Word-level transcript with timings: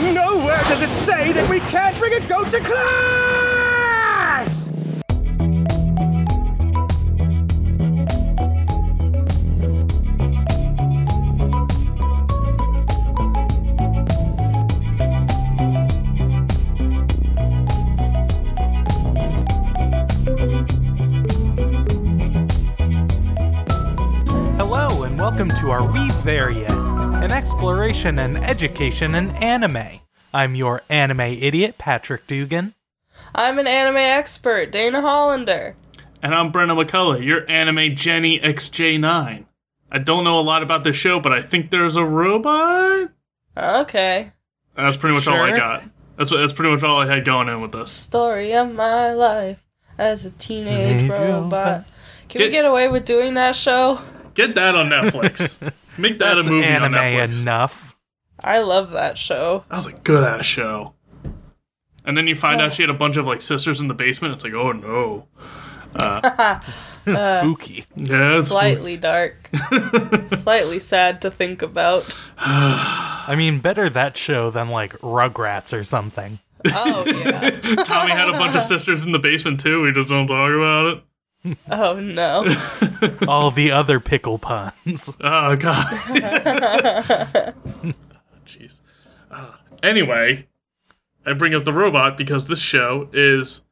Nowhere 0.00 0.54
uh, 0.54 0.68
does 0.68 0.82
it 0.82 0.92
say 0.92 1.32
that 1.32 1.50
we 1.50 1.58
can't 1.58 1.98
bring 1.98 2.14
a 2.14 2.20
goat 2.28 2.52
to 2.52 2.60
class! 2.60 2.78
Hello, 24.56 25.02
and 25.02 25.18
welcome 25.18 25.48
to 25.48 25.70
Are 25.70 25.84
We 25.90 26.08
There 26.22 26.52
Yet? 26.52 26.77
An 27.48 27.54
exploration 27.54 28.18
and 28.18 28.36
education 28.44 29.14
in 29.14 29.30
anime. 29.36 30.00
I'm 30.34 30.54
your 30.54 30.82
anime 30.90 31.20
idiot, 31.20 31.78
Patrick 31.78 32.26
Dugan. 32.26 32.74
I'm 33.34 33.58
an 33.58 33.66
anime 33.66 33.96
expert, 33.96 34.70
Dana 34.70 35.00
Hollander. 35.00 35.74
And 36.22 36.34
I'm 36.34 36.52
Brenna 36.52 36.78
McCullough, 36.80 37.24
your 37.24 37.50
anime 37.50 37.96
Jenny 37.96 38.38
XJ9. 38.38 39.46
I 39.90 39.98
don't 39.98 40.24
know 40.24 40.38
a 40.38 40.42
lot 40.42 40.62
about 40.62 40.84
the 40.84 40.92
show, 40.92 41.20
but 41.20 41.32
I 41.32 41.40
think 41.40 41.70
there's 41.70 41.96
a 41.96 42.04
robot. 42.04 43.08
Okay. 43.56 44.30
That's 44.76 44.98
pretty 44.98 45.14
much 45.14 45.26
all 45.26 45.40
I 45.40 45.56
got. 45.56 45.84
That's 46.18 46.30
that's 46.30 46.52
pretty 46.52 46.74
much 46.74 46.82
all 46.84 46.98
I 47.00 47.06
had 47.06 47.24
going 47.24 47.48
in 47.48 47.62
with 47.62 47.72
this. 47.72 47.90
Story 47.90 48.52
of 48.54 48.74
my 48.74 49.12
life 49.14 49.64
as 49.96 50.26
a 50.26 50.30
teenage 50.32 51.00
Teenage 51.00 51.10
robot. 51.10 51.30
robot. 51.44 51.84
Can 52.28 52.40
we 52.40 52.44
Get- 52.48 52.52
get 52.52 52.64
away 52.66 52.88
with 52.88 53.06
doing 53.06 53.34
that 53.34 53.56
show? 53.56 54.00
Get 54.34 54.54
that 54.56 54.74
on 54.76 54.90
Netflix. 54.90 55.58
Make 55.98 56.18
that 56.18 56.34
That's 56.34 56.46
a 56.46 56.50
movie 56.50 56.66
anime 56.66 56.94
on 56.94 57.00
Netflix. 57.00 57.42
enough. 57.42 57.96
I 58.40 58.60
love 58.60 58.92
that 58.92 59.18
show. 59.18 59.64
That 59.68 59.76
was 59.76 59.86
a 59.86 59.92
good 59.92 60.24
ass 60.24 60.46
show. 60.46 60.94
And 62.04 62.16
then 62.16 62.26
you 62.26 62.34
find 62.34 62.60
out 62.60 62.68
oh. 62.68 62.70
she 62.70 62.82
had 62.82 62.90
a 62.90 62.94
bunch 62.94 63.16
of 63.16 63.26
like 63.26 63.42
sisters 63.42 63.80
in 63.80 63.88
the 63.88 63.94
basement. 63.94 64.34
It's 64.34 64.44
like, 64.44 64.54
oh 64.54 64.72
no. 64.72 65.26
Spooky. 67.02 67.84
Yeah, 67.96 68.38
it's 68.38 68.48
Slightly 68.48 68.96
dark. 68.96 69.50
Slightly 70.28 70.78
sad 70.78 71.22
to 71.22 71.30
think 71.30 71.62
about. 71.62 72.14
I 72.38 73.34
mean, 73.36 73.60
better 73.60 73.88
that 73.90 74.16
show 74.16 74.50
than 74.50 74.70
like 74.70 74.92
Rugrats 74.98 75.78
or 75.78 75.84
something. 75.84 76.38
Oh, 76.72 77.04
yeah. 77.06 77.50
Tommy 77.84 78.10
had 78.10 78.28
a 78.28 78.32
bunch 78.32 78.56
of 78.56 78.62
sisters 78.62 79.04
in 79.04 79.12
the 79.12 79.18
basement 79.18 79.60
too. 79.60 79.82
We 79.82 79.92
just 79.92 80.08
don't 80.08 80.26
talk 80.26 80.52
about 80.52 80.86
it. 80.86 81.04
Oh, 81.70 81.98
no. 82.00 82.44
All 83.28 83.50
the 83.50 83.70
other 83.70 84.00
pickle 84.00 84.38
puns. 84.38 85.08
Oh 85.20 85.56
god. 85.56 85.86
Jeez. 88.46 88.80
Uh, 89.30 89.52
anyway, 89.82 90.46
I 91.24 91.32
bring 91.34 91.54
up 91.54 91.64
the 91.64 91.72
robot 91.72 92.16
because 92.16 92.48
this 92.48 92.60
show 92.60 93.08
is. 93.12 93.62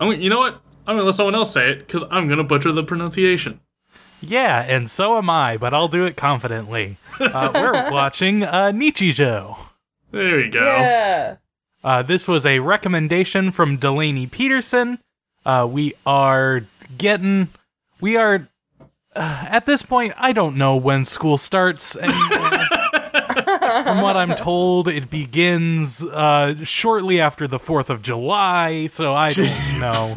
I'm. 0.00 0.20
You 0.20 0.30
know 0.30 0.38
what? 0.38 0.60
I'm 0.86 0.96
gonna 0.96 1.04
let 1.04 1.14
someone 1.14 1.34
else 1.34 1.52
say 1.52 1.70
it 1.70 1.78
because 1.80 2.04
I'm 2.10 2.28
gonna 2.28 2.44
butcher 2.44 2.72
the 2.72 2.82
pronunciation. 2.84 3.60
Yeah, 4.20 4.64
and 4.66 4.90
so 4.90 5.16
am 5.18 5.30
I, 5.30 5.56
but 5.58 5.72
I'll 5.74 5.88
do 5.88 6.04
it 6.04 6.16
confidently. 6.16 6.96
Uh, 7.20 7.50
we're 7.54 7.90
watching 7.92 8.42
uh, 8.42 8.72
Nichijou. 8.74 9.56
There 10.10 10.40
you 10.40 10.50
go. 10.50 10.60
Yeah. 10.64 11.36
Uh, 11.84 12.02
this 12.02 12.26
was 12.26 12.44
a 12.44 12.58
recommendation 12.58 13.52
from 13.52 13.76
Delaney 13.76 14.26
Peterson. 14.26 14.98
Uh, 15.46 15.68
we 15.70 15.94
are 16.04 16.62
getting, 16.96 17.48
we 18.00 18.16
are, 18.16 18.48
uh, 19.14 19.46
at 19.50 19.66
this 19.66 19.82
point, 19.82 20.14
I 20.16 20.32
don't 20.32 20.56
know 20.56 20.76
when 20.76 21.04
school 21.04 21.36
starts 21.36 21.96
anymore. 21.96 22.50
From 23.84 24.00
what 24.02 24.16
I'm 24.16 24.34
told, 24.34 24.88
it 24.88 25.10
begins 25.10 26.02
uh, 26.02 26.54
shortly 26.64 27.20
after 27.20 27.46
the 27.46 27.58
4th 27.58 27.90
of 27.90 28.02
July, 28.02 28.86
so 28.88 29.14
I 29.14 29.30
don't 29.30 29.78
know. 29.80 30.16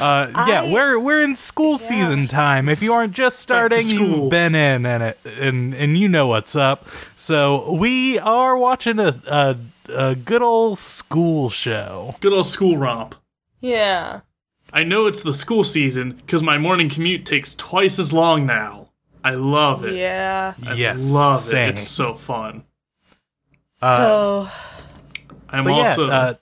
Uh, 0.00 0.30
yeah, 0.48 0.62
I- 0.62 0.70
we're 0.72 0.98
we're 0.98 1.22
in 1.22 1.34
school 1.36 1.78
season 1.78 2.26
time. 2.26 2.68
If 2.68 2.82
you 2.82 2.92
aren't 2.92 3.12
just 3.12 3.38
starting, 3.40 3.86
you've 3.86 4.30
been 4.30 4.54
in 4.54 4.84
and 4.86 5.02
it, 5.02 5.18
and 5.38 5.74
and 5.74 5.98
you 5.98 6.08
know 6.08 6.26
what's 6.28 6.56
up. 6.56 6.86
So 7.16 7.72
we 7.72 8.18
are 8.18 8.56
watching 8.56 8.98
a 8.98 9.12
a, 9.28 9.56
a 9.94 10.14
good 10.14 10.42
old 10.42 10.78
school 10.78 11.50
show. 11.50 12.16
Good 12.20 12.32
old 12.32 12.46
school 12.46 12.76
romp. 12.78 13.14
Yeah. 13.60 14.20
I 14.76 14.84
know 14.84 15.06
it's 15.06 15.22
the 15.22 15.32
school 15.32 15.64
season 15.64 16.12
because 16.12 16.42
my 16.42 16.58
morning 16.58 16.90
commute 16.90 17.24
takes 17.24 17.54
twice 17.54 17.98
as 17.98 18.12
long 18.12 18.44
now. 18.44 18.90
I 19.24 19.30
love 19.34 19.84
it. 19.84 19.94
Yeah. 19.94 20.52
I 20.66 20.74
yes, 20.74 21.10
love 21.10 21.40
same. 21.40 21.70
it. 21.70 21.72
It's 21.76 21.88
so 21.88 22.14
fun. 22.14 22.64
Oh. 23.82 24.52
I'm 25.48 25.64
But 25.64 25.72
also. 25.72 26.06
yeah, 26.08 26.12
uh, 26.18 26.34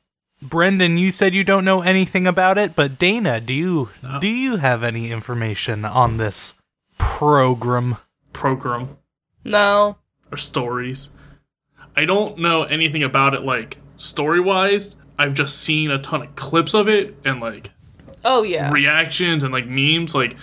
Brendan, 0.42 0.98
you 0.98 1.10
said 1.10 1.32
you 1.32 1.44
don't 1.44 1.64
know 1.64 1.82
anything 1.82 2.26
about 2.26 2.58
it, 2.58 2.74
but 2.74 2.98
Dana, 2.98 3.40
do 3.40 3.54
you 3.54 3.90
do 4.20 4.26
you 4.28 4.56
have 4.56 4.82
any 4.82 5.10
information 5.12 5.84
on 5.84 6.16
this 6.16 6.54
program? 6.98 7.96
program 8.32 8.96
No. 9.44 9.96
or 10.32 10.36
stories. 10.36 11.10
I 11.96 12.04
don't 12.04 12.38
know 12.38 12.64
anything 12.64 13.02
about 13.04 13.34
it 13.34 13.42
like 13.44 13.78
story 13.96 14.40
wise. 14.40 14.96
I've 15.18 15.34
just 15.34 15.56
seen 15.60 15.90
a 15.92 15.98
ton 15.98 16.22
of 16.22 16.34
clips 16.34 16.74
of 16.74 16.88
it 16.88 17.14
and 17.24 17.40
like 17.40 17.70
Oh, 18.24 18.42
yeah. 18.42 18.70
reactions 18.72 19.44
and 19.44 19.52
like 19.52 19.66
memes. 19.66 20.14
Like 20.14 20.36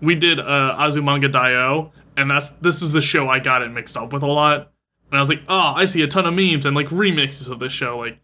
we 0.00 0.14
did 0.14 0.38
uh 0.40 0.76
Azumanga 0.78 1.30
Daioh, 1.30 1.90
and 2.16 2.30
that's 2.30 2.50
this 2.60 2.82
is 2.82 2.92
the 2.92 3.00
show 3.00 3.28
I 3.28 3.38
got 3.38 3.62
it 3.62 3.70
mixed 3.70 3.96
up 3.96 4.12
with 4.12 4.22
a 4.22 4.26
lot. 4.26 4.70
And 5.10 5.18
I 5.18 5.20
was 5.20 5.28
like, 5.30 5.42
oh, 5.48 5.72
I 5.76 5.84
see 5.84 6.02
a 6.02 6.08
ton 6.08 6.26
of 6.26 6.34
memes 6.34 6.66
and 6.66 6.74
like 6.74 6.88
remixes 6.88 7.48
of 7.48 7.58
this 7.58 7.72
show. 7.72 7.98
Like 7.98 8.18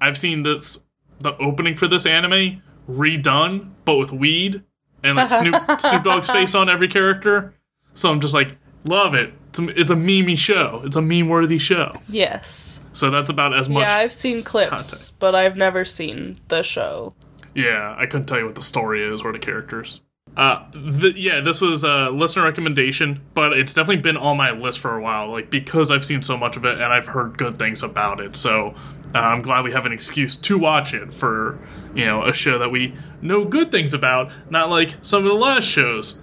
I've 0.00 0.18
seen 0.18 0.42
this 0.42 0.84
the 1.20 1.36
opening 1.38 1.76
for 1.76 1.88
this 1.88 2.04
anime 2.06 2.62
redone, 2.88 3.70
but 3.84 3.96
with 3.96 4.12
weed 4.12 4.62
and 5.02 5.16
like 5.16 5.30
Snoop 5.30 5.54
Snoop 5.80 6.02
Dogg's 6.04 6.28
face 6.30 6.54
on 6.54 6.68
every 6.68 6.88
character. 6.88 7.54
So 7.94 8.10
I'm 8.10 8.20
just 8.20 8.34
like, 8.34 8.56
love 8.84 9.14
it. 9.14 9.32
It's 9.50 9.58
a, 9.58 9.80
it's 9.80 9.90
a 9.90 9.94
memey 9.94 10.36
show. 10.36 10.82
It's 10.84 10.96
a 10.96 11.02
meme 11.02 11.28
worthy 11.28 11.58
show. 11.58 11.90
yes. 12.08 12.84
So 12.92 13.08
that's 13.10 13.30
about 13.30 13.54
as 13.54 13.68
much. 13.70 13.86
Yeah, 13.88 13.94
I've 13.96 14.12
seen 14.12 14.42
clips, 14.42 14.68
content. 14.68 15.12
but 15.18 15.34
I've 15.34 15.56
never 15.56 15.84
seen 15.86 16.38
the 16.48 16.62
show. 16.62 17.14
Yeah, 17.56 17.94
I 17.98 18.06
couldn't 18.06 18.26
tell 18.26 18.38
you 18.38 18.44
what 18.46 18.54
the 18.54 18.62
story 18.62 19.02
is 19.02 19.22
or 19.22 19.32
the 19.32 19.38
characters. 19.38 20.00
Uh, 20.36 20.70
th- 20.72 21.16
yeah, 21.16 21.40
this 21.40 21.62
was 21.62 21.82
a 21.82 22.10
listener 22.10 22.44
recommendation, 22.44 23.22
but 23.32 23.54
it's 23.54 23.72
definitely 23.72 24.02
been 24.02 24.18
on 24.18 24.36
my 24.36 24.50
list 24.50 24.78
for 24.80 24.94
a 24.94 25.00
while, 25.00 25.30
like 25.30 25.48
because 25.50 25.90
I've 25.90 26.04
seen 26.04 26.20
so 26.20 26.36
much 26.36 26.58
of 26.58 26.64
it 26.66 26.74
and 26.74 26.92
I've 26.92 27.06
heard 27.06 27.38
good 27.38 27.58
things 27.58 27.82
about 27.82 28.20
it. 28.20 28.36
So 28.36 28.74
uh, 29.14 29.18
I'm 29.18 29.40
glad 29.40 29.64
we 29.64 29.72
have 29.72 29.86
an 29.86 29.92
excuse 29.92 30.36
to 30.36 30.58
watch 30.58 30.92
it 30.92 31.14
for 31.14 31.58
you 31.94 32.04
know 32.04 32.22
a 32.24 32.34
show 32.34 32.58
that 32.58 32.68
we 32.70 32.94
know 33.22 33.46
good 33.46 33.70
things 33.70 33.94
about, 33.94 34.30
not 34.50 34.68
like 34.68 34.96
some 35.00 35.22
of 35.24 35.30
the 35.30 35.34
last 35.38 35.64
shows, 35.64 36.18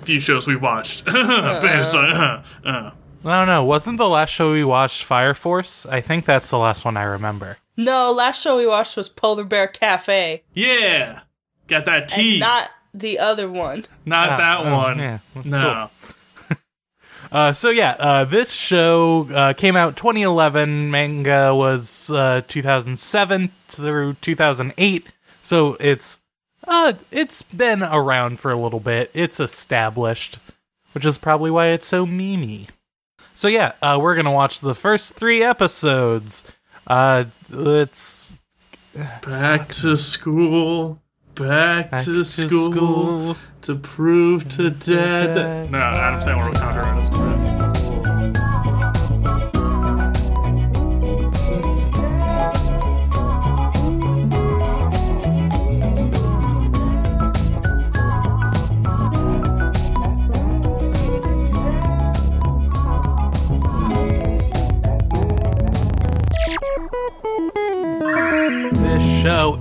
few 0.00 0.18
shows 0.20 0.46
we 0.46 0.56
watched. 0.56 1.04
Based 1.04 1.94
on- 1.94 2.10
uh, 2.10 2.44
uh. 2.64 2.90
I 3.24 3.32
don't 3.32 3.48
know. 3.48 3.64
Wasn't 3.64 3.98
the 3.98 4.08
last 4.08 4.30
show 4.30 4.52
we 4.52 4.64
watched 4.64 5.02
Fire 5.02 5.34
Force? 5.34 5.84
I 5.84 6.00
think 6.00 6.24
that's 6.24 6.48
the 6.50 6.56
last 6.58 6.84
one 6.86 6.96
I 6.96 7.02
remember. 7.02 7.58
No, 7.78 8.12
last 8.12 8.42
show 8.42 8.56
we 8.58 8.66
watched 8.66 8.96
was 8.96 9.08
Polar 9.08 9.44
Bear 9.44 9.68
Cafe, 9.68 10.42
Yeah, 10.52 11.20
got 11.68 11.84
that 11.86 12.08
tea. 12.08 12.32
and 12.32 12.40
not 12.40 12.68
the 12.92 13.18
other 13.20 13.48
one. 13.48 13.86
Not 14.04 14.30
Ah, 14.30 14.36
that 14.36 14.58
oh, 14.66 14.72
one. 14.72 14.98
yeah, 14.98 15.18
no. 15.44 15.90
Uh, 17.30 17.52
so 17.52 17.68
yeah, 17.68 17.90
uh, 17.98 18.24
this 18.24 18.50
show 18.50 19.28
uh, 19.34 19.52
came 19.52 19.76
out 19.76 19.96
2011. 19.98 20.90
Manga 20.90 21.54
was 21.54 22.08
uh, 22.08 22.40
2007 22.48 23.50
through 23.68 24.14
2008. 24.22 25.06
So 25.42 25.74
it's 25.78 26.18
uh, 26.66 26.94
it's 27.10 27.42
been 27.42 27.82
around 27.82 28.40
for 28.40 28.50
a 28.50 28.56
little 28.56 28.80
bit. 28.80 29.10
It's 29.12 29.40
established, 29.40 30.38
which 30.92 31.04
is 31.04 31.18
probably 31.18 31.50
why 31.50 31.66
it's 31.68 31.86
so 31.86 32.06
memey. 32.06 32.68
So 33.34 33.46
yeah, 33.48 33.72
uh, 33.82 33.98
we're 34.00 34.14
gonna 34.16 34.32
watch 34.32 34.60
the 34.60 34.74
first 34.74 35.12
three 35.12 35.42
episodes. 35.42 36.50
Uh, 36.88 37.24
it's 37.50 38.36
Back 39.22 39.68
to 39.68 39.96
school. 39.96 41.00
Back, 41.34 41.90
back 41.92 42.02
to, 42.02 42.24
school, 42.24 42.72
school. 42.72 43.36
to 43.62 43.76
prove 43.76 44.48
to 44.56 44.70
dad. 44.70 44.80
dad. 44.80 45.36
that- 45.36 45.70
No, 45.70 45.78
Adam 45.78 46.20
Sandler 46.20 46.48
was 46.50 46.58
counter 46.58 46.82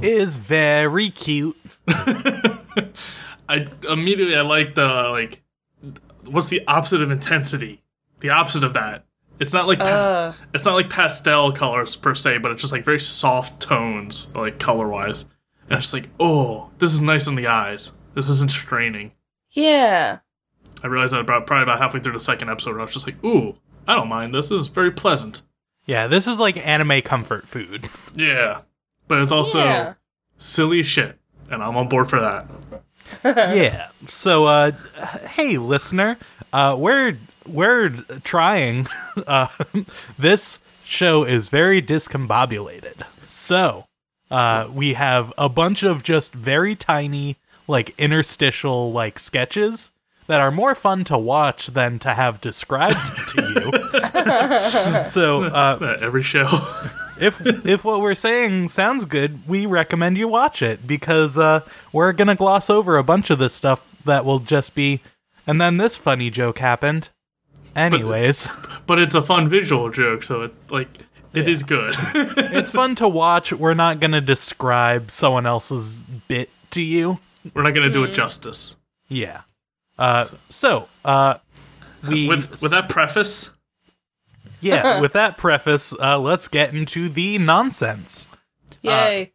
is 0.01 0.35
very 0.35 1.09
cute. 1.09 1.57
I 3.49 3.67
immediately 3.89 4.35
I 4.35 4.41
like 4.41 4.75
the 4.75 4.85
like 5.11 5.41
what's 6.25 6.47
the 6.47 6.65
opposite 6.67 7.01
of 7.01 7.11
intensity? 7.11 7.83
The 8.19 8.29
opposite 8.31 8.63
of 8.63 8.73
that. 8.73 9.05
It's 9.39 9.53
not 9.53 9.67
like 9.67 9.79
pa- 9.79 9.85
Uh. 9.85 10.33
it's 10.53 10.65
not 10.65 10.73
like 10.73 10.89
pastel 10.89 11.51
colors 11.51 11.95
per 11.95 12.15
se, 12.15 12.39
but 12.39 12.51
it's 12.51 12.61
just 12.61 12.73
like 12.73 12.83
very 12.83 12.99
soft 12.99 13.61
tones, 13.61 14.29
like 14.35 14.59
color 14.59 14.87
wise. 14.87 15.23
And 15.69 15.73
it's 15.77 15.83
just 15.83 15.93
like, 15.93 16.09
oh, 16.19 16.71
this 16.79 16.93
is 16.93 17.01
nice 17.01 17.27
on 17.27 17.35
the 17.35 17.47
eyes. 17.47 17.91
This 18.15 18.29
isn't 18.29 18.51
straining. 18.51 19.11
Yeah. 19.51 20.19
I 20.83 20.87
realized 20.87 21.13
that 21.13 21.19
about 21.21 21.45
probably 21.47 21.63
about 21.63 21.79
halfway 21.79 21.99
through 21.99 22.13
the 22.13 22.19
second 22.19 22.49
episode. 22.49 22.71
Where 22.71 22.81
I 22.81 22.85
was 22.85 22.93
just 22.93 23.05
like, 23.07 23.23
ooh, 23.23 23.57
I 23.87 23.95
don't 23.95 24.07
mind 24.07 24.33
this. 24.33 24.49
This 24.49 24.61
is 24.61 24.67
very 24.67 24.91
pleasant. 24.91 25.41
Yeah, 25.85 26.07
this 26.07 26.27
is 26.27 26.39
like 26.39 26.57
anime 26.57 27.01
comfort 27.01 27.47
food. 27.47 27.89
Yeah, 28.15 28.61
but 29.07 29.21
it's 29.21 29.31
also 29.31 29.59
yeah. 29.59 29.93
silly 30.37 30.83
shit, 30.83 31.17
and 31.49 31.63
I'm 31.63 31.75
on 31.77 31.87
board 31.89 32.09
for 32.09 32.19
that. 32.19 32.47
yeah. 33.55 33.89
So, 34.07 34.45
uh, 34.45 34.71
hey, 35.29 35.57
listener, 35.57 36.17
uh, 36.53 36.75
we're 36.77 37.17
we're 37.47 37.89
trying. 38.23 38.87
Uh, 39.25 39.47
this 40.19 40.59
show 40.85 41.23
is 41.23 41.49
very 41.49 41.81
discombobulated. 41.81 43.01
So, 43.25 43.85
uh, 44.29 44.69
we 44.71 44.93
have 44.93 45.33
a 45.39 45.49
bunch 45.49 45.81
of 45.81 46.03
just 46.03 46.33
very 46.35 46.75
tiny, 46.75 47.35
like 47.67 47.95
interstitial, 47.97 48.91
like 48.91 49.17
sketches 49.17 49.89
that 50.27 50.39
are 50.39 50.51
more 50.51 50.75
fun 50.75 51.03
to 51.05 51.17
watch 51.17 51.67
than 51.67 51.97
to 51.99 52.13
have 52.13 52.39
described 52.41 52.99
to 53.29 53.41
you. 53.41 55.03
so, 55.03 55.45
uh, 55.45 55.77
Uh, 55.81 55.97
Every 55.99 56.21
show. 56.23 56.45
If 57.21 57.65
if 57.65 57.83
what 57.83 58.01
we're 58.01 58.15
saying 58.15 58.69
sounds 58.69 59.05
good, 59.05 59.47
we 59.47 59.65
recommend 59.65 60.17
you 60.17 60.27
watch 60.27 60.61
it 60.61 60.85
because 60.85 61.37
uh, 61.37 61.61
we're 61.91 62.13
gonna 62.13 62.35
gloss 62.35 62.69
over 62.69 62.97
a 62.97 63.03
bunch 63.03 63.29
of 63.29 63.39
this 63.39 63.53
stuff 63.53 64.01
that 64.05 64.25
will 64.25 64.39
just 64.39 64.75
be, 64.75 65.01
and 65.45 65.59
then 65.59 65.77
this 65.77 65.95
funny 65.95 66.29
joke 66.29 66.59
happened. 66.59 67.09
Anyways, 67.75 68.49
but 68.87 68.99
it's 68.99 69.15
a 69.15 69.21
fun 69.21 69.47
visual 69.47 69.89
joke, 69.89 70.23
so 70.23 70.43
it 70.43 70.53
like 70.69 70.89
it 71.33 71.47
is 71.47 71.63
good. 71.63 71.95
it's 72.13 72.71
fun 72.71 72.95
to 72.95 73.07
watch. 73.07 73.53
We're 73.53 73.73
not 73.73 73.99
gonna 73.99 74.21
describe 74.21 75.11
someone 75.11 75.45
else's 75.45 75.99
bit 76.27 76.49
to 76.71 76.81
you. 76.81 77.19
We're 77.53 77.63
not 77.63 77.73
gonna 77.73 77.89
do 77.89 78.03
it 78.03 78.13
justice. 78.13 78.75
Yeah. 79.07 79.41
Uh, 79.97 80.25
so 80.49 80.87
uh, 81.05 81.35
we 82.09 82.27
With 82.27 82.61
with 82.61 82.71
that 82.71 82.89
preface, 82.89 83.51
yeah. 84.61 84.99
With 85.01 85.13
that 85.13 85.37
preface, 85.37 85.93
uh, 85.99 86.19
let's 86.19 86.47
get 86.47 86.73
into 86.73 87.09
the 87.09 87.37
nonsense. 87.37 88.27
Yay. 88.81 89.31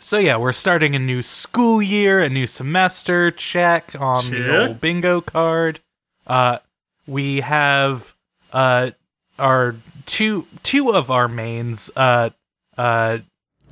So 0.00 0.18
yeah, 0.18 0.36
we're 0.36 0.52
starting 0.52 0.94
a 0.94 1.00
new 1.00 1.22
school 1.22 1.82
year, 1.82 2.20
a 2.20 2.28
new 2.28 2.46
semester. 2.46 3.30
Check 3.30 3.94
on 3.98 4.22
Check. 4.22 4.32
the 4.32 4.60
old 4.60 4.80
bingo 4.80 5.20
card. 5.20 5.80
Uh, 6.26 6.58
we 7.06 7.40
have 7.40 8.14
uh 8.52 8.92
our 9.38 9.74
two 10.06 10.46
two 10.62 10.92
of 10.92 11.10
our 11.10 11.28
mains. 11.28 11.90
Uh, 11.96 12.30
uh, 12.78 13.18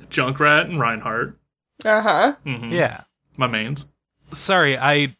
Junkrat 0.09 0.65
and 0.65 0.79
Reinhardt, 0.79 1.37
uh 1.83 2.01
huh. 2.01 2.35
hmm 2.43 2.71
yeah. 2.71 3.03
my 3.37 3.47
mains. 3.47 3.87
Sorry, 4.31 4.77
I 4.77 5.15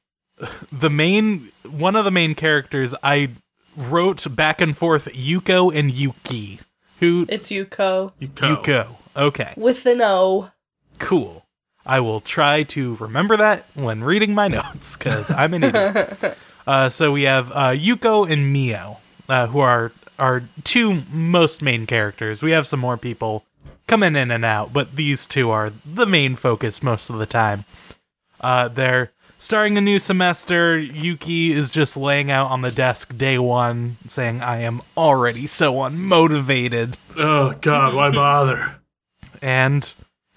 the 0.71 0.89
main 0.89 1.49
one 1.69 1.95
of 1.95 2.05
the 2.05 2.11
main 2.11 2.35
characters 2.35 2.93
I 3.01 3.29
wrote 3.75 4.35
back 4.35 4.61
and 4.61 4.75
forth 4.75 5.05
Yuko 5.13 5.73
and 5.75 5.91
Yuki. 5.91 6.59
Who 6.99 7.25
It's 7.27 7.49
Yuko 7.49 8.13
Yuko. 8.21 8.63
Yuko? 8.63 8.87
Okay. 9.15 9.53
with 9.57 9.85
an 9.85 10.01
O. 10.01 10.51
Cool. 10.99 11.45
I 11.85 11.99
will 11.99 12.19
try 12.19 12.63
to 12.63 12.95
remember 12.95 13.37
that 13.37 13.65
when 13.75 14.03
reading 14.03 14.33
my 14.33 14.47
notes 14.49 14.97
because 14.97 15.29
I'm 15.29 15.53
an 15.53 15.63
idiot. 15.63 16.37
uh, 16.67 16.89
so 16.89 17.11
we 17.11 17.23
have 17.23 17.51
uh, 17.51 17.71
Yuko 17.71 18.29
and 18.29 18.51
Mio, 18.51 18.97
uh, 19.29 19.47
who 19.47 19.59
are 19.59 19.91
our 20.17 20.43
two 20.63 20.97
most 21.11 21.61
main 21.61 21.85
characters. 21.85 22.41
We 22.41 22.51
have 22.51 22.65
some 22.65 22.79
more 22.79 22.97
people 22.97 23.45
coming 23.87 24.15
in 24.15 24.31
and 24.31 24.43
out, 24.43 24.73
but 24.73 24.95
these 24.95 25.27
two 25.27 25.51
are 25.51 25.71
the 25.85 26.05
main 26.05 26.35
focus 26.35 26.81
most 26.81 27.09
of 27.09 27.17
the 27.17 27.25
time. 27.25 27.65
Uh, 28.41 28.67
they're 28.67 29.11
starting 29.45 29.77
a 29.77 29.81
new 29.81 29.99
semester. 29.99 30.77
Yuki 30.77 31.53
is 31.53 31.69
just 31.69 31.95
laying 31.95 32.31
out 32.31 32.49
on 32.49 32.61
the 32.61 32.71
desk 32.71 33.15
day 33.15 33.37
one, 33.37 33.97
saying, 34.07 34.41
"I 34.41 34.61
am 34.61 34.81
already 34.97 35.45
so 35.47 35.75
unmotivated." 35.75 36.95
Oh 37.17 37.53
God, 37.61 37.93
why 37.93 38.09
bother? 38.09 38.77
and 39.41 39.93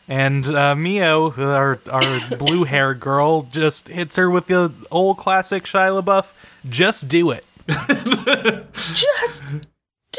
and 0.07 0.47
uh, 0.47 0.75
Mio, 0.75 1.33
our 1.33 1.79
our 1.91 2.37
blue 2.37 2.65
hair 2.65 2.95
girl, 2.95 3.43
just 3.51 3.89
hits 3.89 4.17
her 4.17 4.31
with 4.31 4.47
the 4.47 4.73
old 4.91 5.17
classic 5.17 5.65
Shia 5.65 6.03
LaBeouf. 6.03 6.27
Just 6.69 7.09
do 7.09 7.31
it. 7.31 7.47
Just 7.67 9.47
do 9.47 9.61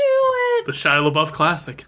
it. 0.01 0.65
The 0.65 0.71
Shia 0.71 1.01
LaBeouf 1.01 1.31
classic. 1.31 1.85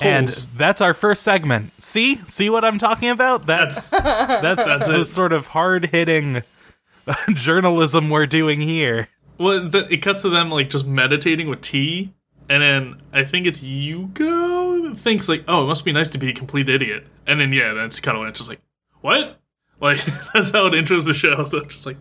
And 0.00 0.28
that's 0.56 0.80
our 0.80 0.94
first 0.94 1.22
segment. 1.22 1.72
See, 1.82 2.16
see 2.24 2.50
what 2.50 2.64
I'm 2.64 2.78
talking 2.78 3.10
about? 3.10 3.46
That's 3.46 3.90
that's, 3.90 4.64
That's 4.64 4.88
the 4.88 5.04
sort 5.04 5.32
of 5.32 5.48
hard 5.48 5.86
hitting 5.86 6.42
journalism 7.34 8.10
we're 8.10 8.26
doing 8.26 8.60
here. 8.60 9.08
Well, 9.38 9.68
the, 9.68 9.86
it 9.92 10.02
cuts 10.02 10.22
to 10.22 10.30
them 10.30 10.50
like 10.50 10.70
just 10.70 10.86
meditating 10.86 11.48
with 11.48 11.60
tea, 11.60 12.12
and 12.48 12.62
then 12.62 13.02
I 13.12 13.24
think 13.24 13.46
it's 13.46 13.60
Yuko 13.60 14.88
that 14.88 14.96
thinks 14.96 15.28
like, 15.28 15.44
"Oh, 15.46 15.64
it 15.64 15.66
must 15.66 15.84
be 15.84 15.92
nice 15.92 16.08
to 16.10 16.18
be 16.18 16.30
a 16.30 16.32
complete 16.32 16.68
idiot," 16.68 17.06
and 17.26 17.40
then 17.40 17.52
yeah, 17.52 17.72
that's 17.72 18.00
kind 18.00 18.16
of 18.16 18.20
when 18.20 18.28
it's 18.28 18.40
just 18.40 18.50
like, 18.50 18.60
"What?" 19.00 19.36
Like 19.80 20.04
that's 20.34 20.50
how 20.50 20.66
it 20.66 20.72
intros 20.72 21.04
the 21.04 21.14
show. 21.14 21.44
So 21.44 21.58
it's 21.58 21.76
just 21.76 21.86
like, 21.86 21.98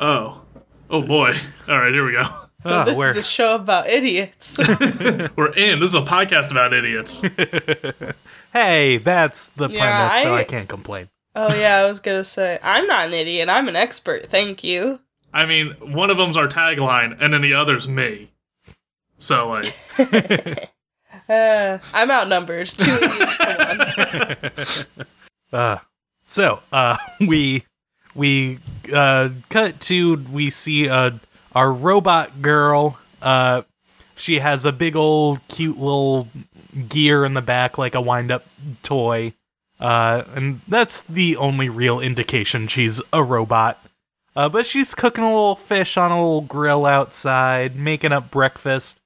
"Oh, 0.00 0.40
oh 0.88 1.02
boy, 1.02 1.34
all 1.68 1.78
right, 1.78 1.92
here 1.92 2.06
we 2.06 2.12
go. 2.12 2.41
Oh, 2.64 2.84
this 2.84 2.96
we're- 2.96 3.10
is 3.10 3.16
a 3.16 3.22
show 3.22 3.54
about 3.56 3.88
idiots. 3.88 4.56
We're 5.36 5.52
in. 5.56 5.80
This 5.80 5.88
is 5.90 5.94
a 5.94 6.02
podcast 6.02 6.50
about 6.50 6.72
idiots." 6.72 7.20
hey, 8.52 8.98
that's 8.98 9.48
the 9.48 9.68
Yeah, 9.68 10.08
premise, 10.08 10.22
so 10.22 10.34
I- 10.34 10.38
I 10.40 10.44
can't 10.44 10.68
complain. 10.68 11.08
oh 11.34 11.54
yeah, 11.54 11.76
I 11.78 11.86
was 11.86 11.98
gonna 12.00 12.24
say 12.24 12.58
I'm 12.62 12.86
not 12.86 13.06
an 13.08 13.14
idiot. 13.14 13.48
I'm 13.48 13.68
an 13.68 13.76
expert. 13.76 14.26
Thank 14.26 14.62
you. 14.64 15.00
I 15.34 15.46
mean, 15.46 15.70
one 15.80 16.10
of 16.10 16.16
them's 16.18 16.36
our 16.36 16.46
tagline, 16.46 17.16
and 17.20 17.32
then 17.32 17.40
the 17.40 17.54
other's 17.54 17.88
me. 17.88 18.30
So 19.18 19.48
like, 19.48 19.74
Uh, 21.28 21.78
I'm 21.94 22.10
outnumbered. 22.10 22.66
Two 22.68 22.90
idiots 22.90 23.38
to 23.38 24.86
one. 24.96 25.06
Uh, 25.52 25.78
so 26.24 26.60
uh, 26.72 26.96
we 27.20 27.64
we 28.14 28.58
uh, 28.92 29.28
cut 29.48 29.80
to 29.82 30.16
we 30.32 30.50
see 30.50 30.88
uh, 30.88 31.10
our 31.54 31.72
robot 31.72 32.42
girl. 32.42 32.98
Uh, 33.20 33.62
she 34.16 34.38
has 34.38 34.64
a 34.64 34.72
big 34.72 34.96
old 34.96 35.40
cute 35.48 35.78
little 35.78 36.28
gear 36.88 37.24
in 37.24 37.34
the 37.34 37.42
back, 37.42 37.78
like 37.78 37.94
a 37.94 38.00
wind 38.00 38.30
up 38.30 38.44
toy. 38.82 39.32
Uh, 39.80 40.22
and 40.34 40.60
that's 40.68 41.02
the 41.02 41.36
only 41.36 41.68
real 41.68 42.00
indication 42.00 42.68
she's 42.68 43.00
a 43.12 43.22
robot. 43.22 43.84
Uh, 44.34 44.48
but 44.48 44.64
she's 44.64 44.94
cooking 44.94 45.24
a 45.24 45.28
little 45.28 45.56
fish 45.56 45.96
on 45.96 46.10
a 46.10 46.16
little 46.16 46.40
grill 46.40 46.86
outside, 46.86 47.76
making 47.76 48.12
up 48.12 48.30
breakfast. 48.30 49.00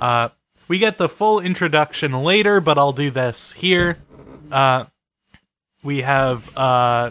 Uh, 0.00 0.30
we 0.68 0.78
get 0.78 0.96
the 0.96 1.08
full 1.08 1.38
introduction 1.38 2.12
later, 2.12 2.60
but 2.60 2.78
I'll 2.78 2.92
do 2.92 3.10
this 3.10 3.52
here. 3.52 3.98
Uh, 4.50 4.86
we 5.82 6.02
have 6.02 6.56
uh 6.56 7.10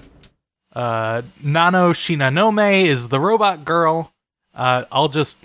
uh 0.74 1.22
Nano 1.44 1.92
Shinonome 1.94 2.86
is 2.86 3.10
the 3.10 3.20
robot 3.20 3.66
girl. 3.66 4.11
Uh 4.56 4.86
I'll 4.92 5.08
just 5.08 5.38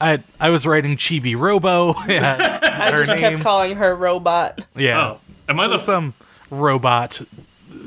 I 0.00 0.20
I 0.40 0.50
was 0.50 0.66
writing 0.66 0.96
Chibi 0.96 1.36
Robo. 1.38 1.94
Yeah, 2.08 2.36
I 2.62 2.90
just 2.90 3.10
name. 3.12 3.20
kept 3.20 3.42
calling 3.42 3.76
her 3.76 3.94
robot. 3.94 4.60
yeah. 4.74 5.12
oh, 5.12 5.20
am 5.48 5.60
I 5.60 5.64
So 5.66 5.70
the? 5.72 5.78
some 5.78 6.14
robot. 6.50 7.20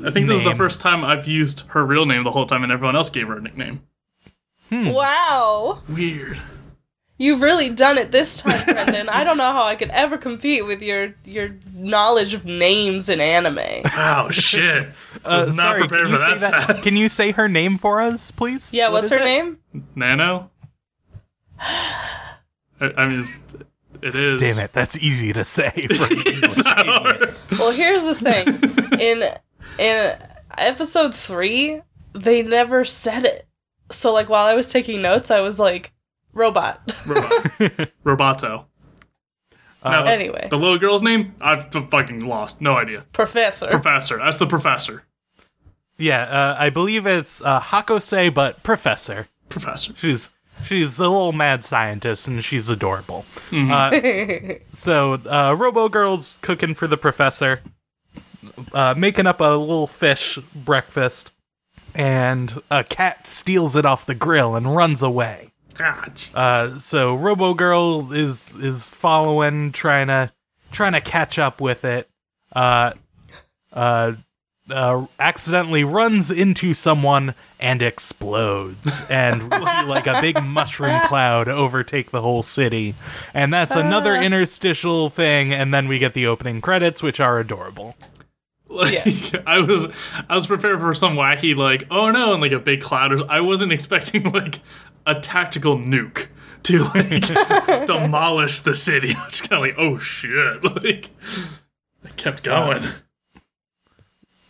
I 0.04 0.10
think 0.10 0.26
this 0.28 0.38
is 0.38 0.44
the 0.44 0.54
first 0.54 0.80
time 0.80 1.04
I've 1.04 1.26
used 1.26 1.60
her 1.68 1.84
real 1.84 2.06
name 2.06 2.24
the 2.24 2.32
whole 2.32 2.46
time, 2.46 2.62
and 2.62 2.72
everyone 2.72 2.96
else 2.96 3.08
gave 3.10 3.28
her 3.28 3.38
a 3.38 3.40
nickname. 3.40 3.82
Hmm. 4.68 4.88
Wow, 4.88 5.80
Weird. 5.88 6.38
you've 7.18 7.40
really 7.40 7.70
done 7.70 7.96
it 7.98 8.10
this 8.10 8.42
time, 8.42 8.64
Brendan. 8.64 9.08
I 9.08 9.22
don't 9.22 9.36
know 9.38 9.52
how 9.52 9.64
I 9.64 9.76
could 9.76 9.90
ever 9.90 10.18
compete 10.18 10.66
with 10.66 10.82
your 10.82 11.14
your 11.24 11.50
knowledge 11.74 12.34
of 12.34 12.44
names 12.44 13.08
in 13.08 13.20
anime. 13.20 13.58
Oh 13.96 14.28
shit! 14.30 14.88
I 15.24 15.28
Uh, 15.28 15.46
was 15.46 15.56
not 15.56 15.62
sorry, 15.62 15.80
prepared 15.80 16.06
can 16.08 16.16
for 16.16 16.22
you 16.22 16.38
that. 16.38 16.40
say 16.40 16.66
sound. 16.72 16.82
Can 16.84 16.96
you 16.96 17.08
say 17.08 17.30
her 17.32 17.48
name 17.48 17.78
for 17.78 18.00
us, 18.00 18.30
please? 18.30 18.72
Yeah, 18.72 18.84
What 18.88 18.92
what's 19.02 19.10
her 19.10 19.18
it? 19.18 19.24
name? 19.24 19.58
Nano. 19.94 20.50
I, 21.58 22.92
I 22.96 23.08
mean, 23.08 23.20
it's, 23.20 23.32
it 24.02 24.14
is. 24.14 24.40
Damn 24.40 24.64
it, 24.64 24.72
that's 24.72 24.98
easy 24.98 25.32
to 25.32 25.44
say. 25.44 25.70
For 25.70 26.06
It's 26.10 26.58
not 26.62 26.86
hard. 26.86 27.34
Well, 27.52 27.72
here's 27.72 28.04
the 28.04 28.14
thing. 28.14 29.00
In 29.00 29.22
in 29.78 30.12
episode 30.58 31.14
three, 31.14 31.80
they 32.12 32.42
never 32.42 32.84
said 32.84 33.24
it. 33.24 33.46
So 33.90 34.12
like 34.12 34.28
while 34.28 34.46
I 34.46 34.54
was 34.54 34.70
taking 34.72 35.00
notes, 35.02 35.30
I 35.30 35.40
was 35.40 35.58
like, 35.58 35.92
robot. 36.32 36.80
Robot. 37.06 37.30
Roboto. 38.04 38.64
Now, 39.90 40.02
the, 40.02 40.10
Anyway. 40.10 40.48
the 40.50 40.56
little 40.58 40.78
girl's 40.78 41.02
name, 41.02 41.34
I've 41.40 41.74
f- 41.74 41.90
fucking 41.90 42.20
lost. 42.26 42.60
No 42.60 42.76
idea. 42.76 43.04
Professor. 43.12 43.66
Professor. 43.68 44.18
That's 44.18 44.38
the 44.38 44.46
professor. 44.46 45.04
yeah, 45.98 46.22
uh, 46.22 46.56
I 46.58 46.70
believe 46.70 47.06
it's 47.06 47.40
uh, 47.42 47.60
Hakase, 47.60 48.32
but 48.34 48.62
professor. 48.62 49.28
Professor. 49.48 49.94
She's 49.96 50.30
she's 50.64 50.98
a 50.98 51.02
little 51.08 51.32
mad 51.32 51.62
scientist 51.64 52.26
and 52.28 52.42
she's 52.44 52.68
adorable. 52.68 53.24
Uh, 53.52 54.00
so 54.72 55.14
uh, 55.14 55.54
Robo 55.58 55.88
Girl's 55.88 56.38
cooking 56.42 56.74
for 56.74 56.86
the 56.86 56.96
professor, 56.96 57.60
uh, 58.72 58.94
making 58.96 59.26
up 59.26 59.40
a 59.40 59.44
little 59.56 59.86
fish 59.86 60.38
breakfast, 60.54 61.32
and 61.94 62.60
a 62.70 62.84
cat 62.84 63.26
steals 63.26 63.76
it 63.76 63.84
off 63.86 64.04
the 64.06 64.14
grill 64.14 64.54
and 64.56 64.74
runs 64.74 65.02
away. 65.02 65.50
Ah. 65.80 66.08
Uh, 66.34 66.78
so 66.78 67.14
Robo 67.14 67.54
Girl 67.54 68.12
is 68.12 68.54
is 68.56 68.88
following, 68.88 69.72
trying 69.72 70.08
to 70.08 70.32
trying 70.72 70.92
to 70.92 71.00
catch 71.00 71.38
up 71.38 71.60
with 71.60 71.84
it. 71.84 72.08
Uh, 72.54 72.92
uh, 73.72 74.12
uh, 74.70 75.06
accidentally 75.20 75.84
runs 75.84 76.30
into 76.30 76.74
someone 76.74 77.34
and 77.60 77.82
explodes, 77.82 79.08
and 79.08 79.42
we 79.42 79.58
see 79.64 79.84
like 79.84 80.06
a 80.06 80.20
big 80.20 80.42
mushroom 80.44 81.00
cloud 81.06 81.48
overtake 81.48 82.10
the 82.10 82.20
whole 82.20 82.42
city. 82.42 82.94
And 83.32 83.52
that's 83.52 83.76
another 83.76 84.14
interstitial 84.16 85.08
thing, 85.10 85.52
and 85.52 85.72
then 85.72 85.86
we 85.88 85.98
get 85.98 86.14
the 86.14 86.26
opening 86.26 86.60
credits, 86.60 87.02
which 87.02 87.20
are 87.20 87.38
adorable. 87.38 87.94
Like, 88.68 88.92
Yes. 88.92 89.34
I 89.46 89.60
was 89.60 89.86
I 90.28 90.34
was 90.34 90.46
prepared 90.46 90.80
for 90.80 90.92
some 90.94 91.14
wacky 91.16 91.54
like 91.54 91.86
oh 91.90 92.10
no 92.10 92.32
and 92.32 92.42
like 92.42 92.52
a 92.52 92.58
big 92.58 92.80
cloud. 92.80 93.12
or- 93.12 93.30
I 93.30 93.40
wasn't 93.40 93.72
expecting 93.72 94.30
like 94.32 94.60
a 95.06 95.14
tactical 95.20 95.78
nuke 95.78 96.26
to 96.64 96.82
like 96.94 97.86
demolish 97.86 98.60
the 98.60 98.74
city. 98.74 99.14
I 99.16 99.24
was 99.24 99.28
just 99.38 99.48
kind 99.48 99.62
of 99.64 99.68
like 99.68 99.76
oh 99.78 99.98
shit 99.98 100.64
like 100.64 101.10
I 102.04 102.08
kept 102.16 102.42
going. 102.42 102.84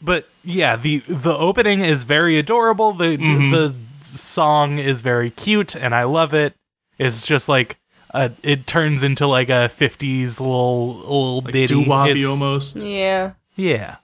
but 0.02 0.28
yeah, 0.44 0.76
the 0.76 0.98
the 1.00 1.34
opening 1.36 1.80
is 1.80 2.04
very 2.04 2.38
adorable. 2.38 2.92
The 2.92 3.16
the 3.16 3.74
song 4.02 4.78
is 4.78 5.00
very 5.02 5.30
cute, 5.30 5.74
and 5.74 5.94
I 5.94 6.04
love 6.04 6.32
it. 6.34 6.54
It's 6.98 7.26
just 7.26 7.48
like 7.48 7.78
uh, 8.14 8.30
it 8.42 8.66
turns 8.66 9.02
into 9.02 9.26
like 9.26 9.48
a 9.48 9.68
'50s 9.72 10.38
little 10.40 10.94
little 10.96 11.40
ditty. 11.42 11.66
Doo 11.66 11.84
woppy 11.84 12.10
It's- 12.10 12.26
almost. 12.26 12.76
Yeah. 12.76 13.32
Yeah, 13.58 13.96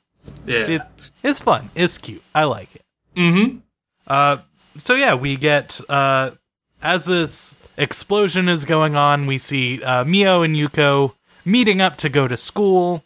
Yeah. 0.44 0.66
it 0.66 1.10
it's 1.22 1.40
fun. 1.40 1.70
It's 1.74 1.98
cute. 1.98 2.22
I 2.34 2.44
like 2.44 2.74
it. 2.74 2.82
mm-hmm. 3.16 3.58
Uh, 4.06 4.38
so 4.78 4.94
yeah, 4.94 5.14
we 5.14 5.36
get 5.36 5.80
uh, 5.88 6.32
as 6.82 7.04
this 7.06 7.56
explosion 7.76 8.48
is 8.48 8.64
going 8.64 8.96
on, 8.96 9.26
we 9.26 9.38
see 9.38 9.82
uh, 9.82 10.04
Mio 10.04 10.42
and 10.42 10.56
Yuko 10.56 11.14
meeting 11.44 11.80
up 11.80 11.96
to 11.98 12.08
go 12.08 12.28
to 12.28 12.36
school, 12.36 13.04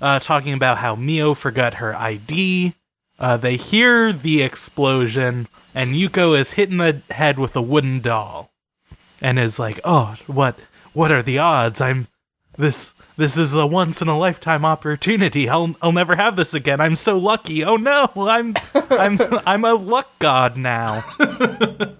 uh, 0.00 0.18
talking 0.18 0.52
about 0.54 0.78
how 0.78 0.94
Mio 0.94 1.34
forgot 1.34 1.74
her 1.74 1.94
ID. 1.94 2.74
Uh, 3.18 3.36
they 3.36 3.56
hear 3.56 4.12
the 4.12 4.42
explosion, 4.42 5.46
and 5.74 5.94
Yuko 5.94 6.38
is 6.38 6.52
hit 6.54 6.70
in 6.70 6.78
the 6.78 7.00
head 7.10 7.38
with 7.38 7.54
a 7.54 7.62
wooden 7.62 8.00
doll, 8.00 8.50
and 9.20 9.38
is 9.38 9.58
like, 9.58 9.78
"Oh, 9.84 10.16
what? 10.26 10.58
What 10.92 11.12
are 11.12 11.22
the 11.22 11.38
odds? 11.38 11.80
I'm 11.80 12.08
this." 12.56 12.92
This 13.16 13.36
is 13.36 13.54
a 13.54 13.64
once 13.66 14.02
in 14.02 14.08
a 14.08 14.18
lifetime 14.18 14.64
opportunity. 14.64 15.48
I'll 15.48 15.76
I'll 15.80 15.92
never 15.92 16.16
have 16.16 16.34
this 16.36 16.52
again. 16.52 16.80
I'm 16.80 16.96
so 16.96 17.16
lucky. 17.16 17.62
Oh 17.64 17.76
no, 17.76 18.10
I'm 18.16 18.54
I'm 18.90 19.18
I'm 19.46 19.64
a 19.64 19.74
luck 19.74 20.10
god 20.18 20.56
now. 20.56 21.02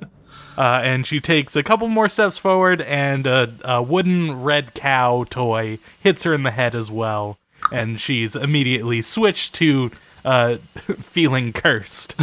Uh, 0.56 0.80
and 0.85 1.04
she 1.04 1.18
takes 1.18 1.56
a 1.56 1.64
couple 1.64 1.88
more 1.88 2.09
steps 2.09 2.38
forward, 2.38 2.80
and 2.83 3.26
a, 3.26 3.52
a 3.64 3.83
wooden 3.83 4.40
red 4.44 4.73
cow 4.73 5.25
toy 5.28 5.78
hits 6.00 6.23
her 6.23 6.33
in 6.33 6.44
the 6.44 6.52
head 6.52 6.76
as 6.76 6.92
well, 6.92 7.38
and 7.73 8.00
she's 8.00 8.37
immediately 8.37 9.02
switched 9.02 9.52
to 9.56 9.90
uh, 10.25 10.54
feeling 11.00 11.52
cursed. 11.52 12.14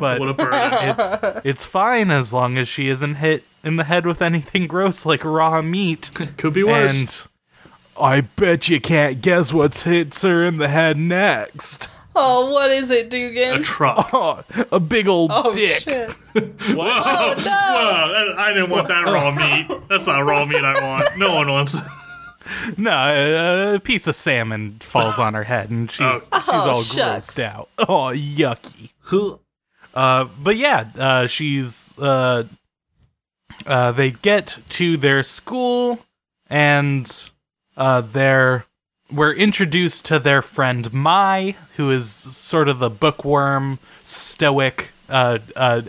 But 0.00 0.18
What 0.18 0.28
a 0.30 0.34
burden. 0.34 0.72
it's 0.98 1.46
it's 1.46 1.64
fine 1.64 2.10
as 2.10 2.32
long 2.32 2.58
as 2.58 2.66
she 2.66 2.88
isn't 2.88 3.14
hit 3.16 3.44
in 3.62 3.76
the 3.76 3.84
head 3.84 4.04
with 4.04 4.20
anything 4.20 4.66
gross 4.66 5.06
like 5.06 5.24
raw 5.24 5.62
meat. 5.62 6.10
Could 6.38 6.54
be 6.54 6.64
worse. 6.64 7.00
And 7.00 7.30
I 8.00 8.20
bet 8.22 8.68
you 8.68 8.80
can't 8.80 9.20
guess 9.22 9.52
what 9.52 9.74
hits 9.74 10.22
her 10.22 10.44
in 10.44 10.58
the 10.58 10.68
head 10.68 10.96
next. 10.96 11.88
Oh, 12.14 12.50
what 12.52 12.70
is 12.70 12.90
it, 12.90 13.10
Dugan? 13.10 13.58
a 13.60 13.62
truck. 13.62 14.08
Oh, 14.12 14.42
a 14.72 14.80
big 14.80 15.06
old 15.06 15.30
Oh 15.34 15.54
dick. 15.54 15.78
shit! 15.80 16.10
Whoa, 16.34 16.74
no. 16.74 16.84
whoa, 16.84 18.34
I 18.38 18.52
didn't 18.54 18.70
want 18.70 18.88
that 18.88 19.04
raw 19.04 19.30
meat. 19.30 19.68
That's 19.88 20.06
not 20.06 20.20
raw 20.20 20.44
meat 20.46 20.64
I 20.64 20.80
want. 20.82 21.18
No 21.18 21.34
one 21.34 21.48
wants 21.48 21.76
No, 22.78 22.90
a, 22.92 23.74
a 23.74 23.80
piece 23.80 24.06
of 24.06 24.14
salmon 24.14 24.76
falls 24.80 25.18
on 25.18 25.34
her 25.34 25.44
head, 25.44 25.68
and 25.70 25.90
she's 25.90 26.28
Oh. 26.32 26.40
she's 26.40 26.48
all 26.48 26.82
shucks. 26.82 27.34
grossed 27.34 27.42
out. 27.42 27.68
Oh, 27.78 28.12
yucky. 28.14 28.92
Who? 29.00 29.40
Uh, 29.94 30.26
but 30.42 30.56
yeah, 30.56 30.86
uh, 30.98 31.26
she's 31.26 31.92
uh, 31.98 32.44
uh, 33.66 33.92
they 33.92 34.10
get 34.12 34.58
to 34.70 34.96
their 34.96 35.22
school, 35.22 35.98
and 36.48 37.30
uh, 37.76 38.00
they're 38.00 38.66
we're 39.10 39.34
introduced 39.34 40.04
to 40.06 40.18
their 40.18 40.42
friend 40.42 40.92
Mai, 40.92 41.54
who 41.76 41.90
is 41.90 42.10
sort 42.10 42.68
of 42.68 42.78
the 42.80 42.90
bookworm, 42.90 43.78
stoic, 44.02 44.90
uh, 45.08 45.38
uh, 45.54 45.82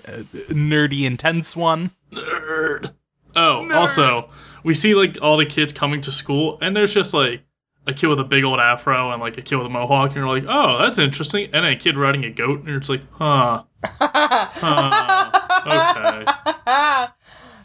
nerdy, 0.49 1.03
intense 1.05 1.55
one. 1.55 1.91
Nerd. 2.11 2.93
Oh, 3.35 3.71
also, 3.73 4.29
we 4.63 4.73
see 4.73 4.95
like 4.95 5.17
all 5.21 5.37
the 5.37 5.45
kids 5.45 5.73
coming 5.73 6.01
to 6.01 6.11
school, 6.11 6.57
and 6.61 6.75
there's 6.75 6.93
just 6.93 7.13
like 7.13 7.41
a 7.87 7.93
kid 7.93 8.07
with 8.07 8.19
a 8.19 8.23
big 8.23 8.43
old 8.43 8.59
afro 8.59 9.11
and 9.11 9.21
like 9.21 9.37
a 9.37 9.41
kid 9.41 9.55
with 9.55 9.65
a 9.65 9.69
mohawk, 9.69 10.09
and 10.09 10.17
you're 10.17 10.27
like, 10.27 10.45
oh, 10.47 10.77
that's 10.79 10.97
interesting. 10.97 11.45
And 11.45 11.65
then 11.65 11.73
a 11.73 11.75
kid 11.75 11.97
riding 11.97 12.25
a 12.25 12.29
goat, 12.29 12.59
and 12.59 12.67
you're 12.67 12.79
just 12.79 12.89
like, 12.89 13.03
huh, 13.13 13.63
huh, 13.83 15.31
okay, 15.65 17.11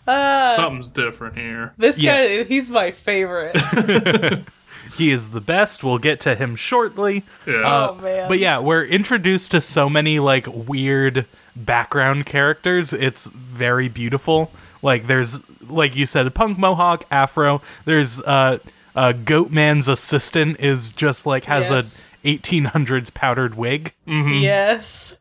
Uh, 0.07 0.57
something's 0.57 0.91
different 0.91 1.37
here. 1.37 1.73
this 1.79 2.01
Yeah. 2.03 2.27
guy, 2.39 2.45
he's 2.45 2.71
my 2.71 2.91
favorite. 2.91 3.57
He 4.97 5.11
is 5.11 5.31
the 5.31 5.41
best. 5.41 5.83
We'll 5.83 5.97
get 5.97 6.21
to 6.21 6.35
him 6.35 6.55
shortly. 6.55 7.23
Yeah. 7.47 7.63
oh 7.65 7.95
man! 8.03 8.29
But 8.29 8.39
yeah, 8.41 8.59
we're 8.59 8.85
introduced 8.85 9.53
to 9.53 9.63
so 9.63 9.89
many 9.89 10.19
like 10.19 10.47
weird 10.47 11.25
background 11.57 12.27
characters. 12.27 12.93
It's 12.93 13.27
very 13.29 13.89
beautiful. 13.89 14.53
Like 14.83 15.07
there's 15.07 15.39
like 15.71 15.97
you 15.97 16.05
said, 16.05 16.35
punk 16.35 16.59
mohawk, 16.59 17.07
afro. 17.11 17.63
There's 17.87 18.21
uh 18.23 18.59
uh 18.95 19.15
Goatman's 19.15 19.89
assistant 19.89 20.61
is 20.61 20.93
just 20.93 21.25
like 21.25 21.47
has 21.47 21.71
Yes. 21.71 22.07
a 22.23 22.29
1800s 22.37 23.15
powdered 23.15 23.55
wig, 23.55 23.95
yes. 24.07 25.17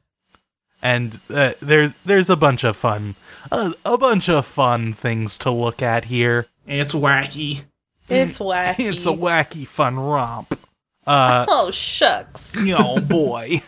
And 0.81 1.19
uh, 1.29 1.53
there's 1.61 1.93
there's 2.05 2.29
a 2.29 2.35
bunch 2.35 2.63
of 2.63 2.75
fun, 2.75 3.15
uh, 3.51 3.71
a 3.85 3.97
bunch 3.97 4.29
of 4.29 4.45
fun 4.45 4.93
things 4.93 5.38
to 5.39 5.51
look 5.51 5.81
at 5.81 6.05
here. 6.05 6.47
it's 6.67 6.93
wacky. 6.93 7.63
It's 8.09 8.39
wacky. 8.39 8.75
It's 8.91 9.05
a 9.05 9.09
wacky 9.09 9.65
fun 9.65 10.00
romp. 10.00 10.57
Uh, 11.05 11.45
oh 11.47 11.71
shucks. 11.71 12.55
oh 12.77 13.00
boy. 13.00 13.61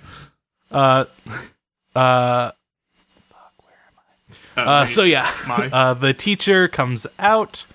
Uh, 0.72 1.06
uh, 1.96 2.52
uh, 4.56 4.82
wait, 4.86 4.90
so 4.90 5.04
yeah, 5.04 5.32
my- 5.48 5.70
uh, 5.74 5.94
the 5.94 6.14
teacher 6.14 6.68
comes 6.68 7.08
out 7.20 7.66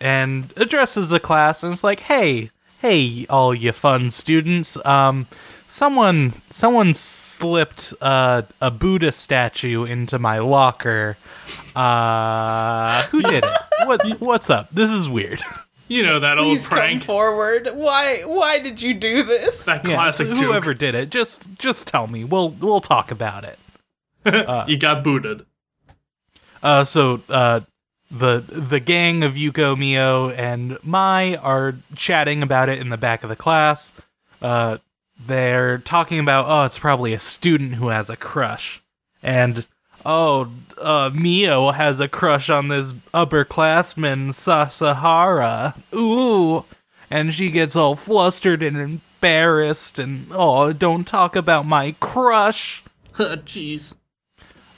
and 0.00 0.52
addresses 0.56 1.10
the 1.10 1.20
class 1.20 1.62
and 1.62 1.72
is 1.72 1.82
like, 1.82 2.00
"Hey, 2.00 2.50
hey, 2.80 3.26
all 3.28 3.54
you 3.54 3.72
fun 3.72 4.10
students! 4.10 4.76
Um, 4.86 5.26
someone, 5.68 6.32
someone 6.50 6.94
slipped 6.94 7.94
uh, 8.00 8.42
a 8.60 8.70
Buddha 8.70 9.12
statue 9.12 9.84
into 9.84 10.18
my 10.18 10.38
locker. 10.38 11.16
Uh, 11.76 13.02
who 13.04 13.22
did 13.22 13.44
it? 13.44 13.50
What? 13.86 14.20
What's 14.20 14.50
up? 14.50 14.68
This 14.70 14.90
is 14.90 15.08
weird. 15.08 15.40
you 15.86 16.02
know 16.02 16.18
that 16.18 16.36
Please 16.36 16.64
old 16.66 16.68
come 16.70 16.78
prank, 16.78 17.02
forward. 17.04 17.68
Why? 17.72 18.22
Why 18.24 18.58
did 18.58 18.82
you 18.82 18.92
do 18.92 19.22
this? 19.22 19.64
that 19.66 19.86
Yeah, 19.86 19.94
classic 19.94 20.26
so 20.26 20.34
joke. 20.34 20.42
whoever 20.42 20.74
did 20.74 20.96
it, 20.96 21.10
just 21.10 21.46
just 21.58 21.86
tell 21.86 22.08
me. 22.08 22.24
We'll 22.24 22.50
we'll 22.50 22.80
talk 22.80 23.12
about 23.12 23.44
it." 23.44 23.58
you 24.68 24.76
got 24.76 25.04
booted. 25.04 25.46
Uh, 26.60 26.82
so 26.82 27.22
uh, 27.28 27.60
the 28.10 28.40
the 28.40 28.80
gang 28.80 29.22
of 29.22 29.34
Yuko, 29.34 29.78
Mio, 29.78 30.30
and 30.30 30.76
Mai 30.82 31.36
are 31.36 31.76
chatting 31.94 32.42
about 32.42 32.68
it 32.68 32.80
in 32.80 32.88
the 32.88 32.98
back 32.98 33.22
of 33.22 33.28
the 33.30 33.36
class. 33.36 33.92
Uh, 34.42 34.78
they're 35.18 35.78
talking 35.78 36.18
about, 36.18 36.46
oh, 36.48 36.64
it's 36.64 36.78
probably 36.78 37.12
a 37.12 37.18
student 37.18 37.74
who 37.74 37.88
has 37.88 38.08
a 38.08 38.16
crush, 38.16 38.82
and 39.22 39.66
oh, 40.04 40.50
uh, 40.80 41.10
Mio 41.12 41.70
has 41.72 42.00
a 42.00 42.08
crush 42.08 42.48
on 42.48 42.68
this 42.68 42.92
upperclassman 43.14 44.32
Sasahara. 44.32 45.74
Ooh, 45.94 46.64
and 47.10 47.34
she 47.34 47.50
gets 47.50 47.76
all 47.76 47.94
flustered 47.94 48.62
and 48.62 48.76
embarrassed, 48.76 49.98
and 49.98 50.26
oh, 50.32 50.72
don't 50.72 51.06
talk 51.06 51.36
about 51.36 51.66
my 51.66 51.94
crush. 52.00 52.82
Jeez. 53.14 53.96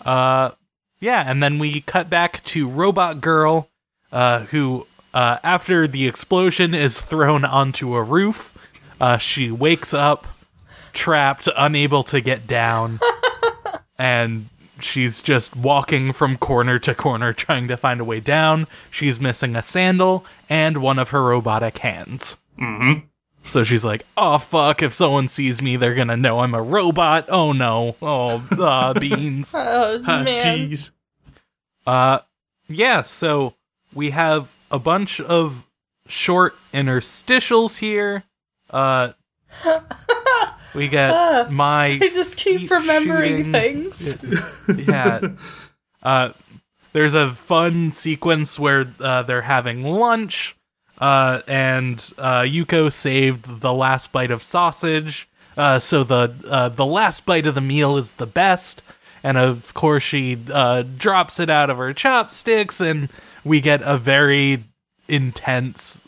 Uh, 0.04 0.50
yeah, 1.00 1.25
and 1.26 1.42
then 1.42 1.59
we 1.59 1.80
cut 1.80 2.09
back 2.09 2.42
to 2.44 2.68
Robot 2.68 3.20
Girl, 3.20 3.68
uh, 4.12 4.44
who, 4.47 4.87
uh, 5.12 5.38
after 5.42 5.87
the 5.87 6.06
explosion 6.06 6.75
is 6.75 7.00
thrown 7.00 7.44
onto 7.44 7.94
a 7.94 8.02
roof, 8.02 8.50
uh, 9.00 9.19
she 9.19 9.50
wakes 9.50 9.95
up, 9.95 10.26
trapped, 10.92 11.49
unable 11.57 12.02
to 12.04 12.21
get 12.21 12.47
down, 12.47 13.00
and 13.99 14.49
she's 14.80 15.23
just 15.23 15.57
walking 15.57 16.12
from 16.12 16.37
corner 16.37 16.78
to 16.78 16.95
corner 16.95 17.33
trying 17.33 17.69
to 17.69 17.76
find 17.76 18.00
a 18.00 18.04
way 18.04 18.21
down. 18.21 18.66
She's 18.90 19.21
missing 19.21 19.57
a 19.57 19.62
sandal 19.62 20.25
and 20.49 20.78
one 20.78 20.99
of 20.99 21.11
her 21.11 21.23
robotic 21.23 21.78
hands. 21.78 22.37
Mm-hmm. 22.59 23.07
So 23.42 23.64
she's 23.64 23.85
like, 23.85 24.04
"Oh 24.16 24.38
fuck! 24.38 24.83
If 24.83 24.92
someone 24.92 25.28
sees 25.28 25.62
me, 25.62 25.76
they're 25.76 25.95
gonna 25.95 26.16
know 26.16 26.40
I'm 26.40 26.54
a 26.54 26.62
robot. 26.62 27.26
Oh 27.28 27.52
no! 27.52 27.97
Oh, 28.02 28.42
uh, 28.52 28.92
beans." 29.00 29.54
Oh 29.57 30.02
Ah, 30.07 30.23
man. 30.23 30.69
Jeez. 30.69 30.90
Uh, 31.87 32.19
yeah. 32.69 33.02
So 33.02 33.54
we 33.95 34.11
have 34.11 34.52
a 34.71 34.78
bunch 34.78 35.21
of 35.21 35.66
short 36.07 36.54
interstitials 36.73 37.78
here. 37.78 38.25
Uh, 38.70 39.12
we 40.74 40.88
get 40.88 41.12
my. 41.50 41.86
I 41.86 41.98
just 41.98 42.38
keep 42.38 42.70
remembering 42.70 43.52
shooting. 43.52 43.52
things. 43.52 44.18
yeah. 44.88 45.20
Uh, 46.02 46.30
there's 46.92 47.14
a 47.14 47.30
fun 47.30 47.92
sequence 47.92 48.58
where 48.58 48.86
uh, 49.00 49.22
they're 49.22 49.42
having 49.42 49.84
lunch, 49.84 50.56
uh, 50.98 51.40
and 51.46 52.12
uh, 52.18 52.42
Yuko 52.42 52.92
saved 52.92 53.60
the 53.60 53.72
last 53.72 54.12
bite 54.12 54.30
of 54.30 54.42
sausage. 54.42 55.28
Uh, 55.56 55.78
so 55.78 56.04
the 56.04 56.32
uh, 56.50 56.68
the 56.68 56.86
last 56.86 57.26
bite 57.26 57.46
of 57.46 57.54
the 57.54 57.60
meal 57.60 57.96
is 57.96 58.12
the 58.12 58.26
best, 58.26 58.82
and 59.22 59.36
of 59.36 59.74
course 59.74 60.02
she 60.02 60.38
uh, 60.52 60.82
drops 60.96 61.38
it 61.38 61.50
out 61.50 61.70
of 61.70 61.76
her 61.76 61.92
chopsticks, 61.92 62.80
and 62.80 63.08
we 63.44 63.60
get 63.60 63.82
a 63.82 63.96
very 63.96 64.62
intense, 65.08 66.00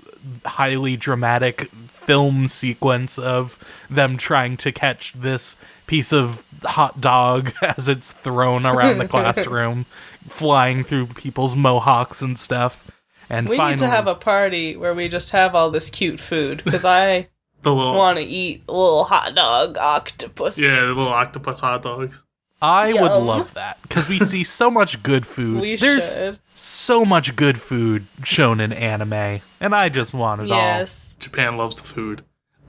highly 0.44 0.96
dramatic 0.96 1.68
film 2.04 2.48
sequence 2.48 3.18
of 3.18 3.58
them 3.88 4.16
trying 4.16 4.56
to 4.58 4.72
catch 4.72 5.12
this 5.12 5.56
piece 5.86 6.12
of 6.12 6.44
hot 6.62 7.00
dog 7.00 7.52
as 7.62 7.88
it's 7.88 8.12
thrown 8.12 8.66
around 8.66 8.98
the 8.98 9.08
classroom, 9.16 9.84
flying 10.28 10.82
through 10.84 11.06
people's 11.06 11.56
mohawks 11.56 12.22
and 12.22 12.38
stuff. 12.38 12.90
And 13.30 13.48
We 13.48 13.56
finally, 13.56 13.74
need 13.74 13.78
to 13.80 13.88
have 13.88 14.08
a 14.08 14.14
party 14.14 14.76
where 14.76 14.94
we 14.94 15.08
just 15.08 15.30
have 15.30 15.54
all 15.54 15.70
this 15.70 15.90
cute 15.90 16.20
food 16.20 16.62
because 16.64 16.84
I 16.84 17.28
want 17.64 18.18
to 18.18 18.24
eat 18.24 18.68
little 18.68 19.04
hot 19.04 19.34
dog 19.34 19.78
octopus. 19.78 20.58
yeah, 20.58 20.80
little 20.82 21.08
octopus 21.08 21.60
hot 21.60 21.82
dogs. 21.82 22.22
I 22.62 22.92
would 22.92 23.12
love 23.22 23.54
that 23.54 23.82
because 23.82 24.08
we 24.08 24.20
see 24.20 24.44
so 24.44 24.70
much 24.70 25.02
good 25.02 25.26
food. 25.26 25.60
we 25.60 25.76
There's 25.76 26.12
should. 26.12 26.38
so 26.54 27.04
much 27.04 27.34
good 27.34 27.60
food 27.60 28.06
shown 28.22 28.60
in 28.60 28.72
anime, 28.72 29.40
and 29.60 29.74
I 29.74 29.88
just 29.88 30.14
want 30.14 30.42
it 30.42 30.46
Yes, 30.48 31.16
Japan 31.18 31.56
loves 31.56 31.74
the 31.76 31.82
food. 31.82 32.22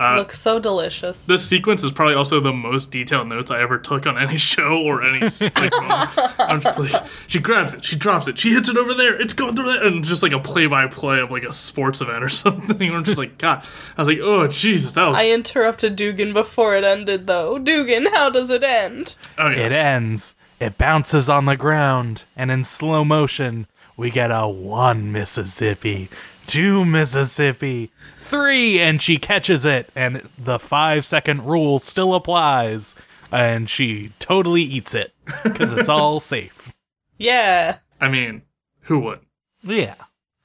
Uh, 0.04 0.18
looks 0.18 0.40
so 0.40 0.60
delicious. 0.60 1.18
this 1.28 1.48
sequence 1.48 1.84
is 1.84 1.92
probably 1.92 2.16
also 2.16 2.40
the 2.40 2.52
most 2.52 2.92
detailed 2.92 3.28
notes 3.28 3.50
I 3.52 3.62
ever 3.62 3.78
took 3.78 4.06
on 4.06 4.18
any 4.18 4.38
show 4.54 4.82
or 4.82 5.04
any. 5.04 5.20
like, 5.22 5.54
I'm 6.40 6.60
just 6.62 6.78
like, 6.78 7.04
she 7.28 7.40
grabs 7.40 7.74
it, 7.74 7.86
she 7.86 7.96
drops 7.96 8.28
it, 8.28 8.38
she 8.38 8.54
hits 8.54 8.70
it 8.70 8.78
over 8.78 8.94
there, 8.94 9.20
it's 9.20 9.34
going 9.34 9.56
through 9.56 9.66
there, 9.66 9.86
and 9.88 10.04
just 10.04 10.24
like 10.24 10.32
a 10.34 10.40
play-by-play 10.40 11.20
of 11.22 11.32
like 11.32 11.44
a 11.44 11.54
sports 11.54 12.02
event 12.02 12.24
or 12.24 12.30
something. 12.44 12.94
I'm 12.94 13.04
just 13.04 13.18
like, 13.18 13.38
God, 13.38 13.66
I 13.98 14.02
was 14.02 14.08
like, 14.08 14.20
oh 14.22 14.48
Jesus, 14.48 14.92
that 14.94 15.08
was. 15.08 15.18
I 15.18 15.30
interrupted 15.30 15.96
Dugan 15.96 16.34
before 16.34 16.76
it 16.76 16.84
ended, 16.84 17.28
though. 17.28 17.58
Dugan, 17.58 18.08
how 18.08 18.30
does 18.30 18.50
it 18.50 18.64
end? 18.64 19.16
oh, 19.38 19.50
yes. 19.50 19.72
It 19.72 19.76
ends. 19.76 20.36
It 20.60 20.78
bounces 20.78 21.28
on 21.30 21.46
the 21.46 21.58
ground, 21.58 22.24
and 22.38 22.50
in 22.52 22.64
slow 22.64 23.04
motion, 23.04 23.68
we 23.98 24.10
get 24.12 24.32
a 24.32 24.48
one 24.48 25.12
Mississippi, 25.12 26.08
two 26.48 26.86
Mississippi, 26.86 27.92
three, 28.24 28.80
and 28.80 29.02
she 29.02 29.18
catches 29.18 29.66
it, 29.66 29.90
and 29.96 30.28
the 30.38 30.60
five 30.60 31.06
second 31.06 31.46
rule 31.46 31.80
still 31.80 32.14
applies, 32.16 32.96
and 33.32 33.70
she 33.70 34.12
totally 34.20 34.62
eats 34.64 34.96
it 34.96 35.14
because 35.44 35.74
it's 35.74 35.90
all 35.90 36.20
safe. 36.20 36.74
Yeah. 37.18 37.78
I 38.02 38.08
mean, 38.10 38.42
who 38.82 39.00
would? 39.00 39.20
Yeah. 39.62 39.96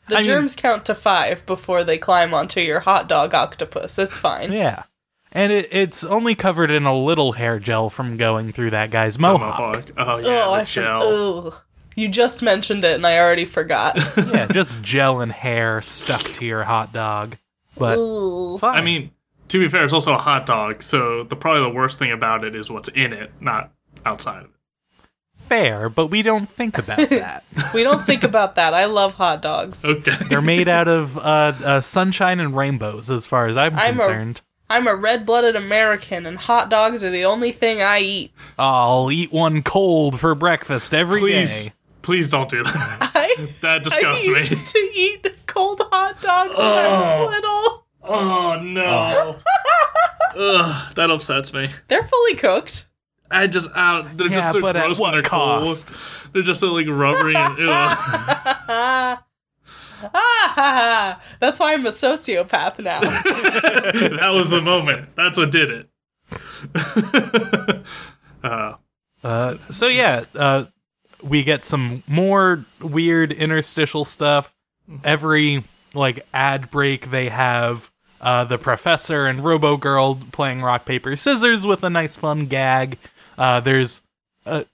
The 0.09 0.17
I 0.17 0.19
mean- 0.19 0.25
germs 0.27 0.57
count 0.57 0.85
to 0.87 0.95
five 0.95 1.45
before 1.47 1.85
they 1.85 1.99
climb 1.99 2.33
onto 2.35 2.61
your 2.61 2.81
hot 2.81 3.09
dog 3.09 3.35
octopus. 3.35 3.99
It's 3.99 4.19
fine. 4.19 4.53
Yeah. 4.53 4.85
And 5.33 5.53
it, 5.53 5.69
it's 5.71 6.05
only 6.05 6.35
covered 6.35 6.71
in 6.71 6.87
a 6.87 6.97
little 6.97 7.33
hair 7.33 7.59
gel 7.59 7.91
from 7.91 8.17
going 8.17 8.51
through 8.53 8.71
that 8.71 8.91
guy's 8.91 9.17
The 9.17 9.23
mohawk. 9.23 9.59
Mohawk. 9.59 9.91
Oh 9.99 10.17
yeah, 10.17 10.45
oh, 10.47 10.51
the 10.55 10.61
I 10.61 10.65
should. 10.65 10.85
gel. 10.85 11.47
Ugh. 11.49 11.55
You 11.97 12.09
just 12.09 12.43
mentioned 12.43 12.83
it 12.85 12.95
and 12.95 13.07
I 13.07 13.19
already 13.19 13.45
forgot. 13.45 13.97
yeah, 14.17 14.47
just 14.47 14.81
gel 14.81 15.21
and 15.21 15.31
hair 15.33 15.83
stuck 15.83 16.23
to 16.23 16.47
your 16.47 16.63
hot 16.63 16.93
dog. 16.95 17.37
But 17.79 17.99
Ugh. 17.99 18.61
fine. 18.61 18.77
I 18.77 18.81
mean, 18.83 19.11
to 19.49 19.59
be 19.59 19.69
fair, 19.69 19.85
it's 19.85 19.93
also 19.95 20.13
a 20.13 20.19
hot 20.19 20.47
dog, 20.47 20.83
so 20.83 21.23
the 21.25 21.37
probably 21.37 21.63
the 21.63 21.71
worst 21.71 21.99
thing 21.99 22.13
about 22.13 22.45
it 22.45 22.55
is 22.55 22.71
what's 22.71 22.89
in 22.91 23.13
it, 23.13 23.31
not 23.41 23.71
outside 24.05 24.41
of 24.41 24.45
it. 24.47 24.51
fair, 25.37 25.89
but 25.89 26.09
we 26.09 26.21
don't 26.23 26.49
think 26.49 26.77
about 26.77 26.99
that. 27.11 27.45
we 27.73 27.83
don't 27.83 28.05
think 28.05 28.23
about 28.25 28.57
that. 28.57 28.75
I 28.75 28.85
love 28.85 29.15
hot 29.15 29.41
dogs. 29.41 29.85
Okay. 29.85 30.13
They're 30.29 30.43
made 30.43 30.69
out 30.69 30.89
of 30.89 31.17
uh, 31.17 31.21
uh, 31.65 31.81
sunshine 31.81 32.41
and 32.41 32.55
rainbows, 32.57 33.09
as 33.09 33.25
far 33.25 33.47
as 33.47 33.57
I'm, 33.57 33.75
I'm 33.79 33.97
concerned. 33.97 34.43
I'm 34.71 34.87
a 34.87 34.95
red 34.95 35.25
blooded 35.25 35.57
American 35.57 36.27
and 36.27 36.37
hot 36.37 36.69
dogs 36.69 37.03
are 37.03 37.09
the 37.11 37.25
only 37.25 37.53
thing 37.53 37.81
I 37.81 38.01
eat. 38.01 38.33
I'll 38.59 39.11
eat 39.11 39.33
one 39.33 39.63
cold 39.63 40.21
for 40.21 40.35
breakfast 40.35 40.93
every 40.93 41.23
day. 41.23 41.73
Please, 42.09 42.25
please 42.27 42.31
don't 42.31 42.49
do 42.51 42.63
that. 42.65 43.11
I, 43.15 43.49
That 43.61 43.71
I 43.71 43.79
disgusts 43.81 44.27
me. 44.27 44.35
used 44.41 44.67
to 44.73 44.79
eat 44.79 45.27
cold 45.47 45.81
hot 45.93 46.21
dogs 46.23 46.57
when 46.57 46.67
I 46.67 47.21
was 47.21 47.31
little. 47.31 47.85
Oh 48.03 48.61
no. 48.63 49.37
Ugh, 50.37 50.95
that 50.95 51.11
upsets 51.11 51.53
me. 51.53 51.69
They're 51.89 52.03
fully 52.03 52.35
cooked. 52.35 52.87
I 53.31 53.47
just 53.47 53.69
out. 53.75 54.17
They're 54.17 54.29
Yeah, 54.29 54.37
just 54.37 54.53
so 54.53 54.61
but 54.61 54.77
at 54.77 54.85
gross 54.87 54.99
when 54.99 55.09
what 55.09 55.13
they're 55.13 55.23
cost? 55.23 55.89
cold. 55.89 55.99
They're 56.33 56.43
just 56.43 56.61
so 56.61 56.73
like 56.73 56.87
rubbery 56.89 57.35
and 57.37 57.59
ew. 57.59 57.69
Ah, 57.71 59.23
ha, 60.01 60.53
ha. 60.55 61.21
That's 61.41 61.59
why 61.61 61.75
I'm 61.75 61.85
a 61.87 61.91
sociopath 61.91 62.79
now. 62.83 63.01
that 64.21 64.31
was 64.33 64.49
the 64.51 64.61
moment. 64.61 65.09
That's 65.17 65.37
what 65.37 65.51
did 65.51 65.71
it. 65.71 65.89
uh, 68.43 68.75
Uh, 69.25 69.57
so 69.71 69.89
yeah, 69.89 70.25
uh, 70.37 70.65
we 71.23 71.43
get 71.45 71.65
some 71.65 72.03
more 72.07 72.65
weird 72.81 73.33
interstitial 73.33 74.05
stuff. 74.05 74.53
Every 75.05 75.65
like 75.95 76.27
ad 76.33 76.71
break, 76.71 77.11
they 77.11 77.29
have 77.29 77.91
uh, 78.21 78.45
the 78.45 78.59
professor 78.59 79.27
and 79.27 79.45
Robo 79.45 79.77
Girl 79.77 80.19
playing 80.33 80.63
rock 80.63 80.85
paper 80.85 81.15
scissors 81.17 81.67
with 81.67 81.83
a 81.85 81.91
nice 81.91 82.17
fun 82.17 82.47
gag. 82.47 82.99
Uh, 83.37 83.61
there's 83.61 84.01
uh, 84.47 84.65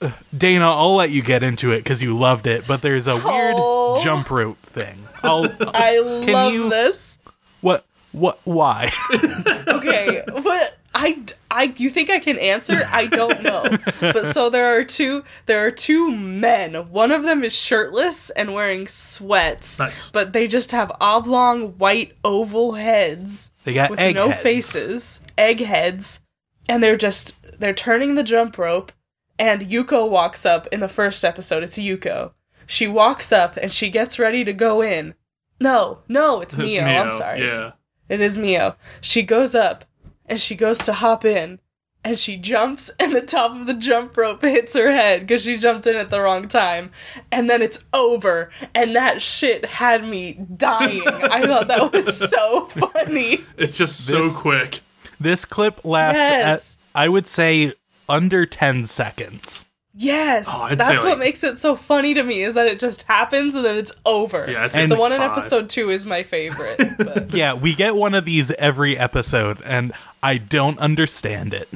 uh, 0.00 0.10
Dana. 0.36 0.70
I'll 0.70 0.94
let 0.94 1.10
you 1.10 1.22
get 1.22 1.42
into 1.42 1.72
it 1.72 1.78
because 1.78 2.02
you 2.02 2.16
loved 2.16 2.46
it, 2.46 2.66
but 2.66 2.82
there's 2.82 3.06
a 3.06 3.16
weird 3.16 4.02
jump 4.04 4.30
rope 4.30 4.58
thing. 4.58 4.98
I'll, 5.22 5.46
I 5.60 5.98
love 6.00 6.52
you- 6.52 6.68
this. 6.70 7.18
what? 7.60 7.84
What? 8.12 8.38
Why? 8.44 8.90
Okay, 9.68 10.22
but 10.26 10.77
I, 11.00 11.22
I, 11.48 11.62
you 11.76 11.90
think 11.90 12.10
I 12.10 12.18
can 12.18 12.38
answer? 12.38 12.74
I 12.92 13.06
don't 13.06 13.42
know. 13.42 13.64
But 14.00 14.26
so 14.26 14.50
there 14.50 14.78
are 14.78 14.82
two, 14.84 15.22
there 15.46 15.64
are 15.64 15.70
two 15.70 16.10
men. 16.10 16.74
One 16.90 17.12
of 17.12 17.22
them 17.22 17.44
is 17.44 17.54
shirtless 17.54 18.30
and 18.30 18.52
wearing 18.52 18.88
sweats. 18.88 19.78
Nice. 19.78 20.10
But 20.10 20.32
they 20.32 20.46
just 20.48 20.72
have 20.72 20.90
oblong 21.00 21.78
white 21.78 22.16
oval 22.24 22.72
heads 22.72 23.52
They 23.64 23.74
got 23.74 23.90
with 23.90 24.00
egg 24.00 24.14
no 24.16 24.30
heads. 24.30 24.42
faces, 24.42 25.20
egg 25.36 25.60
heads, 25.60 26.20
and 26.68 26.82
they're 26.82 26.96
just 26.96 27.36
they're 27.60 27.72
turning 27.74 28.14
the 28.14 28.24
jump 28.24 28.58
rope. 28.58 28.90
And 29.38 29.62
Yuko 29.62 30.08
walks 30.10 30.44
up 30.44 30.66
in 30.72 30.80
the 30.80 30.88
first 30.88 31.24
episode. 31.24 31.62
It's 31.62 31.78
Yuko. 31.78 32.32
She 32.66 32.88
walks 32.88 33.30
up 33.30 33.56
and 33.56 33.70
she 33.72 33.88
gets 33.88 34.18
ready 34.18 34.44
to 34.44 34.52
go 34.52 34.80
in. 34.80 35.14
No, 35.60 36.00
no, 36.08 36.40
it's, 36.40 36.54
it's 36.54 36.62
Mio. 36.62 36.84
Mio. 36.84 37.02
I'm 37.02 37.12
sorry. 37.12 37.44
Yeah. 37.46 37.72
It 38.08 38.20
is 38.20 38.36
Mio. 38.36 38.76
She 39.00 39.22
goes 39.22 39.54
up 39.54 39.84
and 40.28 40.40
she 40.40 40.54
goes 40.54 40.78
to 40.80 40.92
hop 40.92 41.24
in 41.24 41.58
and 42.04 42.18
she 42.18 42.36
jumps 42.36 42.90
and 43.00 43.14
the 43.14 43.20
top 43.22 43.52
of 43.56 43.66
the 43.66 43.74
jump 43.74 44.16
rope 44.16 44.42
hits 44.42 44.74
her 44.74 44.92
head 44.92 45.20
because 45.22 45.42
she 45.42 45.56
jumped 45.56 45.86
in 45.86 45.96
at 45.96 46.10
the 46.10 46.20
wrong 46.20 46.46
time. 46.48 46.90
And 47.32 47.50
then 47.50 47.60
it's 47.62 47.84
over. 47.92 48.50
And 48.74 48.94
that 48.94 49.20
shit 49.20 49.64
had 49.64 50.04
me 50.04 50.34
dying. 50.56 51.02
I 51.06 51.46
thought 51.46 51.68
that 51.68 51.92
was 51.92 52.16
so 52.30 52.66
funny. 52.66 53.40
It's 53.56 53.76
just 53.76 54.06
so 54.06 54.22
This- 54.22 54.36
quick. 54.38 54.80
This 55.20 55.44
clip 55.44 55.84
lasts 55.84 56.18
Yes. 56.20 56.76
at 56.94 57.00
I 57.00 57.08
would 57.08 57.26
say 57.26 57.72
under 58.08 58.46
ten 58.46 58.86
seconds. 58.86 59.66
Yes. 59.94 60.46
Oh, 60.48 60.68
that's 60.70 60.86
say, 60.86 60.94
what 60.96 61.04
like- 61.04 61.18
makes 61.18 61.42
it 61.42 61.58
so 61.58 61.74
funny 61.74 62.14
to 62.14 62.22
me 62.22 62.42
is 62.42 62.54
that 62.54 62.68
it 62.68 62.78
just 62.78 63.02
happens 63.02 63.56
and 63.56 63.64
then 63.64 63.76
it's 63.76 63.90
over. 64.06 64.46
Yeah, 64.48 64.62
I'd 64.64 64.74
And- 64.76 64.82
it's 64.82 64.92
the 64.92 64.94
like 64.94 64.98
one 65.00 65.12
in 65.12 65.20
episode 65.20 65.68
two 65.68 65.90
is 65.90 66.06
my 66.06 66.22
favorite. 66.22 66.80
But 66.98 67.34
Yeah, 67.34 67.54
we 67.54 67.74
get 67.74 67.96
one 67.96 68.14
of 68.14 68.24
these 68.24 68.52
every 68.52 68.96
episode, 68.96 69.60
and 69.64 69.92
I 70.22 70.38
don't 70.38 70.78
understand 70.78 71.54
it. 71.54 71.68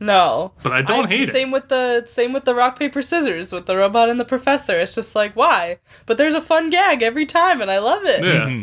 no. 0.00 0.52
But 0.62 0.72
I 0.72 0.82
don't 0.82 1.08
hate 1.08 1.28
it. 1.28 1.32
Same 1.32 1.50
with 1.50 1.68
the 1.68 2.06
same 2.06 2.32
with 2.32 2.44
the 2.44 2.54
rock 2.54 2.78
paper 2.78 3.02
scissors 3.02 3.52
with 3.52 3.66
the 3.66 3.76
robot 3.76 4.08
and 4.08 4.18
the 4.20 4.24
professor. 4.24 4.78
It's 4.78 4.94
just 4.94 5.14
like 5.14 5.34
why? 5.34 5.78
But 6.06 6.18
there's 6.18 6.34
a 6.34 6.40
fun 6.40 6.70
gag 6.70 7.02
every 7.02 7.26
time, 7.26 7.60
and 7.60 7.70
I 7.70 7.78
love 7.78 8.04
it. 8.04 8.24
Yeah. 8.24 8.62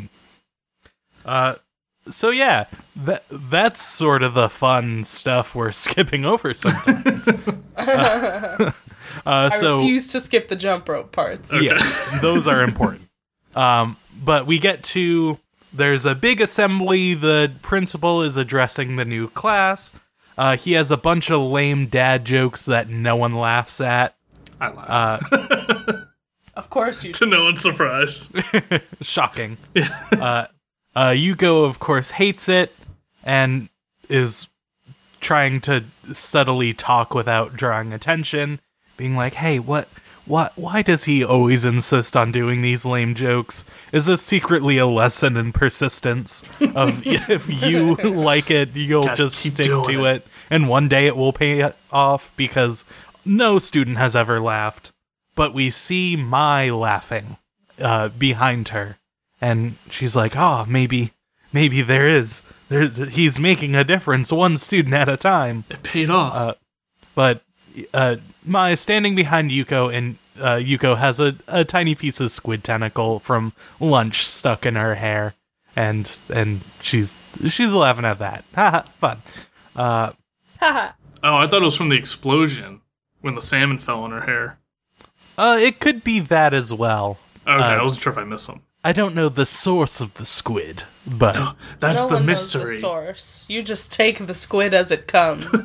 Uh, 1.25 1.55
so 2.09 2.29
yeah, 2.31 2.65
that 2.95 3.23
that's 3.29 3.81
sort 3.81 4.23
of 4.23 4.33
the 4.33 4.49
fun 4.49 5.03
stuff 5.03 5.53
we're 5.55 5.71
skipping 5.85 6.25
over 6.25 6.53
sometimes. 6.53 7.29
Uh, 9.23 9.49
I 9.53 9.57
so 9.59 9.79
refuse 9.79 10.07
to 10.13 10.21
skip 10.21 10.47
the 10.47 10.55
jump 10.55 10.87
rope 10.87 11.11
parts. 11.11 11.51
yes, 11.53 12.21
those 12.21 12.47
are 12.47 12.63
important. 12.63 13.07
Um, 13.55 13.97
but 14.23 14.47
we 14.47 14.57
get 14.57 14.83
to 14.85 15.37
there's 15.73 16.05
a 16.05 16.15
big 16.15 16.41
assembly. 16.41 17.13
The 17.13 17.51
principal 17.61 18.21
is 18.23 18.37
addressing 18.37 18.95
the 18.95 19.05
new 19.05 19.27
class. 19.29 19.93
Uh, 20.37 20.57
he 20.57 20.73
has 20.73 20.91
a 20.91 20.97
bunch 20.97 21.29
of 21.29 21.41
lame 21.41 21.87
dad 21.87 22.25
jokes 22.25 22.65
that 22.65 22.89
no 22.89 23.15
one 23.15 23.35
laughs 23.35 23.79
at. 23.81 24.15
I 24.59 24.69
laugh. 24.69 26.05
Of 26.53 26.69
course 26.69 27.01
you. 27.03 27.13
to 27.13 27.25
no 27.25 27.45
one's 27.45 27.61
surprise. 27.61 28.29
Shocking. 29.01 29.57
uh, 30.11 30.47
uh, 30.93 31.09
Yuko, 31.11 31.65
of 31.65 31.79
course, 31.79 32.11
hates 32.11 32.49
it 32.49 32.75
and 33.23 33.69
is 34.09 34.47
trying 35.21 35.61
to 35.61 35.85
subtly 36.11 36.73
talk 36.73 37.13
without 37.13 37.55
drawing 37.55 37.93
attention, 37.93 38.59
being 38.97 39.15
like, 39.15 39.35
"Hey, 39.35 39.59
what, 39.59 39.87
what? 40.25 40.57
Why 40.57 40.81
does 40.81 41.05
he 41.05 41.23
always 41.23 41.65
insist 41.65 42.15
on 42.15 42.31
doing 42.31 42.61
these 42.61 42.85
lame 42.85 43.15
jokes? 43.15 43.65
Is 43.91 44.05
this 44.05 44.21
secretly 44.21 44.77
a 44.77 44.85
lesson 44.87 45.35
in 45.37 45.51
persistence? 45.51 46.43
Of 46.61 47.01
if 47.05 47.63
you 47.63 47.95
like 47.95 48.49
it, 48.51 48.75
you'll 48.75 49.05
Gotta 49.05 49.15
just 49.17 49.35
stick 49.37 49.65
to 49.65 50.05
it. 50.05 50.15
it, 50.17 50.27
and 50.49 50.69
one 50.69 50.87
day 50.87 51.07
it 51.07 51.17
will 51.17 51.33
pay 51.33 51.71
off 51.91 52.33
because 52.37 52.83
no 53.25 53.59
student 53.59 53.97
has 53.97 54.15
ever 54.15 54.39
laughed." 54.39 54.91
But 55.35 55.53
we 55.53 55.69
see 55.69 56.15
Mai 56.15 56.69
laughing 56.69 57.37
uh, 57.79 58.09
behind 58.09 58.69
her, 58.69 58.97
and 59.39 59.75
she's 59.89 60.15
like, 60.15 60.33
"Oh, 60.35 60.65
maybe, 60.67 61.11
maybe 61.53 61.81
there 61.81 62.07
is. 62.09 62.43
There, 62.69 62.87
he's 62.87 63.39
making 63.39 63.75
a 63.75 63.83
difference, 63.83 64.31
one 64.31 64.57
student 64.57 64.93
at 64.93 65.09
a 65.09 65.17
time." 65.17 65.63
It 65.69 65.83
paid 65.83 66.09
off. 66.09 66.57
But 67.15 67.41
uh, 67.93 68.17
Mai 68.45 68.71
is 68.71 68.79
standing 68.79 69.15
behind 69.15 69.51
Yuko, 69.51 69.93
and 69.93 70.17
uh, 70.39 70.55
Yuko 70.55 70.97
has 70.97 71.19
a, 71.19 71.35
a 71.47 71.65
tiny 71.65 71.95
piece 71.95 72.19
of 72.19 72.31
squid 72.31 72.63
tentacle 72.63 73.19
from 73.19 73.53
lunch 73.79 74.25
stuck 74.25 74.65
in 74.65 74.75
her 74.75 74.95
hair, 74.95 75.33
and 75.75 76.17
and 76.33 76.61
she's 76.81 77.17
she's 77.49 77.73
laughing 77.73 78.05
at 78.05 78.19
that. 78.19 78.43
Haha, 78.55 78.81
fun. 78.81 79.17
Haha. 79.75 80.11
oh, 81.23 81.35
I 81.35 81.47
thought 81.47 81.61
it 81.61 81.65
was 81.65 81.75
from 81.75 81.89
the 81.89 81.97
explosion 81.97 82.81
when 83.21 83.35
the 83.35 83.41
salmon 83.41 83.77
fell 83.77 84.05
in 84.05 84.11
her 84.11 84.21
hair. 84.21 84.57
Uh, 85.37 85.57
it 85.59 85.79
could 85.79 86.03
be 86.03 86.19
that 86.19 86.53
as 86.53 86.73
well. 86.73 87.17
Okay, 87.47 87.55
Uh, 87.55 87.79
I 87.79 87.83
wasn't 87.83 88.03
sure 88.03 88.13
if 88.13 88.19
I 88.19 88.23
missed 88.23 88.45
some. 88.45 88.61
I 88.83 88.93
don't 88.93 89.13
know 89.15 89.29
the 89.29 89.45
source 89.45 90.01
of 90.01 90.15
the 90.15 90.25
squid, 90.25 90.83
but 91.07 91.55
That's 91.79 91.99
no 91.99 92.07
the 92.07 92.13
one 92.15 92.25
knows 92.25 92.55
mystery. 92.55 92.75
the 92.75 92.81
source. 92.81 93.45
You 93.47 93.61
just 93.61 93.91
take 93.91 94.25
the 94.25 94.33
squid 94.35 94.73
as 94.73 94.91
it 94.91 95.07
comes. 95.07 95.45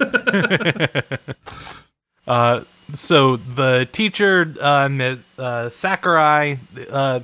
so 2.95 3.37
the 3.37 3.89
teacher 3.91 4.55
uh, 4.61 5.17
uh, 5.39 5.71
Sakurai 5.71 6.59
uh, 6.91 7.21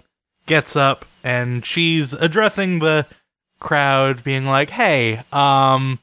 gets 0.46 0.76
up 0.76 1.04
and 1.22 1.64
she's 1.64 2.12
addressing 2.12 2.80
the 2.80 3.06
crowd 3.60 4.24
being 4.24 4.44
like 4.44 4.70
hey 4.70 5.18
um 5.32 6.00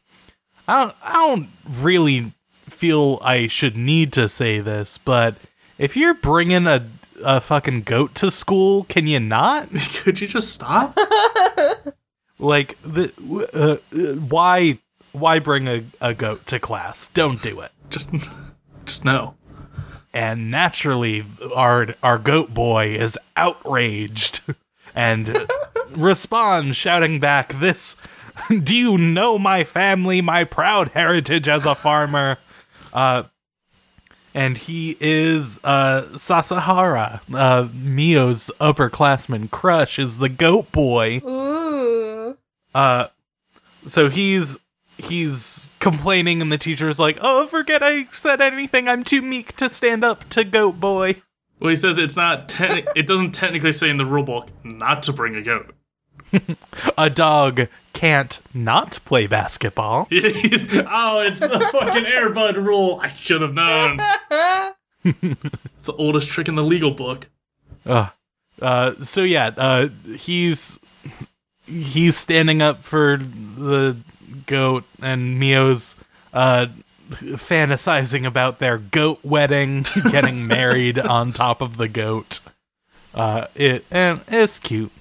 I 0.67 0.83
don't, 0.83 0.95
I 1.03 1.13
don't 1.13 1.49
really 1.67 2.31
feel 2.69 3.19
I 3.21 3.47
should 3.47 3.75
need 3.75 4.13
to 4.13 4.29
say 4.29 4.59
this 4.59 4.97
but 4.97 5.35
if 5.77 5.97
you're 5.97 6.13
bringing 6.13 6.67
a 6.67 6.85
a 7.23 7.41
fucking 7.41 7.81
goat 7.81 8.15
to 8.15 8.31
school 8.31 8.83
can 8.85 9.07
you 9.07 9.19
not? 9.19 9.69
Could 9.95 10.21
you 10.21 10.27
just 10.27 10.53
stop? 10.53 10.97
like 12.39 12.81
the 12.81 13.12
uh, 13.53 13.97
uh, 13.97 14.15
why 14.15 14.79
why 15.12 15.39
bring 15.39 15.67
a, 15.67 15.83
a 16.01 16.13
goat 16.13 16.45
to 16.47 16.59
class? 16.59 17.09
Don't 17.09 17.41
do 17.41 17.59
it. 17.62 17.71
Just, 17.89 18.09
just 18.89 19.06
no. 19.06 19.36
and 20.13 20.49
naturally 20.49 21.23
our 21.56 21.93
our 22.02 22.17
goat 22.17 22.52
boy 22.52 22.95
is 22.95 23.17
outraged 23.38 24.41
and 24.95 25.47
responds 25.91 26.75
shouting 26.75 27.19
back 27.19 27.54
this 27.54 27.95
do 28.63 28.75
you 28.75 28.97
know 28.97 29.38
my 29.38 29.63
family 29.63 30.21
my 30.21 30.43
proud 30.43 30.89
heritage 30.89 31.47
as 31.47 31.67
a 31.67 31.75
farmer 31.75 32.38
uh 32.91 33.21
and 34.34 34.58
he 34.58 34.97
is 34.99 35.60
uh 35.63 36.02
Sasahara 36.17 37.21
uh 37.32 37.67
Mio's 37.71 38.49
upperclassman 38.60 39.52
crush 39.52 39.99
is 39.99 40.17
the 40.17 40.30
goat 40.30 40.71
boy 40.71 41.21
Ooh. 41.23 42.36
uh 42.73 43.08
so 43.86 44.10
he's 44.10 44.58
he's 44.99 45.67
complaining 45.79 46.41
and 46.41 46.51
the 46.51 46.57
teacher's 46.57 46.99
like 46.99 47.17
oh 47.21 47.45
forget 47.47 47.81
i 47.81 48.03
said 48.05 48.41
anything 48.41 48.88
i'm 48.88 49.03
too 49.03 49.21
meek 49.21 49.55
to 49.55 49.69
stand 49.69 50.03
up 50.03 50.27
to 50.29 50.43
goat 50.43 50.79
boy 50.79 51.15
Well, 51.59 51.69
he 51.71 51.75
says 51.75 51.97
it's 51.99 52.15
not. 52.15 52.47
Te- 52.49 52.85
it 52.95 53.05
doesn't 53.05 53.31
technically 53.31 53.73
say 53.73 53.89
in 53.89 53.97
the 53.97 54.05
rule 54.05 54.23
book 54.23 54.47
not 54.63 55.03
to 55.03 55.13
bring 55.13 55.35
a 55.35 55.41
goat. 55.41 55.73
a 56.97 57.09
dog 57.09 57.67
can't 57.91 58.39
not 58.53 58.99
play 59.03 59.27
basketball 59.27 60.07
oh, 60.12 61.21
it's 61.25 61.39
the 61.39 61.69
fucking 61.71 62.05
Air 62.05 62.29
Bud 62.29 62.55
rule. 62.55 62.99
I 63.01 63.09
should 63.09 63.41
have 63.41 63.53
known. 63.53 63.99
it's 65.03 65.85
the 65.85 65.93
oldest 65.97 66.29
trick 66.29 66.47
in 66.47 66.55
the 66.55 66.63
legal 66.63 66.91
book. 66.91 67.27
uh 67.85 68.07
so 69.03 69.23
yeah 69.23 69.51
uh 69.57 69.88
he's 70.17 70.79
he's 71.65 72.15
standing 72.17 72.62
up 72.62 72.83
for 72.83 73.17
the 73.17 73.95
goat 74.49 74.83
and 75.01 75.39
mio's 75.39 75.95
uh 76.33 76.65
fantasizing 77.09 78.25
about 78.25 78.59
their 78.59 78.77
goat 78.77 79.19
wedding 79.23 79.85
getting 80.12 80.47
married 80.47 80.97
on 80.99 81.31
top 81.31 81.62
of 81.62 81.77
the 81.77 81.88
goat 81.88 82.39
uh 83.13 83.45
it 83.55 83.85
and 83.91 84.21
it's 84.27 84.59
cute 84.59 84.91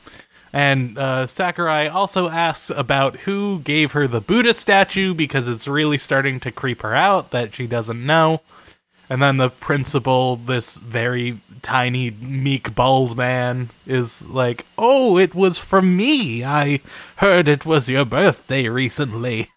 and 0.52 0.96
uh, 0.96 1.26
Sakurai 1.26 1.88
also 1.88 2.28
asks 2.28 2.70
about 2.70 3.16
who 3.18 3.60
gave 3.60 3.92
her 3.92 4.06
the 4.06 4.20
Buddha 4.20 4.54
statue 4.54 5.12
because 5.12 5.46
it's 5.46 5.68
really 5.68 5.98
starting 5.98 6.40
to 6.40 6.50
creep 6.50 6.80
her 6.82 6.94
out 6.94 7.32
that 7.32 7.54
she 7.54 7.66
doesn't 7.66 8.04
know. 8.04 8.40
And 9.10 9.22
then 9.22 9.38
the 9.38 9.48
principal, 9.48 10.36
this 10.36 10.76
very 10.76 11.38
tiny, 11.62 12.10
meek, 12.10 12.74
bald 12.74 13.16
man, 13.16 13.70
is 13.86 14.28
like, 14.28 14.66
Oh, 14.76 15.16
it 15.18 15.34
was 15.34 15.58
from 15.58 15.96
me. 15.96 16.44
I 16.44 16.80
heard 17.16 17.48
it 17.48 17.64
was 17.64 17.88
your 17.88 18.04
birthday 18.04 18.68
recently. 18.68 19.48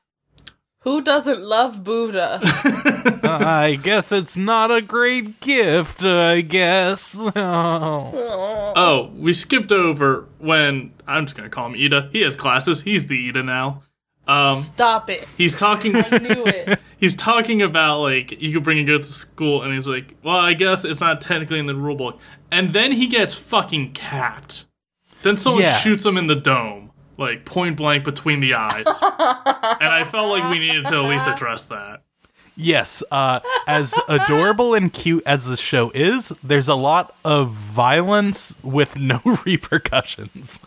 Who 0.84 1.02
doesn't 1.04 1.42
love 1.42 1.84
Buddha? 1.84 2.40
I 3.24 3.78
guess 3.82 4.12
it's 4.12 4.36
not 4.36 4.72
a 4.72 4.82
great 4.82 5.40
gift, 5.40 6.04
I 6.04 6.42
guess. 6.42 7.16
Oh. 7.18 8.74
Oh, 8.74 9.12
we 9.18 9.34
skipped 9.34 9.74
over 9.74 10.30
when 10.40 10.94
I'm 11.06 11.26
just 11.26 11.36
gonna 11.36 11.50
call 11.50 11.68
him 11.68 11.76
Ida. 11.76 12.10
He 12.14 12.22
has 12.22 12.38
classes. 12.38 12.84
He's 12.84 13.08
the 13.08 13.28
Ida 13.28 13.44
now. 13.44 13.84
Um, 14.32 14.58
Stop 14.58 15.10
it. 15.10 15.28
he's 15.38 15.56
talking. 15.58 15.96
I 15.98 16.17
knew 16.17 16.46
it. 16.46 16.80
he's 16.98 17.15
talking 17.15 17.62
about 17.62 18.00
like 18.02 18.41
you 18.41 18.54
could 18.54 18.63
bring 18.63 18.80
a 18.80 18.84
goat 18.84 19.04
to 19.04 19.12
school, 19.12 19.63
and 19.63 19.74
he's 19.74 19.88
like, 19.88 20.15
"Well, 20.24 20.38
I 20.38 20.54
guess 20.54 20.86
it's 20.86 21.02
not 21.02 21.22
technically 21.22 21.60
in 21.60 21.65
the 21.65 21.76
rule 21.76 21.96
book." 21.96 22.20
And 22.52 22.72
then 22.72 22.91
he 22.91 23.08
gets 23.08 23.34
fucking 23.34 23.94
capped. 23.94 24.65
Then 25.24 25.38
someone 25.38 25.63
Yeah. 25.63 25.78
shoots 25.78 26.06
him 26.06 26.17
in 26.17 26.28
the 26.28 26.36
dome, 26.36 26.91
like 27.17 27.46
point 27.46 27.78
blank 27.78 28.04
between 28.04 28.39
the 28.39 28.54
eyes. 28.56 28.86
and 29.02 29.89
I 29.89 30.04
felt 30.10 30.30
like 30.30 30.50
we 30.52 30.60
needed 30.60 30.86
to 30.88 30.96
at 30.96 31.10
least 31.10 31.28
address 31.28 31.63
that. 31.65 32.02
Yes, 32.58 33.02
uh, 33.12 33.39
as 33.65 33.94
adorable 34.10 34.74
and 34.74 34.91
cute 34.91 35.24
as 35.26 35.46
the 35.46 35.56
show 35.58 35.89
is, 35.96 36.30
there's 36.44 36.67
a 36.67 36.76
lot 36.76 37.15
of 37.24 37.52
violence 37.52 38.56
with 38.62 38.98
no 38.98 39.22
repercussions. 39.46 40.60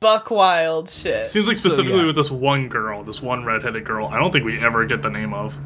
Buck 0.00 0.30
wild 0.30 0.90
shit. 0.90 1.26
Seems 1.26 1.46
like 1.46 1.56
specifically 1.56 2.00
yeah. 2.00 2.06
with 2.06 2.16
this 2.16 2.30
one 2.30 2.68
girl, 2.68 3.04
this 3.04 3.22
one 3.22 3.44
redheaded 3.44 3.84
girl. 3.84 4.06
I 4.06 4.18
don't 4.18 4.32
think 4.32 4.44
we 4.44 4.58
ever 4.58 4.84
get 4.84 5.02
the 5.02 5.10
name 5.10 5.32
of. 5.32 5.56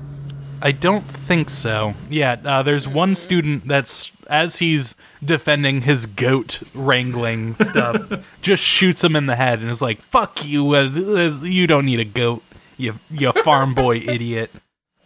I 0.61 0.71
don't 0.71 1.05
think 1.05 1.51
so. 1.51 1.95
Yeah, 2.11 2.37
uh, 2.45 2.63
there's 2.63 2.87
one 2.87 3.17
student 3.17 3.67
that's 3.67 4.13
as 4.29 4.59
he's 4.59 4.95
defending 5.25 5.83
his 5.83 6.07
goat 6.07 6.63
wrangling 6.75 7.55
stuff, 7.57 8.39
just 8.43 8.63
shoots 8.63 9.03
him 9.03 9.17
in 9.17 9.27
the 9.27 9.35
head 9.35 9.61
and 9.61 9.71
is 9.71 9.83
like, 9.83 9.99
"Fuck 9.99 10.45
you! 10.45 10.75
Uh, 10.75 11.41
you 11.43 11.67
don't 11.67 11.87
need 11.87 12.01
a 12.01 12.05
goat, 12.05 12.43
you 12.77 12.95
you 13.11 13.33
farm 13.33 13.75
boy 13.75 13.97
idiot." 14.07 14.51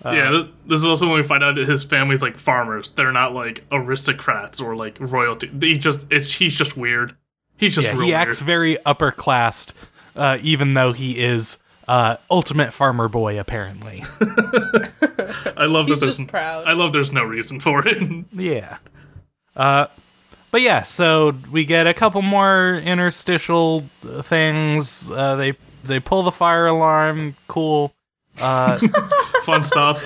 yeah, 0.05 0.31
this, 0.31 0.45
this 0.67 0.79
is 0.81 0.85
also 0.85 1.07
when 1.07 1.17
we 1.17 1.23
find 1.23 1.43
out 1.43 1.55
that 1.55 1.69
his 1.69 1.85
family's 1.85 2.23
like 2.23 2.39
farmers. 2.39 2.91
They're 2.91 3.13
not 3.13 3.33
like 3.33 3.65
aristocrats 3.71 4.61
or 4.61 4.77
like 4.77 4.99
royalty. 5.01 5.47
They 5.47 5.75
just 5.75 6.07
it's 6.11 6.35
he's 6.35 6.57
just 6.57 6.77
weird. 6.77 7.17
He's 7.59 7.75
just 7.75 7.87
Yeah, 7.87 7.93
real 7.93 8.01
he 8.03 8.13
weird. 8.13 8.29
acts 8.29 8.41
very 8.41 8.77
upper 8.85 9.11
class, 9.13 9.73
uh, 10.15 10.39
even 10.43 10.75
though 10.75 10.93
he 10.93 11.19
is 11.23 11.59
uh, 11.89 12.17
ultimate 12.31 12.73
farmer 12.73 13.09
boy. 13.09 13.39
Apparently, 13.39 14.03
I 15.57 15.67
love 15.67 15.87
that 15.89 15.99
there's 16.01 16.17
just 16.19 16.29
proud. 16.29 16.65
I 16.67 16.73
love 16.73 16.93
there's 16.93 17.13
no 17.13 17.23
reason 17.25 17.61
for 17.61 17.83
it. 17.87 18.25
yeah. 18.33 18.79
Uh, 19.55 19.87
but 20.51 20.61
yeah, 20.63 20.83
so 20.83 21.35
we 21.51 21.65
get 21.65 21.87
a 21.87 21.95
couple 21.95 22.23
more 22.23 22.75
interstitial 22.85 23.85
uh, 24.09 24.23
things. 24.23 25.11
Uh, 25.11 25.37
they 25.37 25.53
they 25.85 26.01
pull 26.01 26.23
the 26.23 26.33
fire 26.33 26.67
alarm. 26.67 27.35
Cool. 27.49 27.93
Uh, 28.41 28.79
Fun 29.45 29.63
stuff. 29.65 30.03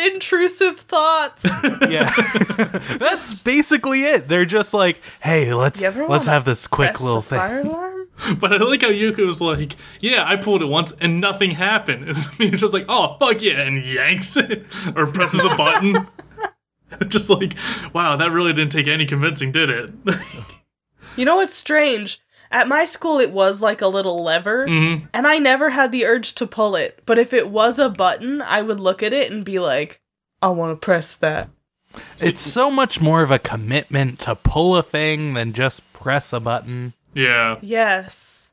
I 0.00 0.04
love 0.06 0.12
intrusive 0.14 0.76
thoughts. 0.78 1.46
Yeah, 1.90 2.10
that's 2.98 3.42
basically 3.42 4.02
it. 4.04 4.28
They're 4.28 4.44
just 4.44 4.72
like, 4.74 5.00
hey, 5.22 5.52
let's 5.54 5.82
let's 5.82 6.26
have 6.26 6.44
this 6.44 6.66
quick 6.66 7.00
little 7.00 7.22
thing. 7.22 7.38
fire 7.38 7.60
alarm. 7.64 8.06
But 8.38 8.60
I 8.60 8.64
like 8.64 8.82
how 8.82 8.90
Yuka 8.90 9.26
was 9.26 9.40
like, 9.40 9.76
"Yeah, 10.00 10.24
I 10.26 10.36
pulled 10.36 10.62
it 10.62 10.66
once 10.66 10.92
and 11.00 11.20
nothing 11.20 11.52
happened." 11.52 12.04
And 12.08 12.16
he's 12.38 12.60
just 12.60 12.72
like, 12.72 12.84
"Oh 12.88 13.16
fuck 13.18 13.42
yeah!" 13.42 13.62
and 13.62 13.84
yanks 13.84 14.36
it 14.36 14.66
or 14.94 15.06
presses 15.06 15.40
the 15.42 15.54
button. 15.56 16.06
just 17.08 17.30
like, 17.30 17.54
wow, 17.92 18.16
that 18.16 18.30
really 18.30 18.52
didn't 18.52 18.72
take 18.72 18.86
any 18.88 19.06
convincing, 19.06 19.50
did 19.52 19.70
it? 19.70 19.90
You 21.16 21.24
know 21.24 21.36
what's 21.36 21.54
strange? 21.54 22.20
At 22.52 22.66
my 22.68 22.84
school, 22.84 23.18
it 23.20 23.30
was 23.32 23.60
like 23.62 23.80
a 23.80 23.86
little 23.86 24.22
lever, 24.24 24.66
Mm-hmm. 24.66 25.06
and 25.14 25.26
I 25.26 25.38
never 25.38 25.70
had 25.70 25.92
the 25.92 26.04
urge 26.04 26.34
to 26.34 26.46
pull 26.46 26.74
it. 26.74 27.00
But 27.06 27.18
if 27.18 27.32
it 27.32 27.48
was 27.48 27.78
a 27.78 27.88
button, 27.88 28.42
I 28.42 28.60
would 28.62 28.80
look 28.80 29.02
at 29.02 29.12
it 29.12 29.30
and 29.30 29.44
be 29.44 29.58
like, 29.60 30.00
I 30.42 30.48
want 30.48 30.72
to 30.78 30.84
press 30.84 31.14
that. 31.16 31.48
It's 32.18 32.42
so 32.42 32.70
much 32.70 33.00
more 33.00 33.22
of 33.22 33.30
a 33.30 33.38
commitment 33.38 34.18
to 34.20 34.34
pull 34.34 34.76
a 34.76 34.82
thing 34.82 35.34
than 35.34 35.52
just 35.52 35.92
press 35.92 36.32
a 36.32 36.40
button. 36.40 36.92
yeah, 37.14 37.58
Yes. 37.60 38.52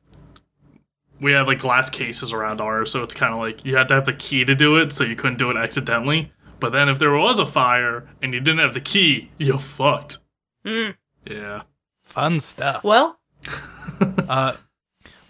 we 1.21 1.31
had 1.33 1.47
like 1.47 1.59
glass 1.59 1.89
cases 1.89 2.31
around 2.33 2.61
ours, 2.61 2.91
so 2.91 3.03
it's 3.03 3.13
kind 3.15 3.33
of 3.33 3.39
like 3.39 3.63
you 3.65 3.75
had 3.77 3.87
to 3.89 3.93
have 3.95 4.05
the 4.05 4.13
key 4.13 4.45
to 4.45 4.53
do 4.55 4.75
it, 4.77 4.91
so 4.93 5.03
you 5.03 5.15
couldn't 5.15 5.37
do 5.39 5.49
it 5.51 5.57
accidentally. 5.57 6.31
But 6.59 6.71
then 6.71 6.89
if 6.89 6.97
there 6.99 7.13
was 7.15 7.37
a 7.39 7.45
fire 7.45 8.07
and 8.21 8.33
you 8.33 8.39
didn't 8.39 8.59
have 8.59 8.73
the 8.73 8.81
key, 8.81 9.29
you're 9.37 9.59
fucked. 9.59 10.17
Yeah. 10.65 11.61
Fun 12.03 12.39
stuff. 12.41 12.83
Well, 12.83 13.19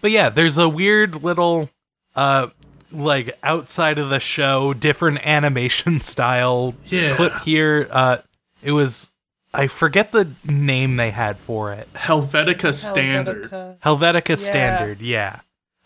But 0.00 0.10
yeah, 0.12 0.28
there's 0.28 0.58
a 0.58 0.68
weird 0.68 1.22
little 1.22 1.70
uh 2.14 2.48
like 2.92 3.36
outside 3.42 3.98
of 3.98 4.08
the 4.10 4.20
show 4.20 4.72
different 4.72 5.26
animation 5.26 6.00
style 6.12 6.74
Yeah. 6.86 7.14
clip 7.16 7.34
here. 7.40 7.88
Uh 7.90 8.18
it 8.62 8.72
was 8.72 9.10
I 9.52 9.66
forget 9.66 10.12
the 10.12 10.28
name 10.44 10.96
they 10.96 11.10
had 11.10 11.36
for 11.38 11.72
it. 11.72 11.92
Helvetica 11.94 12.72
standard. 12.74 13.50
Helvetica. 13.50 13.78
Helvetica 13.80 14.28
Yeah. 14.30 14.36
Standard, 14.36 15.00
yeah. 15.00 15.40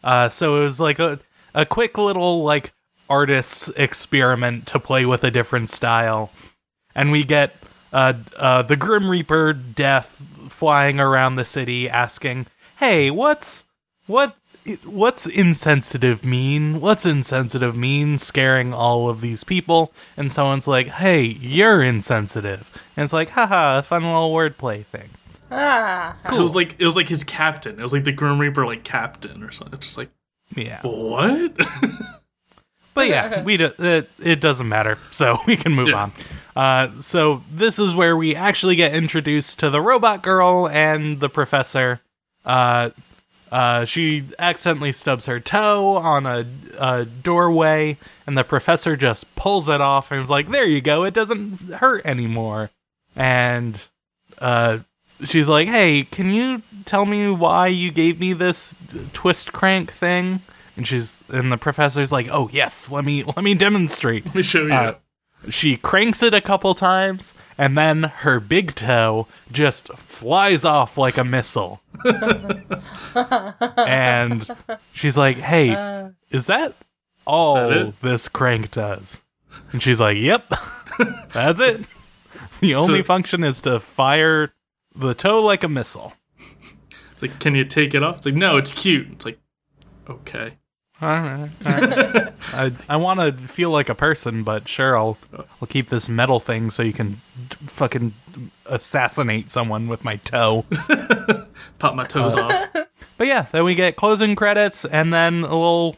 Uh 0.05 0.29
so 0.29 0.57
it 0.61 0.65
was 0.65 0.79
like 0.81 0.99
a 0.99 1.19
a 1.55 1.65
quick 1.65 1.97
little 1.97 2.43
like 2.45 2.73
artist's 3.09 3.69
experiment 3.71 4.67
to 4.67 4.79
play 4.79 5.05
with 5.07 5.25
a 5.25 5.31
different 5.31 5.71
style. 5.71 6.31
And 6.95 7.11
we 7.11 7.25
get 7.25 7.55
uh 7.95 8.13
uh 8.37 8.61
the 8.63 8.77
Grim 8.77 9.09
Reaper 9.09 9.55
death 9.55 10.23
flying 10.51 11.01
around 11.01 11.37
the 11.37 11.45
city 11.47 11.89
asking, 11.89 12.47
"Hey, 12.83 13.11
what's 13.13 13.65
what 14.07 14.35
what's 14.85 15.27
insensitive 15.27 16.25
mean? 16.25 16.81
What's 16.81 17.07
insensitive 17.07 17.77
mean 17.77 18.19
scaring 18.19 18.75
all 18.75 19.09
of 19.09 19.21
these 19.21 19.45
people?" 19.45 19.93
And 20.17 20.33
someone's 20.33 20.67
like, 20.67 20.89
"Hey, 20.89 21.23
you're 21.23 21.81
insensitive." 21.83 22.71
And 22.97 23.05
it's 23.05 23.13
like, 23.13 23.31
"Haha, 23.31 23.79
a 23.79 23.83
fun 23.83 24.03
little 24.03 24.33
wordplay 24.33 24.85
thing." 24.85 25.11
Ah. 25.51 26.17
It 26.33 26.41
was 26.41 26.55
like 26.55 26.75
it 26.79 26.87
was 26.87 26.97
like 26.97 27.09
his 27.09 27.25
captain. 27.25 27.79
It 27.79 27.83
was 27.83 27.93
like 27.93 28.05
the 28.05 28.13
Grim 28.13 28.39
Reaper 28.41 28.67
like 28.67 28.85
captain 28.85 29.43
or 29.45 29.53
something. 29.53 29.75
It's 29.79 29.87
just 29.87 29.99
like 29.99 30.11
Yeah. 30.55 30.81
what? 30.83 31.53
But 32.95 33.09
yeah, 33.09 33.43
we 33.49 33.57
do, 33.57 33.71
it, 33.79 34.11
it 34.23 34.41
doesn't 34.41 34.69
matter, 34.69 34.99
so 35.11 35.39
we 35.47 35.57
can 35.57 35.73
move 35.73 35.89
Yeah. 35.89 36.03
on. 36.03 36.13
Uh, 36.55 37.01
so 37.01 37.43
this 37.51 37.79
is 37.79 37.95
where 37.95 38.15
we 38.17 38.37
actually 38.37 38.77
get 38.77 38.95
introduced 38.95 39.61
to 39.61 39.71
the 39.71 39.81
robot 39.81 40.21
girl 40.23 40.69
and 40.69 41.19
the 41.21 41.31
professor. 41.31 42.01
Uh, 42.45 42.91
uh, 43.51 43.85
she 43.85 44.25
accidentally 44.39 44.93
stubs 44.93 45.27
her 45.27 45.39
toe 45.39 45.97
on 45.99 46.25
a, 46.25 46.47
a 46.79 47.05
doorway, 47.05 47.99
and 48.27 48.37
the 48.37 48.45
professor 48.45 48.97
just 48.97 49.35
pulls 49.37 49.69
it 49.69 49.81
off 49.81 50.11
and 50.11 50.21
is 50.21 50.31
like, 50.31 50.49
"There 50.49 50.65
you 50.65 50.81
go, 50.81 51.05
it 51.05 51.13
doesn't 51.13 51.59
hurt 51.75 52.07
anymore." 52.07 52.71
And 53.15 53.79
uh, 54.39 54.79
she's 55.25 55.51
like, 55.51 55.69
"Hey, 55.69 56.05
can 56.05 56.31
you 56.31 56.63
tell 56.87 57.05
me 57.05 57.31
why 57.31 57.67
you 57.67 57.91
gave 57.93 58.19
me 58.19 58.33
this 58.33 58.75
twist 59.13 59.53
crank 59.53 59.93
thing?" 59.93 60.41
And 60.75 60.89
she's 60.89 61.21
and 61.29 61.53
the 61.53 61.59
professor's 61.59 62.11
like, 62.11 62.29
"Oh 62.31 62.49
yes, 62.51 62.91
let 62.91 63.05
me 63.05 63.23
let 63.23 63.45
me 63.45 63.53
demonstrate." 63.53 64.25
Let 64.25 64.35
me 64.35 64.43
show 64.43 64.65
you. 64.67 64.73
Uh, 64.73 64.95
she 65.51 65.77
cranks 65.77 66.23
it 66.23 66.35
a 66.35 66.41
couple 66.41 66.75
times, 66.75 67.35
and 67.59 67.77
then 67.77 68.05
her 68.05 68.41
big 68.41 68.75
toe 68.75 69.27
just 69.51 69.89
flies 69.95 70.65
off 70.65 70.97
like 70.97 71.17
a 71.19 71.25
missile. 71.25 71.81
and 73.79 74.49
she's 74.93 75.17
like, 75.17 75.37
"Hey, 75.39 75.71
uh. 75.75 76.11
is 76.31 76.47
that 76.47 76.75
all 77.27 77.55
that 77.69 77.95
this 78.01 78.29
crank 78.29 78.71
does?" 78.71 79.23
And 79.73 79.83
she's 79.83 80.01
like, 80.01 80.17
"Yep, 80.17 80.47
that's 81.33 81.61
it. 81.61 81.85
The 82.61 82.75
only 82.75 83.01
So- 83.01 83.05
function 83.05 83.45
is 83.45 83.61
to 83.63 83.81
fire 83.81 84.53
the 84.95 85.15
toe 85.15 85.43
like 85.43 85.65
a 85.65 85.69
missile." 85.69 86.15
it's 87.11 87.23
like, 87.23 87.39
can 87.39 87.55
you 87.55 87.65
take 87.65 87.95
it 87.95 88.03
off? 88.03 88.19
It's 88.19 88.27
like, 88.27 88.35
no, 88.35 88.57
it's 88.57 88.73
cute. 88.73 89.07
It's 89.13 89.25
like, 89.25 89.39
okay. 90.09 90.55
All 91.03 91.09
right. 91.09 91.51
all 91.67 91.73
right. 91.73 92.33
I 92.55 92.73
I 92.89 92.97
want 92.97 93.19
to 93.21 93.33
feel 93.33 93.71
like 93.71 93.89
a 93.89 93.95
person, 93.95 94.45
but 94.45 94.69
sure, 94.69 94.97
I'll 94.97 95.19
I'll 95.61 95.67
keep 95.69 95.89
this 95.89 96.09
metal 96.09 96.39
thing 96.41 96.71
so 96.71 96.83
you 96.83 96.93
can 96.93 97.15
fucking 97.51 98.15
assassinate 98.67 99.51
someone 99.51 99.89
with 99.89 100.05
my 100.05 100.17
toe. 100.17 100.65
Pop 101.79 101.95
my 101.95 102.05
toes 102.05 102.35
Uh, 102.35 102.43
off. 102.45 102.77
But 103.19 103.27
yeah, 103.29 103.47
then 103.53 103.63
we 103.65 103.75
get 103.77 103.95
closing 103.95 104.35
credits 104.35 104.85
and 104.85 105.13
then 105.13 105.45
a 105.45 105.55
little 105.55 105.97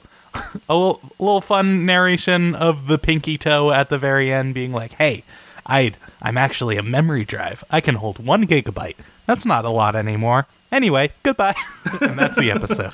a 0.68 0.74
little, 0.74 1.00
little 1.18 1.40
fun 1.40 1.86
narration 1.86 2.54
of 2.54 2.86
the 2.86 2.98
pinky 2.98 3.38
toe 3.38 3.70
at 3.70 3.88
the 3.88 3.96
very 3.96 4.30
end 4.32 4.52
being 4.52 4.72
like, 4.72 4.92
"Hey, 4.94 5.22
I 5.64 5.92
I'm 6.20 6.36
actually 6.36 6.76
a 6.76 6.82
memory 6.82 7.24
drive. 7.24 7.64
I 7.70 7.80
can 7.80 7.94
hold 7.94 8.18
1 8.18 8.46
gigabyte. 8.46 8.96
That's 9.26 9.46
not 9.46 9.64
a 9.64 9.70
lot 9.70 9.94
anymore. 9.96 10.46
Anyway, 10.72 11.12
goodbye." 11.22 11.54
and 12.02 12.18
that's 12.18 12.36
the 12.36 12.50
episode. 12.50 12.92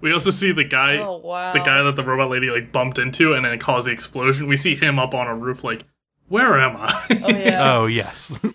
We 0.00 0.12
also 0.12 0.30
see 0.30 0.52
the 0.52 0.64
guy, 0.64 0.96
Oh, 0.98 1.16
wow. 1.18 1.52
the 1.52 1.58
guy 1.60 1.82
that 1.82 1.96
the 1.96 2.02
robot 2.04 2.30
lady 2.30 2.50
like 2.50 2.72
bumped 2.72 2.98
into, 2.98 3.34
and 3.34 3.44
then 3.44 3.52
it 3.52 3.60
caused 3.60 3.86
the 3.86 3.92
explosion. 3.92 4.46
We 4.48 4.56
see 4.56 4.74
him 4.74 4.98
up 4.98 5.14
on 5.14 5.26
a 5.26 5.34
roof, 5.34 5.62
like, 5.64 5.84
where 6.28 6.58
am 6.60 6.76
I? 6.78 7.04
Oh, 7.22 7.28
yeah. 7.28 7.72
Oh, 7.78 7.86
yes. 7.86 8.38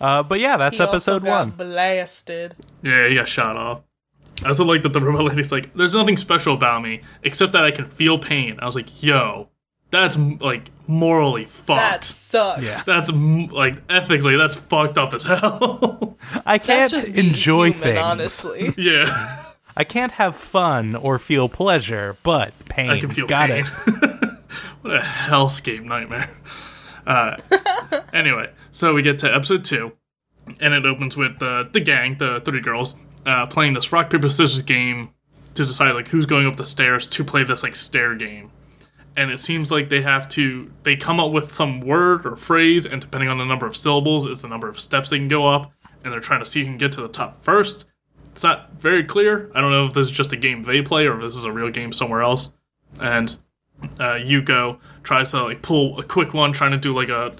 Uh, 0.00 0.22
but 0.22 0.38
yeah, 0.38 0.56
that's 0.56 0.78
He 0.78 0.84
also 0.84 0.92
episode 1.16 1.24
got 1.24 1.48
1. 1.48 1.50
Blasted. 1.56 2.54
yeah, 2.82 3.08
he 3.08 3.16
got 3.16 3.26
shot 3.26 3.56
off. 3.56 3.80
I 4.44 4.46
also 4.46 4.64
like 4.64 4.82
that 4.82 4.92
the 4.92 5.00
robot 5.00 5.24
lady's 5.24 5.50
like, 5.50 5.74
there's 5.74 5.92
nothing 5.96 6.16
special 6.16 6.54
about 6.54 6.82
me 6.82 7.00
except 7.24 7.50
that 7.54 7.64
I 7.64 7.72
can 7.72 7.84
feel 7.84 8.16
pain. 8.16 8.60
I 8.60 8.66
was 8.66 8.76
like, 8.76 9.02
yo, 9.02 9.48
that's 9.90 10.16
like 10.16 10.70
morally 10.86 11.46
fucked. 11.46 11.80
That 11.80 12.04
sucks. 12.04 12.62
Yeah. 12.62 12.80
That's 12.86 13.10
like 13.10 13.82
ethically, 13.90 14.36
that's 14.36 14.54
fucked 14.54 14.98
up 14.98 15.14
as 15.14 15.24
hell. 15.24 16.16
I 16.46 16.58
can't 16.58 16.92
just 16.92 17.08
enjoy 17.08 17.72
human, 17.72 17.80
things. 17.82 17.98
honestly. 17.98 18.74
yeah, 18.78 19.47
I 19.78 19.84
can't 19.84 20.10
have 20.12 20.34
fun 20.34 20.96
or 20.96 21.20
feel 21.20 21.48
pleasure, 21.48 22.16
but 22.24 22.52
pain. 22.68 22.90
I 22.90 22.98
can 22.98 23.10
feel 23.10 23.28
Got 23.28 23.50
pain. 23.50 23.64
it. 23.64 23.68
what 24.82 24.96
a 24.96 24.98
hellscape 24.98 25.84
nightmare. 25.84 26.28
Uh, 27.06 27.36
anyway, 28.12 28.50
so 28.72 28.92
we 28.92 29.02
get 29.02 29.20
to 29.20 29.32
episode 29.32 29.64
two, 29.64 29.92
and 30.58 30.74
it 30.74 30.84
opens 30.84 31.16
with 31.16 31.38
the 31.38 31.70
the 31.72 31.78
gang, 31.78 32.18
the 32.18 32.42
three 32.44 32.60
girls, 32.60 32.96
uh, 33.24 33.46
playing 33.46 33.74
this 33.74 33.92
rock 33.92 34.10
paper 34.10 34.28
scissors 34.28 34.62
game 34.62 35.10
to 35.54 35.64
decide 35.64 35.92
like 35.92 36.08
who's 36.08 36.26
going 36.26 36.48
up 36.48 36.56
the 36.56 36.64
stairs 36.64 37.06
to 37.06 37.22
play 37.22 37.44
this 37.44 37.62
like 37.62 37.76
stair 37.76 38.16
game. 38.16 38.50
And 39.16 39.30
it 39.30 39.38
seems 39.38 39.70
like 39.70 39.90
they 39.90 40.02
have 40.02 40.28
to 40.30 40.72
they 40.82 40.96
come 40.96 41.20
up 41.20 41.30
with 41.30 41.52
some 41.52 41.80
word 41.80 42.26
or 42.26 42.34
phrase, 42.34 42.84
and 42.84 43.00
depending 43.00 43.28
on 43.28 43.38
the 43.38 43.44
number 43.44 43.66
of 43.66 43.76
syllables, 43.76 44.26
is 44.26 44.42
the 44.42 44.48
number 44.48 44.68
of 44.68 44.80
steps 44.80 45.10
they 45.10 45.18
can 45.18 45.28
go 45.28 45.46
up. 45.46 45.70
And 46.02 46.12
they're 46.12 46.20
trying 46.20 46.40
to 46.40 46.46
see 46.46 46.60
who 46.60 46.66
can 46.66 46.78
get 46.78 46.90
to 46.92 47.00
the 47.00 47.08
top 47.08 47.36
first. 47.36 47.84
It's 48.38 48.44
not 48.44 48.70
very 48.74 49.02
clear. 49.02 49.50
I 49.52 49.60
don't 49.60 49.72
know 49.72 49.86
if 49.86 49.94
this 49.94 50.06
is 50.06 50.12
just 50.12 50.32
a 50.32 50.36
game 50.36 50.62
they 50.62 50.80
play 50.80 51.08
or 51.08 51.16
if 51.16 51.22
this 51.22 51.34
is 51.34 51.42
a 51.42 51.50
real 51.50 51.72
game 51.72 51.92
somewhere 51.92 52.22
else. 52.22 52.52
And 53.00 53.36
uh, 53.98 54.14
Yuko 54.14 54.78
tries 55.02 55.32
to 55.32 55.42
like 55.42 55.60
pull 55.60 55.98
a 55.98 56.04
quick 56.04 56.34
one, 56.34 56.52
trying 56.52 56.70
to 56.70 56.78
do 56.78 56.94
like 56.94 57.08
a, 57.08 57.32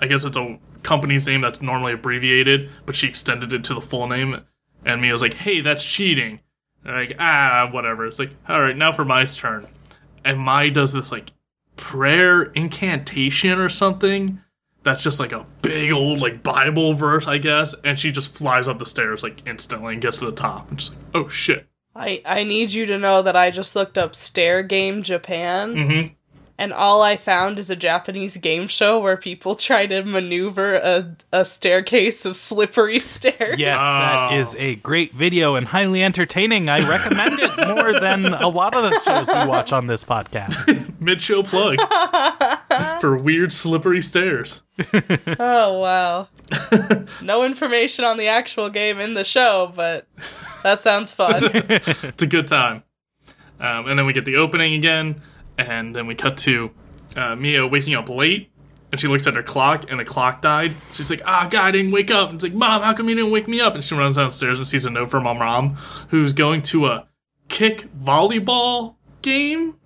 I 0.00 0.06
guess 0.06 0.24
it's 0.24 0.38
a 0.38 0.58
company's 0.82 1.26
name 1.26 1.42
that's 1.42 1.60
normally 1.60 1.92
abbreviated, 1.92 2.70
but 2.86 2.96
she 2.96 3.06
extended 3.06 3.52
it 3.52 3.64
to 3.64 3.74
the 3.74 3.82
full 3.82 4.08
name. 4.08 4.44
And 4.82 5.02
Mia's 5.02 5.20
like, 5.20 5.34
"Hey, 5.34 5.60
that's 5.60 5.84
cheating." 5.84 6.40
And 6.86 6.94
like, 6.94 7.16
ah, 7.18 7.68
whatever. 7.70 8.06
It's 8.06 8.18
like, 8.18 8.30
all 8.48 8.62
right, 8.62 8.74
now 8.74 8.92
for 8.92 9.04
Mai's 9.04 9.36
turn. 9.36 9.66
And 10.24 10.38
Mai 10.38 10.70
does 10.70 10.94
this 10.94 11.12
like 11.12 11.32
prayer 11.76 12.44
incantation 12.44 13.58
or 13.58 13.68
something. 13.68 14.40
That's 14.86 15.02
just 15.02 15.18
like 15.18 15.32
a 15.32 15.44
big 15.62 15.90
old 15.92 16.20
like 16.20 16.44
Bible 16.44 16.94
verse, 16.94 17.26
I 17.26 17.38
guess. 17.38 17.74
And 17.84 17.98
she 17.98 18.12
just 18.12 18.30
flies 18.32 18.68
up 18.68 18.78
the 18.78 18.86
stairs 18.86 19.22
like 19.24 19.44
instantly 19.44 19.94
and 19.94 20.00
gets 20.02 20.20
to 20.20 20.26
the 20.26 20.32
top. 20.32 20.70
And 20.70 20.78
just 20.78 20.94
like, 20.94 21.04
oh 21.14 21.28
shit. 21.28 21.66
I, 21.94 22.22
I 22.24 22.44
need 22.44 22.72
you 22.72 22.86
to 22.86 22.96
know 22.98 23.20
that 23.22 23.34
I 23.34 23.50
just 23.50 23.74
looked 23.74 23.98
up 23.98 24.14
Stair 24.14 24.62
Game 24.62 25.02
Japan, 25.02 25.74
Mhm. 25.74 26.12
and 26.58 26.72
all 26.72 27.02
I 27.02 27.16
found 27.16 27.58
is 27.58 27.68
a 27.70 27.74
Japanese 27.74 28.36
game 28.36 28.68
show 28.68 29.00
where 29.00 29.16
people 29.16 29.54
try 29.68 29.86
to 29.86 30.04
maneuver 30.04 30.74
a, 30.76 31.16
a 31.32 31.44
staircase 31.44 32.24
of 32.26 32.36
slippery 32.36 32.98
stairs. 33.14 33.58
Yes, 33.58 33.78
that 33.80 34.28
Oh. 34.30 34.36
is 34.38 34.54
a 34.58 34.74
great 34.76 35.14
video 35.14 35.54
and 35.56 35.66
highly 35.66 36.04
entertaining. 36.04 36.68
I 36.68 36.78
recommend 36.80 37.40
it 37.40 37.66
more 37.66 37.98
than 37.98 38.26
a 38.26 38.48
lot 38.48 38.76
of 38.76 38.84
the 38.84 39.00
shows 39.00 39.26
we 39.28 39.48
watch 39.48 39.72
on 39.72 39.86
this 39.88 40.04
podcast. 40.04 40.92
Mid 41.00 41.20
show 41.22 41.42
plug. 41.42 41.78
for 43.00 43.16
weird 43.16 43.52
slippery 43.52 44.02
stairs. 44.02 44.62
Oh 45.38 45.78
wow. 45.80 46.28
no 47.22 47.44
information 47.44 48.04
on 48.04 48.16
the 48.16 48.28
actual 48.28 48.70
game 48.70 49.00
in 49.00 49.14
the 49.14 49.24
show, 49.24 49.72
but 49.74 50.06
that 50.62 50.80
sounds 50.80 51.12
fun. 51.14 51.44
It's 51.52 52.22
a 52.22 52.26
good 52.26 52.46
time. 52.46 52.82
Um, 53.58 53.86
and 53.86 53.98
then 53.98 54.06
we 54.06 54.12
get 54.12 54.24
the 54.24 54.36
opening 54.36 54.74
again, 54.74 55.22
and 55.56 55.96
then 55.96 56.06
we 56.06 56.14
cut 56.14 56.36
to 56.38 56.70
uh, 57.16 57.34
Mia 57.36 57.66
waking 57.66 57.94
up 57.94 58.08
late, 58.08 58.50
and 58.92 59.00
she 59.00 59.08
looks 59.08 59.26
at 59.26 59.34
her 59.34 59.42
clock, 59.42 59.90
and 59.90 59.98
the 59.98 60.04
clock 60.04 60.42
died. 60.42 60.72
She's 60.92 61.10
like, 61.10 61.22
"Ah, 61.24 61.48
God, 61.50 61.64
I 61.64 61.70
didn't 61.70 61.92
wake 61.92 62.10
up." 62.10 62.28
And 62.28 62.36
it's 62.36 62.44
like, 62.44 62.52
"Mom, 62.52 62.82
how 62.82 62.92
come 62.92 63.08
you 63.08 63.14
didn't 63.14 63.30
wake 63.32 63.48
me 63.48 63.60
up?" 63.60 63.74
And 63.74 63.82
she 63.82 63.94
runs 63.94 64.16
downstairs 64.16 64.58
and 64.58 64.66
sees 64.66 64.84
a 64.86 64.90
note 64.90 65.10
from 65.10 65.24
her 65.24 65.34
mom, 65.34 65.76
who's 66.08 66.32
going 66.32 66.62
to 66.62 66.86
a 66.86 67.08
kick 67.48 67.90
volleyball 67.94 68.96
game 69.22 69.76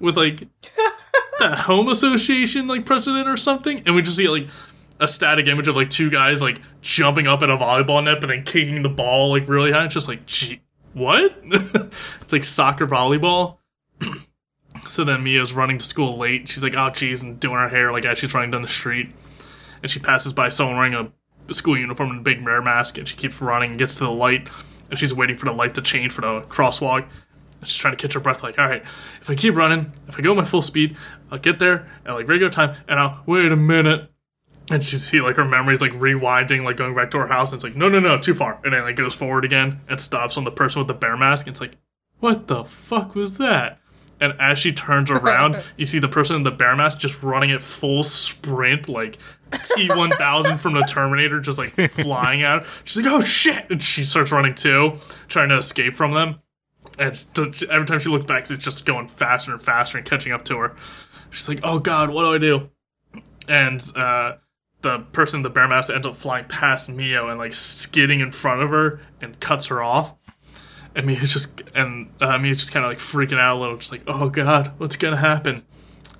with 0.00 0.16
like 0.16 0.48
the 1.38 1.56
home 1.56 1.88
association 1.88 2.66
like 2.66 2.86
president 2.86 3.28
or 3.28 3.36
something, 3.36 3.82
and 3.86 3.94
we 3.94 4.02
just 4.02 4.16
see 4.16 4.28
like 4.28 4.46
a 5.00 5.08
static 5.08 5.46
image 5.46 5.68
of 5.68 5.76
like 5.76 5.90
two 5.90 6.10
guys 6.10 6.42
like 6.42 6.60
jumping 6.80 7.26
up 7.26 7.42
at 7.42 7.50
a 7.50 7.56
volleyball 7.56 8.02
net, 8.02 8.20
but 8.20 8.28
then 8.28 8.42
kicking 8.42 8.82
the 8.82 8.88
ball 8.88 9.30
like 9.30 9.48
really 9.48 9.72
high. 9.72 9.84
It's 9.84 9.94
just 9.94 10.08
like, 10.08 10.26
gee, 10.26 10.60
what? 10.92 11.36
it's 11.44 12.32
like 12.32 12.44
soccer 12.44 12.86
volleyball. 12.86 13.58
so 14.88 15.04
then 15.04 15.22
Mia's 15.22 15.52
running 15.52 15.78
to 15.78 15.86
school 15.86 16.16
late. 16.16 16.48
She's 16.48 16.62
like, 16.62 16.74
oh 16.76 16.90
geez, 16.90 17.22
and 17.22 17.38
doing 17.38 17.56
her 17.56 17.68
hair 17.68 17.92
like 17.92 18.04
as 18.04 18.18
she's 18.18 18.34
running 18.34 18.50
down 18.50 18.62
the 18.62 18.68
street, 18.68 19.08
and 19.82 19.90
she 19.90 20.00
passes 20.00 20.32
by 20.32 20.48
someone 20.48 20.76
wearing 20.76 20.94
a 20.94 21.54
school 21.54 21.78
uniform 21.78 22.10
and 22.10 22.20
a 22.20 22.22
big 22.22 22.44
bear 22.44 22.60
mask, 22.60 22.98
and 22.98 23.08
she 23.08 23.16
keeps 23.16 23.40
running 23.40 23.70
and 23.70 23.78
gets 23.78 23.94
to 23.94 24.04
the 24.04 24.10
light, 24.10 24.48
and 24.90 24.98
she's 24.98 25.14
waiting 25.14 25.36
for 25.36 25.46
the 25.46 25.52
light 25.52 25.74
to 25.74 25.82
change 25.82 26.12
for 26.12 26.22
the 26.22 26.40
crosswalk. 26.42 27.06
She's 27.64 27.76
trying 27.76 27.96
to 27.96 28.00
catch 28.00 28.14
her 28.14 28.20
breath, 28.20 28.42
like, 28.42 28.58
all 28.58 28.68
right, 28.68 28.82
if 29.20 29.28
I 29.28 29.34
keep 29.34 29.54
running, 29.54 29.92
if 30.06 30.18
I 30.18 30.22
go 30.22 30.34
my 30.34 30.44
full 30.44 30.62
speed, 30.62 30.96
I'll 31.30 31.38
get 31.38 31.58
there 31.58 31.88
at 32.06 32.12
like 32.12 32.28
regular 32.28 32.50
time, 32.50 32.76
and 32.86 33.00
I'll 33.00 33.22
wait 33.26 33.50
a 33.50 33.56
minute. 33.56 34.10
And 34.70 34.84
she 34.84 34.96
see 34.96 35.20
like 35.20 35.36
her 35.36 35.44
memories 35.44 35.80
like 35.80 35.92
rewinding, 35.92 36.62
like 36.62 36.76
going 36.76 36.94
back 36.94 37.10
to 37.12 37.18
her 37.18 37.26
house, 37.26 37.52
and 37.52 37.58
it's 37.58 37.64
like, 37.64 37.74
no, 37.74 37.88
no, 37.88 38.00
no, 38.00 38.18
too 38.18 38.34
far. 38.34 38.60
And 38.64 38.74
then 38.74 38.82
like 38.82 38.96
goes 38.96 39.14
forward 39.14 39.44
again 39.44 39.80
and 39.88 40.00
stops 40.00 40.36
on 40.36 40.44
the 40.44 40.50
person 40.50 40.80
with 40.80 40.88
the 40.88 40.94
bear 40.94 41.16
mask. 41.16 41.46
And 41.46 41.54
it's 41.54 41.60
like, 41.60 41.76
what 42.20 42.46
the 42.48 42.64
fuck 42.64 43.14
was 43.14 43.38
that? 43.38 43.80
And 44.20 44.34
as 44.40 44.58
she 44.58 44.72
turns 44.72 45.10
around, 45.10 45.62
you 45.76 45.86
see 45.86 45.98
the 45.98 46.08
person 46.08 46.36
in 46.36 46.42
the 46.42 46.50
bear 46.50 46.76
mask 46.76 46.98
just 46.98 47.22
running 47.22 47.50
at 47.50 47.62
full 47.62 48.02
sprint, 48.02 48.88
like 48.88 49.18
T 49.62 49.88
one 49.88 50.10
thousand 50.10 50.58
from 50.58 50.74
the 50.74 50.82
Terminator, 50.82 51.40
just 51.40 51.58
like 51.58 51.70
flying 51.70 52.42
out. 52.42 52.66
She's 52.84 53.02
like, 53.02 53.12
"Oh 53.12 53.20
shit!" 53.20 53.70
And 53.70 53.82
she 53.82 54.04
starts 54.04 54.32
running 54.32 54.54
too, 54.54 54.98
trying 55.28 55.48
to 55.50 55.56
escape 55.56 55.94
from 55.94 56.12
them. 56.12 56.40
And 56.98 57.24
every 57.70 57.86
time 57.86 58.00
she 58.00 58.08
looks 58.08 58.26
back, 58.26 58.50
it's 58.50 58.64
just 58.64 58.84
going 58.84 59.06
faster 59.06 59.52
and 59.52 59.62
faster 59.62 59.98
and 59.98 60.06
catching 60.06 60.32
up 60.32 60.44
to 60.46 60.58
her. 60.58 60.76
She's 61.30 61.48
like, 61.48 61.60
"Oh 61.62 61.78
god, 61.78 62.10
what 62.10 62.22
do 62.22 62.34
I 62.34 62.38
do?" 62.38 62.70
And 63.48 63.82
uh, 63.94 64.34
the 64.82 65.00
person 65.12 65.42
the 65.42 65.50
bear 65.50 65.68
mask 65.68 65.90
ends 65.90 66.06
up 66.06 66.16
flying 66.16 66.46
past 66.46 66.88
Mio 66.88 67.28
and 67.28 67.38
like 67.38 67.54
skidding 67.54 68.20
in 68.20 68.32
front 68.32 68.62
of 68.62 68.70
her 68.70 69.00
and 69.20 69.38
cuts 69.40 69.66
her 69.66 69.82
off. 69.82 70.14
And 70.94 71.06
Mia's 71.06 71.32
just 71.32 71.62
and 71.74 72.10
uh, 72.20 72.38
Mia's 72.38 72.58
just 72.58 72.72
kind 72.72 72.84
of 72.84 72.90
like 72.90 72.98
freaking 72.98 73.38
out 73.38 73.56
a 73.56 73.60
little, 73.60 73.76
just 73.76 73.92
like, 73.92 74.02
"Oh 74.06 74.28
god, 74.28 74.72
what's 74.78 74.96
gonna 74.96 75.16
happen?" 75.16 75.64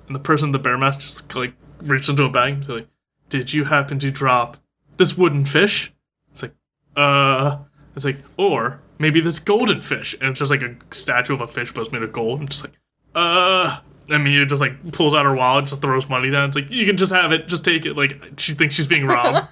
And 0.07 0.15
the 0.15 0.19
person 0.19 0.51
the 0.51 0.59
bear 0.59 0.77
mask 0.77 1.01
just 1.01 1.35
like 1.35 1.53
reaches 1.81 2.09
into 2.09 2.23
a 2.23 2.29
bag 2.29 2.53
and 2.53 2.69
like, 2.69 2.87
"Did 3.29 3.53
you 3.53 3.65
happen 3.65 3.99
to 3.99 4.11
drop 4.11 4.57
this 4.97 5.17
wooden 5.17 5.45
fish?" 5.45 5.93
It's 6.31 6.41
like, 6.41 6.55
uh, 6.95 7.59
it's 7.95 8.05
like, 8.05 8.17
or 8.37 8.81
maybe 8.99 9.21
this 9.21 9.39
golden 9.39 9.81
fish, 9.81 10.13
and 10.19 10.29
it's 10.29 10.39
just 10.39 10.51
like 10.51 10.61
a 10.61 10.75
statue 10.91 11.33
of 11.33 11.41
a 11.41 11.47
fish, 11.47 11.73
but 11.73 11.81
it's 11.81 11.91
made 11.91 12.03
of 12.03 12.13
gold, 12.13 12.41
and 12.41 12.49
just 12.49 12.63
like, 12.63 12.73
uh. 13.15 13.79
And 14.11 14.23
Mia 14.23 14.43
just 14.47 14.59
like 14.59 14.91
pulls 14.91 15.13
out 15.13 15.25
her 15.25 15.35
wallet, 15.35 15.65
just 15.65 15.83
throws 15.83 16.09
money 16.09 16.31
down. 16.31 16.49
It's 16.49 16.55
like 16.55 16.71
you 16.71 16.83
can 16.83 16.97
just 16.97 17.11
have 17.11 17.31
it, 17.31 17.47
just 17.47 17.63
take 17.63 17.85
it. 17.85 17.95
Like 17.95 18.19
she 18.37 18.53
thinks 18.53 18.73
she's 18.73 18.87
being 18.87 19.05
robbed. 19.05 19.47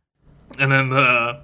and 0.58 0.72
then 0.72 0.88
the 0.88 1.40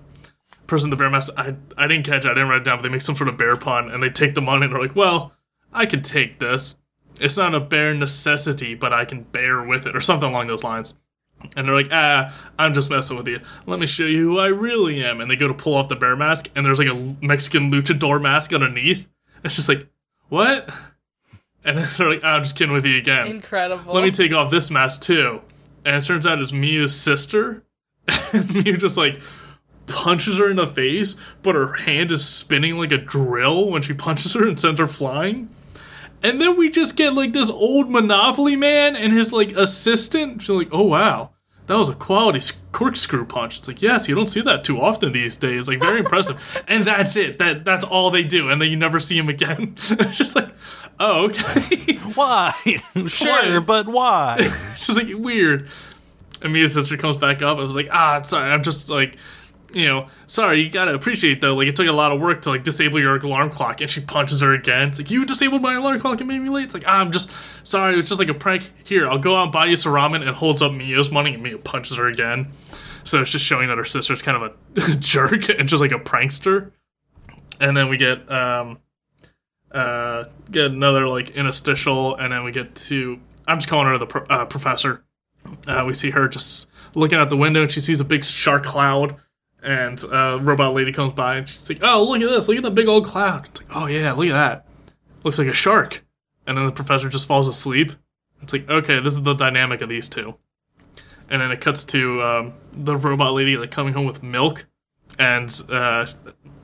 person 0.66 0.90
the 0.90 0.96
bear 0.96 1.08
mask, 1.08 1.32
I 1.36 1.54
I 1.76 1.86
didn't 1.86 2.04
catch, 2.04 2.24
it, 2.24 2.30
I 2.30 2.34
didn't 2.34 2.48
write 2.48 2.62
it 2.62 2.64
down, 2.64 2.78
but 2.78 2.82
they 2.82 2.88
make 2.88 3.02
some 3.02 3.14
sort 3.14 3.28
of 3.28 3.36
bear 3.36 3.54
pun, 3.54 3.90
and 3.90 4.02
they 4.02 4.10
take 4.10 4.34
the 4.34 4.40
money, 4.40 4.64
and 4.64 4.74
they're 4.74 4.82
like, 4.82 4.96
well, 4.96 5.32
I 5.72 5.86
can 5.86 6.02
take 6.02 6.40
this. 6.40 6.76
It's 7.20 7.36
not 7.36 7.54
a 7.54 7.60
bare 7.60 7.94
necessity, 7.94 8.74
but 8.74 8.92
I 8.92 9.04
can 9.04 9.22
bear 9.22 9.62
with 9.62 9.86
it, 9.86 9.94
or 9.94 10.00
something 10.00 10.28
along 10.28 10.48
those 10.48 10.64
lines. 10.64 10.94
And 11.56 11.68
they're 11.68 11.74
like, 11.74 11.88
ah, 11.92 12.34
I'm 12.58 12.74
just 12.74 12.90
messing 12.90 13.16
with 13.16 13.28
you. 13.28 13.40
Let 13.66 13.78
me 13.78 13.86
show 13.86 14.04
you 14.04 14.30
who 14.30 14.38
I 14.38 14.46
really 14.48 15.04
am. 15.04 15.20
And 15.20 15.30
they 15.30 15.36
go 15.36 15.48
to 15.48 15.54
pull 15.54 15.74
off 15.74 15.88
the 15.88 15.96
bear 15.96 16.16
mask, 16.16 16.50
and 16.56 16.66
there's 16.66 16.78
like 16.78 16.88
a 16.88 17.16
Mexican 17.20 17.70
luchador 17.70 18.20
mask 18.20 18.52
underneath. 18.52 19.06
It's 19.44 19.56
just 19.56 19.68
like, 19.68 19.86
what? 20.28 20.68
And 21.64 21.78
then 21.78 21.88
they're 21.96 22.10
like, 22.10 22.20
ah, 22.24 22.36
I'm 22.36 22.42
just 22.42 22.56
kidding 22.56 22.72
with 22.72 22.84
you 22.84 22.96
again. 22.96 23.26
Incredible. 23.26 23.94
Let 23.94 24.04
me 24.04 24.10
take 24.10 24.32
off 24.32 24.50
this 24.50 24.70
mask 24.70 25.02
too. 25.02 25.40
And 25.84 25.96
it 25.96 26.02
turns 26.02 26.26
out 26.26 26.40
it's 26.40 26.52
Mia's 26.52 26.98
sister. 26.98 27.62
And 28.32 28.54
Mia 28.54 28.76
just 28.76 28.96
like 28.96 29.20
punches 29.86 30.38
her 30.38 30.50
in 30.50 30.56
the 30.56 30.66
face, 30.66 31.16
but 31.42 31.54
her 31.54 31.74
hand 31.74 32.10
is 32.10 32.26
spinning 32.26 32.76
like 32.76 32.92
a 32.92 32.98
drill 32.98 33.70
when 33.70 33.82
she 33.82 33.92
punches 33.94 34.32
her 34.34 34.46
and 34.46 34.58
sends 34.58 34.80
her 34.80 34.86
flying. 34.86 35.50
And 36.22 36.40
then 36.40 36.56
we 36.56 36.68
just 36.68 36.96
get 36.96 37.12
like 37.14 37.32
this 37.32 37.50
old 37.50 37.90
Monopoly 37.90 38.56
man 38.56 38.96
and 38.96 39.12
his 39.12 39.32
like 39.32 39.52
assistant. 39.52 40.42
She's 40.42 40.50
like, 40.50 40.68
oh 40.72 40.82
wow, 40.82 41.30
that 41.66 41.76
was 41.76 41.88
a 41.88 41.94
quality 41.94 42.40
corkscrew 42.72 43.26
punch. 43.26 43.58
It's 43.58 43.68
like, 43.68 43.82
yes, 43.82 44.08
you 44.08 44.14
don't 44.14 44.26
see 44.26 44.40
that 44.40 44.64
too 44.64 44.80
often 44.80 45.12
these 45.12 45.36
days. 45.36 45.68
Like, 45.68 45.78
very 45.78 46.00
impressive. 46.00 46.62
And 46.68 46.84
that's 46.84 47.16
it. 47.16 47.38
That 47.38 47.64
that's 47.64 47.84
all 47.84 48.10
they 48.10 48.22
do, 48.22 48.50
and 48.50 48.60
then 48.60 48.70
you 48.70 48.76
never 48.76 49.00
see 49.00 49.16
him 49.16 49.28
again. 49.28 49.74
it's 49.90 50.18
just 50.18 50.34
like, 50.34 50.48
oh 50.98 51.26
okay. 51.26 51.96
Why? 52.14 52.52
sure, 53.06 53.30
Why? 53.30 53.58
but 53.60 53.86
why? 53.86 54.36
it's 54.40 54.86
just 54.86 54.98
like 54.98 55.08
weird. 55.16 55.68
And 56.42 56.52
Mia's 56.52 56.74
sister 56.74 56.96
comes 56.96 57.16
back 57.16 57.42
up. 57.42 57.58
I 57.58 57.62
was 57.62 57.74
like, 57.74 57.88
ah, 57.90 58.22
sorry, 58.22 58.50
I'm 58.50 58.62
just 58.62 58.88
like, 58.88 59.16
you 59.72 59.86
know, 59.86 60.08
sorry. 60.26 60.62
You 60.62 60.70
gotta 60.70 60.94
appreciate 60.94 61.40
though. 61.40 61.54
Like, 61.54 61.68
it 61.68 61.76
took 61.76 61.86
a 61.86 61.92
lot 61.92 62.12
of 62.12 62.20
work 62.20 62.42
to 62.42 62.50
like 62.50 62.64
disable 62.64 62.98
your 63.00 63.16
alarm 63.16 63.50
clock. 63.50 63.80
And 63.80 63.90
she 63.90 64.00
punches 64.00 64.40
her 64.40 64.54
again. 64.54 64.88
It's 64.88 64.98
like 64.98 65.10
you 65.10 65.24
disabled 65.24 65.62
my 65.62 65.74
alarm 65.74 66.00
clock 66.00 66.20
and 66.20 66.28
made 66.28 66.40
me 66.40 66.48
late. 66.48 66.64
It's 66.64 66.74
like 66.74 66.84
ah, 66.86 67.00
I'm 67.00 67.12
just 67.12 67.30
sorry. 67.64 67.92
It 67.92 67.96
was 67.96 68.08
just 68.08 68.18
like 68.18 68.28
a 68.28 68.34
prank. 68.34 68.72
Here, 68.84 69.08
I'll 69.08 69.18
go 69.18 69.36
out 69.36 69.44
and 69.44 69.52
buy 69.52 69.66
you 69.66 69.76
some 69.76 69.92
ramen. 69.92 70.26
And 70.26 70.36
holds 70.36 70.62
up 70.62 70.72
Mio's 70.72 71.10
money, 71.10 71.34
and 71.34 71.42
Mia 71.42 71.58
punches 71.58 71.96
her 71.96 72.06
again. 72.06 72.52
So 73.04 73.20
it's 73.20 73.30
just 73.30 73.44
showing 73.44 73.68
that 73.68 73.78
her 73.78 73.84
sister's 73.84 74.22
kind 74.22 74.42
of 74.42 74.54
a 74.76 74.96
jerk 74.98 75.48
and 75.48 75.68
just 75.68 75.80
like 75.80 75.92
a 75.92 75.98
prankster. 75.98 76.72
And 77.60 77.76
then 77.76 77.88
we 77.88 77.96
get 77.96 78.30
um 78.30 78.78
uh 79.70 80.24
get 80.50 80.66
another 80.66 81.08
like 81.08 81.30
interstitial, 81.30 82.16
and 82.16 82.32
then 82.32 82.44
we 82.44 82.52
get 82.52 82.74
to 82.74 83.20
I'm 83.46 83.58
just 83.58 83.68
calling 83.68 83.86
her 83.86 83.98
the 83.98 84.06
pro- 84.06 84.26
uh, 84.26 84.44
professor. 84.44 85.04
Uh, 85.66 85.82
we 85.86 85.94
see 85.94 86.10
her 86.10 86.28
just 86.28 86.68
looking 86.94 87.18
out 87.18 87.30
the 87.30 87.36
window, 87.36 87.62
and 87.62 87.70
she 87.70 87.80
sees 87.80 87.98
a 87.98 88.04
big 88.04 88.24
shark 88.24 88.64
cloud. 88.64 89.16
And 89.62 90.02
uh, 90.04 90.38
robot 90.40 90.74
lady 90.74 90.92
comes 90.92 91.14
by, 91.14 91.36
and 91.38 91.48
she's 91.48 91.68
like, 91.68 91.80
"Oh, 91.82 92.04
look 92.04 92.20
at 92.20 92.28
this! 92.28 92.46
Look 92.46 92.56
at 92.56 92.62
the 92.62 92.70
big 92.70 92.86
old 92.86 93.04
cloud!" 93.04 93.48
It's 93.48 93.62
like, 93.62 93.76
"Oh 93.76 93.86
yeah, 93.86 94.12
look 94.12 94.28
at 94.28 94.32
that! 94.32 94.66
Looks 95.24 95.38
like 95.38 95.48
a 95.48 95.52
shark." 95.52 96.04
And 96.46 96.56
then 96.56 96.64
the 96.64 96.72
professor 96.72 97.08
just 97.08 97.26
falls 97.26 97.48
asleep. 97.48 97.92
It's 98.42 98.52
like, 98.52 98.68
okay, 98.70 99.00
this 99.00 99.14
is 99.14 99.22
the 99.22 99.34
dynamic 99.34 99.80
of 99.80 99.88
these 99.88 100.08
two. 100.08 100.36
And 101.28 101.42
then 101.42 101.50
it 101.50 101.60
cuts 101.60 101.84
to 101.86 102.22
um, 102.22 102.54
the 102.72 102.96
robot 102.96 103.34
lady 103.34 103.56
like 103.56 103.70
coming 103.70 103.92
home 103.92 104.06
with 104.06 104.22
milk, 104.22 104.66
and 105.18 105.62
uh, 105.68 106.06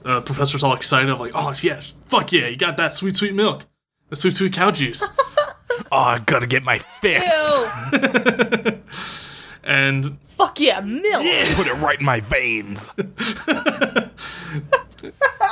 uh, 0.05 0.21
professor's 0.23 0.63
all 0.65 0.75
excited, 0.75 1.15
like, 1.17 1.33
"Oh 1.35 1.55
yes, 1.63 1.93
fuck 2.07 2.33
yeah, 2.33 2.47
you 2.47 2.57
got 2.57 2.77
that 2.79 2.93
sweet 2.93 3.17
sweet 3.17 3.35
milk, 3.35 3.67
the 4.09 4.17
sweet 4.17 4.37
sweet 4.37 4.53
cow 4.55 4.71
juice." 4.71 5.07
oh, 5.93 5.97
I 5.99 6.21
gotta 6.21 6.47
get 6.47 6.63
my 6.63 6.79
fix. 6.79 7.27
Ew. 9.65 9.73
and 9.73 10.19
Fuck 10.27 10.59
yeah, 10.61 10.81
milk. 10.81 11.25
Yeah. 11.25 11.55
Put 11.55 11.67
it 11.67 11.81
right 11.81 11.99
in 11.99 12.05
my 12.05 12.21
veins. 12.21 12.93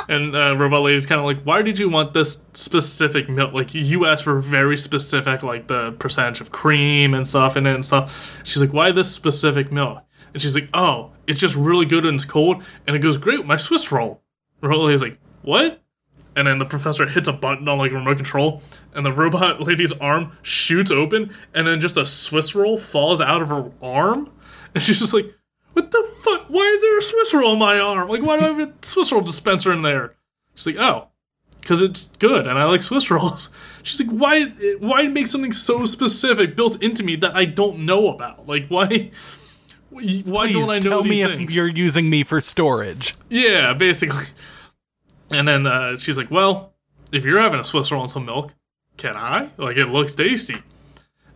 and 0.09 0.35
uh, 0.35 0.57
robot 0.57 0.83
lady's 0.83 1.07
kind 1.07 1.18
of 1.20 1.25
like, 1.25 1.42
"Why 1.42 1.62
did 1.62 1.79
you 1.79 1.88
want 1.88 2.14
this 2.14 2.42
specific 2.55 3.29
milk? 3.29 3.53
Like 3.53 3.75
you 3.75 4.07
asked 4.07 4.25
for 4.25 4.40
very 4.40 4.77
specific, 4.77 5.42
like 5.42 5.68
the 5.68 5.92
percentage 5.92 6.40
of 6.40 6.51
cream 6.51 7.14
and 7.14 7.27
stuff 7.27 7.57
in 7.57 7.66
it 7.66 7.75
and 7.75 7.85
stuff." 7.85 8.40
She's 8.44 8.61
like, 8.61 8.72
"Why 8.72 8.92
this 8.92 9.11
specific 9.12 9.70
milk?" 9.70 10.03
And 10.33 10.42
she's 10.42 10.55
like, 10.55 10.68
"Oh, 10.75 11.12
it's 11.27 11.40
just 11.40 11.57
really 11.57 11.87
good 11.87 12.05
when 12.05 12.14
it's 12.16 12.25
cold, 12.25 12.62
and 12.87 12.96
it 12.96 13.01
goes 13.01 13.16
great 13.16 13.38
with 13.38 13.46
my 13.46 13.57
Swiss 13.57 13.92
roll." 13.92 14.23
Robot 14.60 14.87
lady's 14.87 15.02
like, 15.02 15.19
"What?" 15.42 15.81
And 16.35 16.48
then 16.48 16.58
the 16.58 16.64
professor 16.64 17.06
hits 17.06 17.28
a 17.28 17.33
button 17.33 17.68
on 17.68 17.76
like 17.78 17.90
a 17.90 17.94
remote 17.94 18.16
control, 18.16 18.62
and 18.94 19.04
the 19.04 19.12
robot 19.12 19.60
lady's 19.66 19.92
arm 19.94 20.33
shoots 20.42 20.90
open, 20.90 21.35
and 21.52 21.66
then 21.66 21.80
just 21.80 21.96
a 21.96 22.06
Swiss 22.06 22.54
roll 22.54 22.76
falls 22.78 23.20
out 23.20 23.42
of 23.42 23.48
her 23.48 23.70
arm, 23.83 24.30
and 24.74 24.83
she's 24.83 24.98
just 24.98 25.12
like, 25.12 25.26
"What 25.74 25.90
the 25.90 26.10
fuck? 26.22 26.46
Why 26.48 26.62
is 26.74 26.80
there 26.80 26.98
a 26.98 27.02
Swiss 27.02 27.35
roll 27.35 27.52
in 27.52 27.58
my 27.58 27.78
arm? 27.78 28.08
Like, 28.08 28.22
why 28.22 28.38
do 28.38 28.44
I 28.46 28.48
have 28.48 28.60
a 28.60 28.72
Swiss 28.83 29.12
roll 29.12 29.20
dispenser 29.20 29.72
in 29.74 29.83
there?" 29.83 30.14
She's 30.54 30.66
like, 30.68 30.76
"Oh, 30.78 31.08
because 31.60 31.83
it's 31.83 32.08
good, 32.18 32.46
and 32.46 32.58
I 32.58 32.64
like 32.64 32.80
Swiss 32.80 33.10
rolls." 33.10 33.50
She's 33.83 34.00
like, 34.00 34.10
"Why? 34.18 34.44
Why 34.78 35.08
make 35.08 35.26
something 35.26 35.52
so 35.52 35.85
specific 35.85 36.56
built 36.56 36.83
into 36.83 37.02
me 37.02 37.14
that 37.16 37.37
I 37.37 37.44
don't 37.44 37.80
know 37.85 38.08
about? 38.08 38.48
Like, 38.48 38.68
why?" 38.68 39.10
Why 39.90 40.00
Please 40.46 40.54
don't 40.54 40.70
I 40.70 40.78
know 40.78 40.80
tell 40.90 41.02
these 41.02 41.10
me 41.22 41.26
things? 41.26 41.50
if 41.50 41.54
you're 41.54 41.68
using 41.68 42.08
me 42.08 42.24
for 42.24 42.40
storage. 42.40 43.14
Yeah, 43.28 43.74
basically. 43.74 44.24
And 45.35 45.48
then 45.48 45.66
uh, 45.66 45.96
she's 45.98 46.18
like, 46.18 46.30
"Well, 46.30 46.74
if 47.12 47.24
you're 47.24 47.40
having 47.40 47.60
a 47.60 47.64
Swiss 47.64 47.90
roll 47.90 48.02
and 48.02 48.10
some 48.10 48.26
milk, 48.26 48.54
can 48.96 49.16
I? 49.16 49.50
Like, 49.56 49.76
it 49.76 49.87
looks 49.87 50.14
tasty." 50.14 50.62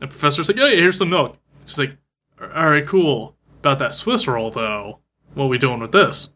And 0.01 0.11
Professor's 0.11 0.49
like, 0.49 0.59
oh 0.59 0.67
yeah, 0.67 0.77
here's 0.77 0.99
some 0.99 1.11
milk. 1.11 1.39
She's 1.65 1.79
like, 1.79 1.97
all 2.41 2.71
right, 2.71 2.87
cool. 2.87 3.35
About 3.61 3.79
that 3.79 3.95
Swiss 3.95 4.29
roll 4.29 4.51
though, 4.51 5.01
what 5.35 5.45
are 5.45 5.49
we 5.49 5.59
doing 5.59 5.81
with 5.81 5.93
this? 5.93 6.33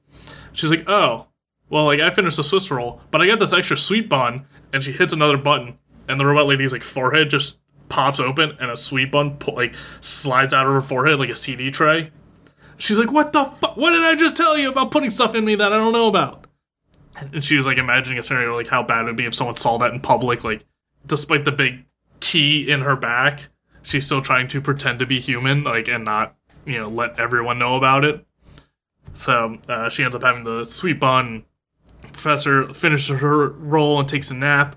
She's 0.53 0.71
like, 0.71 0.89
oh, 0.89 1.27
well, 1.69 1.85
like 1.85 2.01
I 2.01 2.11
finished 2.11 2.37
the 2.37 2.45
Swiss 2.45 2.71
roll, 2.71 3.01
but 3.11 3.21
I 3.21 3.27
got 3.27 3.39
this 3.39 3.53
extra 3.53 3.77
sweet 3.77 4.09
bun. 4.09 4.47
And 4.73 4.83
she 4.83 4.93
hits 4.93 5.13
another 5.13 5.37
button, 5.37 5.79
and 6.09 6.21
the 6.21 6.25
robot 6.25 6.47
lady's 6.47 6.73
like 6.73 6.85
forehead 6.85 7.29
just 7.29 7.59
pops 7.89 8.21
open, 8.21 8.57
and 8.61 8.71
a 8.71 8.77
sweet 8.77 9.11
bun 9.11 9.37
pu- 9.37 9.51
like 9.51 9.75
slides 10.01 10.55
out 10.55 10.67
of 10.67 10.73
her 10.73 10.81
forehead 10.81 11.19
like 11.19 11.29
a 11.29 11.35
CD 11.35 11.73
tray. 11.73 12.13
She's 12.79 12.97
like, 12.97 13.11
what 13.11 13.33
the 13.33 13.47
fuck? 13.47 13.77
What 13.77 13.91
did 13.91 14.05
I 14.05 14.15
just 14.15 14.37
tell 14.37 14.57
you 14.57 14.71
about 14.71 14.93
putting 14.93 15.11
stuff 15.11 15.35
in 15.35 15.45
me 15.45 15.57
that 15.57 15.73
I 15.73 15.77
don't 15.77 15.93
know 15.93 16.07
about? 16.07 16.40
And 17.33 17.43
she 17.43 17.57
was 17.57 17.67
like 17.67 17.79
imagining 17.79 18.19
a 18.19 18.23
scenario 18.23 18.57
like 18.57 18.69
how 18.69 18.83
bad 18.83 19.03
it 19.03 19.05
would 19.07 19.17
be 19.17 19.27
if 19.27 19.35
someone 19.35 19.57
saw 19.57 19.79
that 19.79 19.93
in 19.93 20.01
public. 20.01 20.45
Like, 20.45 20.65
despite 21.07 21.45
the 21.45 21.53
big 21.53 21.85
key 22.21 22.71
in 22.71 22.81
her 22.81 22.97
back, 22.97 23.49
she's 23.83 24.07
still 24.07 24.23
trying 24.23 24.47
to 24.49 24.61
pretend 24.61 24.99
to 24.99 25.07
be 25.07 25.21
human, 25.21 25.65
like, 25.65 25.89
and 25.89 26.05
not, 26.05 26.37
you 26.65 26.79
know, 26.79 26.87
let 26.87 27.19
everyone 27.19 27.59
know 27.59 27.77
about 27.77 28.05
it. 28.05 28.25
So 29.15 29.59
uh, 29.69 29.89
she 29.89 30.05
ends 30.05 30.15
up 30.15 30.23
having 30.23 30.45
the 30.45 30.65
sweet 30.65 31.01
bun. 31.01 31.45
Professor 32.03 32.73
finishes 32.73 33.21
her 33.21 33.49
roll 33.49 33.99
and 33.99 34.09
takes 34.09 34.31
a 34.31 34.35
nap, 34.35 34.77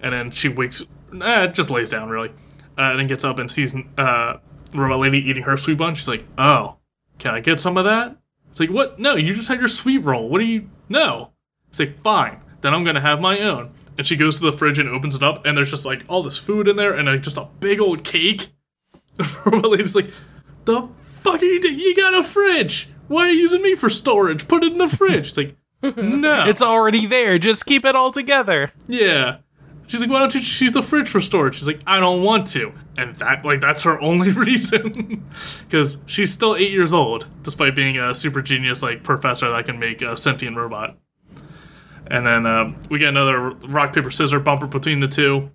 and 0.00 0.12
then 0.12 0.30
she 0.30 0.48
wakes, 0.48 0.82
eh, 1.22 1.46
just 1.48 1.70
lays 1.70 1.90
down 1.90 2.08
really, 2.08 2.30
uh, 2.78 2.90
and 2.92 2.98
then 2.98 3.06
gets 3.06 3.24
up 3.24 3.38
and 3.38 3.50
sees 3.50 3.74
uh, 3.96 4.38
robot 4.74 4.98
lady 4.98 5.18
eating 5.18 5.44
her 5.44 5.56
sweet 5.56 5.78
bun. 5.78 5.94
She's 5.94 6.08
like, 6.08 6.24
"Oh, 6.36 6.76
can 7.18 7.34
I 7.34 7.40
get 7.40 7.60
some 7.60 7.76
of 7.76 7.84
that?" 7.84 8.16
It's 8.50 8.60
like, 8.60 8.70
"What? 8.70 8.98
No, 8.98 9.16
you 9.16 9.32
just 9.32 9.48
had 9.48 9.58
your 9.58 9.68
sweet 9.68 9.98
roll. 9.98 10.28
What 10.28 10.38
do 10.40 10.44
you? 10.44 10.68
No." 10.88 11.30
Like, 11.78 12.00
"Fine, 12.02 12.38
then 12.60 12.74
I'm 12.74 12.84
gonna 12.84 13.00
have 13.00 13.20
my 13.20 13.38
own." 13.40 13.70
And 13.98 14.06
she 14.06 14.16
goes 14.16 14.38
to 14.40 14.46
the 14.46 14.52
fridge 14.52 14.78
and 14.78 14.88
opens 14.88 15.14
it 15.14 15.22
up, 15.22 15.44
and 15.44 15.56
there's 15.56 15.70
just 15.70 15.84
like 15.84 16.04
all 16.08 16.22
this 16.22 16.36
food 16.38 16.68
in 16.68 16.76
there, 16.76 16.94
and 16.94 17.06
like, 17.08 17.22
just 17.22 17.36
a 17.36 17.48
big 17.60 17.80
old 17.80 18.04
cake. 18.04 18.48
lady's 19.46 19.94
like, 19.94 20.10
"The 20.64 20.88
fuck 21.02 21.42
are 21.42 21.44
you 21.44 21.60
doing? 21.60 21.78
You 21.78 21.94
got 21.96 22.14
a 22.14 22.22
fridge? 22.22 22.88
Why 23.08 23.22
are 23.22 23.30
you 23.30 23.40
using 23.40 23.62
me 23.62 23.74
for 23.74 23.90
storage? 23.90 24.48
Put 24.48 24.64
it 24.64 24.72
in 24.72 24.78
the 24.78 24.88
fridge." 24.88 25.28
It's 25.28 25.36
like, 25.36 25.56
no, 25.96 26.44
It's 26.46 26.62
already 26.62 27.06
there. 27.06 27.38
Just 27.38 27.66
keep 27.66 27.84
it 27.84 27.94
all 27.96 28.12
together. 28.12 28.72
yeah. 28.86 29.38
She's 29.86 30.00
like, 30.00 30.10
why 30.10 30.20
don't 30.20 30.32
you 30.32 30.38
just 30.40 30.60
use 30.60 30.70
the 30.70 30.84
fridge 30.84 31.08
for 31.08 31.20
storage? 31.20 31.56
She's 31.56 31.66
like, 31.66 31.80
I 31.84 31.98
don't 31.98 32.22
want 32.22 32.46
to. 32.52 32.72
And 32.96 33.16
that, 33.16 33.44
like, 33.44 33.60
that's 33.60 33.82
her 33.82 34.00
only 34.00 34.30
reason. 34.46 35.26
Because 35.68 35.98
she's 36.06 36.30
still 36.32 36.54
eight 36.54 36.70
years 36.70 36.92
old, 36.92 37.26
despite 37.42 37.74
being 37.74 37.98
a 37.98 38.14
super 38.14 38.40
genius, 38.40 38.84
like, 38.84 39.02
professor 39.02 39.50
that 39.50 39.66
can 39.66 39.80
make 39.80 40.00
a 40.00 40.16
sentient 40.16 40.56
robot. 40.56 40.96
And 42.10 42.26
then 42.26 42.44
um, 42.44 42.80
we 42.90 42.98
get 42.98 43.08
another 43.10 43.50
rock, 43.50 43.94
paper, 43.94 44.10
scissors 44.10 44.42
bumper 44.42 44.66
between 44.66 44.98
the 45.00 45.08
two. 45.08 45.50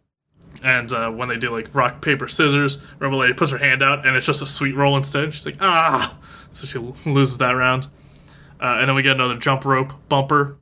And 0.64 0.92
uh, 0.94 1.12
when 1.12 1.28
they 1.28 1.36
do, 1.38 1.52
like, 1.52 1.76
rock, 1.76 2.02
paper, 2.02 2.28
scissors, 2.28 2.82
Rebel 2.98 3.20
Lady 3.20 3.34
puts 3.34 3.52
her 3.52 3.58
hand 3.58 3.84
out, 3.84 4.08
and 4.08 4.16
it's 4.16 4.26
just 4.26 4.42
a 4.42 4.48
sweet 4.48 4.74
roll 4.74 4.96
instead. 4.98 5.34
She's 5.34 5.46
like, 5.46 5.58
ah! 5.60 6.18
So 6.52 6.66
she 6.66 6.80
loses 7.10 7.38
that 7.40 7.52
round. 7.52 7.88
Uh, 8.60 8.78
and 8.80 8.88
then 8.88 8.96
we 8.96 9.02
get 9.04 9.16
another 9.18 9.36
jump 9.36 9.66
rope 9.66 9.94
bumper. 10.08 10.58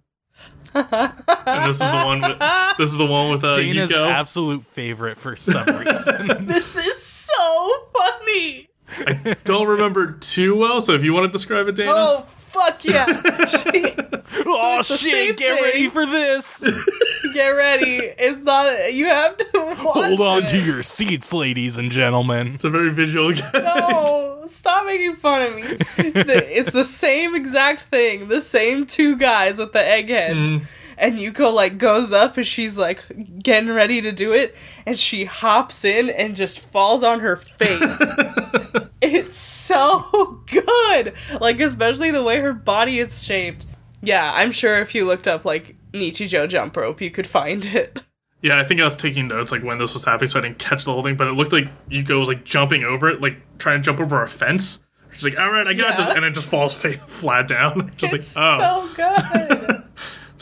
and 0.74 1.70
this 1.70 1.76
is 1.80 1.88
the 1.92 2.04
one 2.04 2.20
with 2.22 2.40
this 2.80 2.92
is 2.92 2.98
the 2.98 3.06
one 3.06 3.30
with 3.32 3.44
uh, 3.44 3.56
Dana's 3.56 3.92
Yuko. 3.92 4.10
absolute 4.10 4.66
favorite 4.66 5.20
for 5.20 5.36
some 5.36 5.64
reason. 5.78 6.28
This 6.48 6.76
is 6.76 7.04
so 7.06 7.86
funny. 7.96 8.70
I 8.90 9.36
don't 9.46 9.68
remember 9.68 10.14
too 10.14 10.58
well, 10.58 10.82
so 10.82 10.94
if 10.94 11.04
you 11.04 11.14
want 11.14 11.26
to 11.26 11.32
describe 11.32 11.68
it, 11.68 11.76
Dana. 11.76 11.92
Oh 11.94 12.26
fuck 12.54 12.86
yeah! 12.86 13.06
She, 13.48 13.86
oh 14.46 14.80
it's 14.80 14.90
the 14.90 14.98
same 14.98 15.28
shit! 15.28 15.38
Get 15.38 15.62
ready 15.62 15.90
for 15.90 16.06
this. 16.06 16.60
get 17.34 17.50
ready. 17.50 17.98
It's 18.18 18.42
not. 18.44 18.94
You 18.94 19.06
have 19.08 19.38
to 19.38 19.48
watch 19.56 19.78
Hold 19.78 20.22
on 20.22 20.44
it. 20.44 20.50
to 20.50 20.60
your 20.60 20.84
seats, 20.84 21.34
ladies 21.34 21.78
and 21.78 21.92
gentlemen. 21.92 22.54
It's 22.56 22.64
a 22.64 22.70
very 22.70 22.92
visual 22.92 23.34
game. 23.34 23.50
No, 23.54 24.44
stop 24.48 24.86
making 24.86 25.16
fun 25.16 25.42
of 25.42 25.56
me. 25.56 25.64
It's 25.98 26.72
the 26.72 26.84
same 26.84 27.36
exact 27.36 27.82
thing. 27.84 28.28
The 28.28 28.42
same 28.42 28.86
two 28.86 29.18
guys 29.18 29.60
with 29.60 29.74
the 29.74 29.86
eggheads. 29.86 30.50
Mm. 30.52 30.83
And 30.98 31.18
Yuko 31.18 31.54
like 31.54 31.78
goes 31.78 32.14
up 32.14 32.38
and 32.38 32.46
she's 32.48 32.78
like 32.78 33.04
getting 33.42 33.70
ready 33.70 34.02
to 34.02 34.12
do 34.12 34.32
it, 34.34 34.56
and 34.86 34.98
she 35.00 35.26
hops 35.26 35.84
in 35.86 36.10
and 36.10 36.36
just 36.36 36.60
falls 36.60 37.04
on 37.04 37.20
her 37.22 37.36
face. 37.38 38.02
it's 39.02 39.38
so 39.38 40.42
good, 40.48 41.14
like 41.42 41.60
especially 41.60 42.12
the 42.12 42.24
way 42.24 42.40
her 42.40 42.54
body 42.54 43.00
is 43.00 43.24
shaped. 43.24 43.66
Yeah, 44.02 44.32
I'm 44.36 44.52
sure 44.52 44.80
if 44.80 44.94
you 44.94 45.06
looked 45.06 45.28
up 45.28 45.46
like 45.46 45.76
Nichijou 45.94 46.48
jump 46.50 46.76
rope, 46.78 47.02
you 47.02 47.10
could 47.12 47.28
find 47.28 47.66
it. 47.66 48.02
Yeah, 48.42 48.60
I 48.60 48.66
think 48.66 48.82
I 48.82 48.84
was 48.86 48.98
taking 48.98 49.30
notes 49.30 49.54
like 49.54 49.64
when 49.64 49.78
this 49.78 49.94
was 49.94 50.04
happening, 50.04 50.28
so 50.30 50.40
I 50.40 50.42
didn't 50.42 50.60
catch 50.60 50.84
the 50.84 50.92
whole 50.92 51.02
thing. 51.04 51.16
But 51.16 51.28
it 51.28 51.32
looked 51.34 51.54
like 51.54 51.68
Yuko 51.90 52.20
was 52.20 52.28
like 52.28 52.44
jumping 52.44 52.84
over 52.84 53.08
it, 53.10 53.22
like 53.22 53.38
trying 53.58 53.80
to 53.80 53.84
jump 53.86 54.00
over 54.02 54.22
a 54.22 54.28
fence. 54.28 54.84
She's 55.14 55.24
like, 55.24 55.40
"All 55.40 55.50
right, 55.52 55.66
I 55.68 55.74
got 55.74 55.92
Yeah. 55.98 56.06
this," 56.08 56.16
and 56.18 56.26
it 56.26 56.32
just 56.34 56.50
falls 56.50 56.74
fa- 56.76 56.94
flat 56.98 57.48
down. 57.48 57.92
Just 57.98 58.14
it's 58.14 58.36
like, 58.36 58.60
oh, 58.62 58.88
so 58.90 58.96
good. 58.96 59.53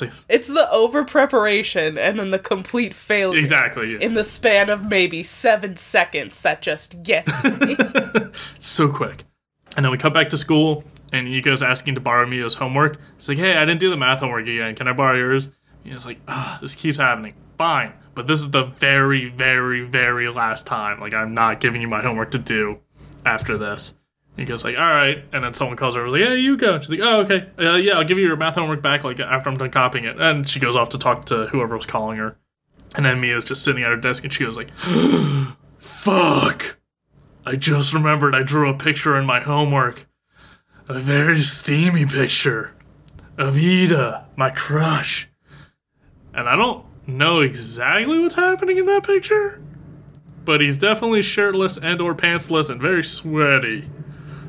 It's 0.01 0.25
It's 0.29 0.47
the 0.47 0.69
over 0.71 1.03
preparation 1.05 1.97
and 1.97 2.19
then 2.19 2.31
the 2.31 2.39
complete 2.39 2.93
failure. 2.93 3.39
exactly. 3.39 3.93
Yeah. 3.93 3.99
In 3.99 4.13
the 4.13 4.23
span 4.23 4.69
of 4.69 4.85
maybe 4.85 5.23
seven 5.23 5.75
seconds, 5.77 6.41
that 6.41 6.61
just 6.61 7.03
gets 7.03 7.43
me. 7.43 7.75
so 8.59 8.87
quick. 8.89 9.23
And 9.75 9.85
then 9.85 9.91
we 9.91 9.97
cut 9.97 10.13
back 10.13 10.29
to 10.29 10.37
school, 10.37 10.83
and 11.13 11.27
Yuko's 11.27 11.63
asking 11.63 11.95
to 11.95 12.01
borrow 12.01 12.25
Mia's 12.25 12.55
homework. 12.55 12.97
She's 13.17 13.29
like, 13.29 13.37
"Hey, 13.37 13.55
I 13.55 13.65
didn't 13.65 13.79
do 13.79 13.89
the 13.89 13.97
math 13.97 14.19
homework 14.19 14.47
again. 14.47 14.75
Can 14.75 14.87
I 14.87 14.93
borrow 14.93 15.17
yours?" 15.17 15.49
Mia's 15.85 16.05
like, 16.05 16.19
"Ah, 16.27 16.57
this 16.61 16.75
keeps 16.75 16.97
happening. 16.97 17.33
Fine, 17.57 17.93
but 18.15 18.27
this 18.27 18.41
is 18.41 18.51
the 18.51 18.63
very, 18.65 19.29
very, 19.29 19.81
very 19.81 20.27
last 20.29 20.67
time. 20.67 20.99
Like, 20.99 21.13
I'm 21.13 21.33
not 21.33 21.59
giving 21.61 21.81
you 21.81 21.87
my 21.87 22.01
homework 22.01 22.31
to 22.31 22.37
do 22.37 22.79
after 23.25 23.57
this." 23.57 23.93
He 24.41 24.45
goes 24.45 24.63
like, 24.63 24.75
"All 24.75 24.83
right," 24.83 25.23
and 25.31 25.43
then 25.43 25.53
someone 25.53 25.77
calls 25.77 25.95
her 25.95 26.09
like, 26.09 26.21
"Hey, 26.21 26.37
Yuko." 26.37 26.75
And 26.75 26.83
she's 26.83 26.89
like, 26.89 26.99
"Oh, 27.01 27.21
okay. 27.21 27.47
Uh, 27.59 27.75
yeah, 27.75 27.93
I'll 27.93 28.03
give 28.03 28.17
you 28.17 28.25
your 28.25 28.35
math 28.35 28.55
homework 28.55 28.81
back 28.81 29.03
like 29.03 29.19
after 29.19 29.49
I'm 29.49 29.55
done 29.55 29.69
copying 29.69 30.05
it." 30.05 30.19
And 30.19 30.49
she 30.49 30.59
goes 30.59 30.75
off 30.75 30.89
to 30.89 30.97
talk 30.97 31.25
to 31.25 31.47
whoever 31.47 31.75
was 31.75 31.85
calling 31.85 32.17
her. 32.17 32.37
And 32.95 33.05
then 33.05 33.21
Mia's 33.21 33.45
just 33.45 33.63
sitting 33.63 33.83
at 33.83 33.89
her 33.89 33.97
desk, 33.97 34.23
and 34.23 34.33
she 34.33 34.43
goes 34.43 34.57
like, 34.57 34.71
"Fuck." 35.77 36.79
I 37.45 37.55
just 37.55 37.93
remembered 37.93 38.35
I 38.35 38.43
drew 38.43 38.69
a 38.69 38.77
picture 38.77 39.17
in 39.17 39.25
my 39.25 39.39
homework. 39.41 40.07
A 40.87 40.99
very 40.99 41.39
steamy 41.41 42.05
picture 42.05 42.73
of 43.37 43.57
Ida, 43.57 44.25
my 44.35 44.49
crush. 44.49 45.29
And 46.33 46.49
I 46.49 46.55
don't 46.55 46.85
know 47.07 47.41
exactly 47.41 48.19
what's 48.19 48.35
happening 48.35 48.77
in 48.77 48.85
that 48.87 49.03
picture, 49.03 49.61
but 50.45 50.61
he's 50.61 50.77
definitely 50.77 51.21
shirtless 51.21 51.77
and 51.77 52.01
or 52.01 52.15
pantsless 52.15 52.69
and 52.69 52.81
very 52.81 53.03
sweaty. 53.03 53.89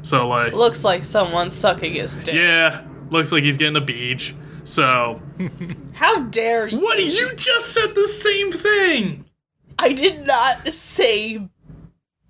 So 0.02 0.28
like 0.28 0.52
Looks 0.52 0.84
like 0.84 1.04
someone's 1.04 1.54
sucking 1.54 1.94
his 1.94 2.16
dick. 2.18 2.34
yeah, 2.34 2.84
looks 3.10 3.32
like 3.32 3.44
he's 3.44 3.56
getting 3.56 3.76
a 3.76 3.80
beach. 3.84 4.34
So, 4.64 5.20
How 5.94 6.20
dare 6.24 6.68
you? 6.68 6.80
what 6.80 7.02
you 7.02 7.34
just 7.34 7.72
said 7.72 7.94
the 7.94 8.06
same 8.08 8.52
thing. 8.52 9.24
I 9.78 9.92
did 9.92 10.26
not 10.26 10.68
say 10.68 11.48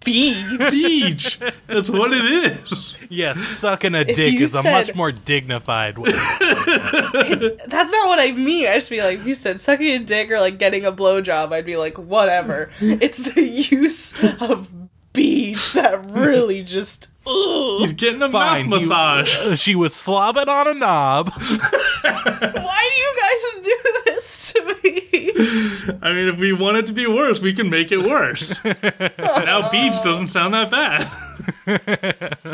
B. 0.04 0.56
Beach. 0.70 1.38
That's 1.66 1.90
what 1.90 2.12
it 2.12 2.24
is. 2.24 2.96
Yes, 3.08 3.38
sucking 3.40 3.94
a 3.94 4.04
dick 4.04 4.32
you 4.34 4.44
is 4.44 4.54
a 4.54 4.62
much 4.62 4.94
more 4.94 5.12
dignified 5.12 5.98
way. 5.98 6.10
It's, 6.14 7.66
that's 7.66 7.92
not 7.92 8.08
what 8.08 8.18
I 8.18 8.32
mean. 8.32 8.66
I 8.68 8.78
should 8.78 8.90
be 8.90 9.02
like, 9.02 9.20
if 9.20 9.26
you 9.26 9.34
said 9.34 9.60
sucking 9.60 9.86
a 9.86 9.98
dick 10.00 10.30
or 10.30 10.40
like 10.40 10.58
getting 10.58 10.84
a 10.86 10.92
blowjob, 10.92 11.52
I'd 11.52 11.66
be 11.66 11.76
like, 11.76 11.98
whatever. 11.98 12.70
it's 12.80 13.18
the 13.34 13.42
use 13.70 14.14
of 14.40 14.72
beach 15.12 15.74
that 15.74 16.04
really 16.10 16.62
just. 16.64 17.11
Ugh. 17.26 17.80
He's 17.80 17.92
getting 17.92 18.20
a 18.22 18.28
Fine. 18.30 18.32
mouth 18.32 18.64
you- 18.64 18.70
massage. 18.70 19.36
uh, 19.38 19.54
she 19.56 19.74
was 19.74 19.94
slobbing 19.94 20.48
on 20.48 20.68
a 20.68 20.74
knob. 20.74 21.32
Why 22.02 22.90
do 22.94 23.00
you 23.00 23.14
guys 23.20 23.64
do 23.64 23.78
this 24.06 24.52
to 24.52 24.64
me? 24.82 25.98
I 26.02 26.12
mean, 26.12 26.28
if 26.28 26.38
we 26.38 26.52
want 26.52 26.78
it 26.78 26.86
to 26.86 26.92
be 26.92 27.06
worse, 27.06 27.40
we 27.40 27.52
can 27.52 27.70
make 27.70 27.92
it 27.92 27.98
worse. 27.98 28.62
now, 28.64 29.68
beach 29.70 29.94
doesn't 30.02 30.26
sound 30.28 30.54
that 30.54 30.70
bad. 30.70 31.08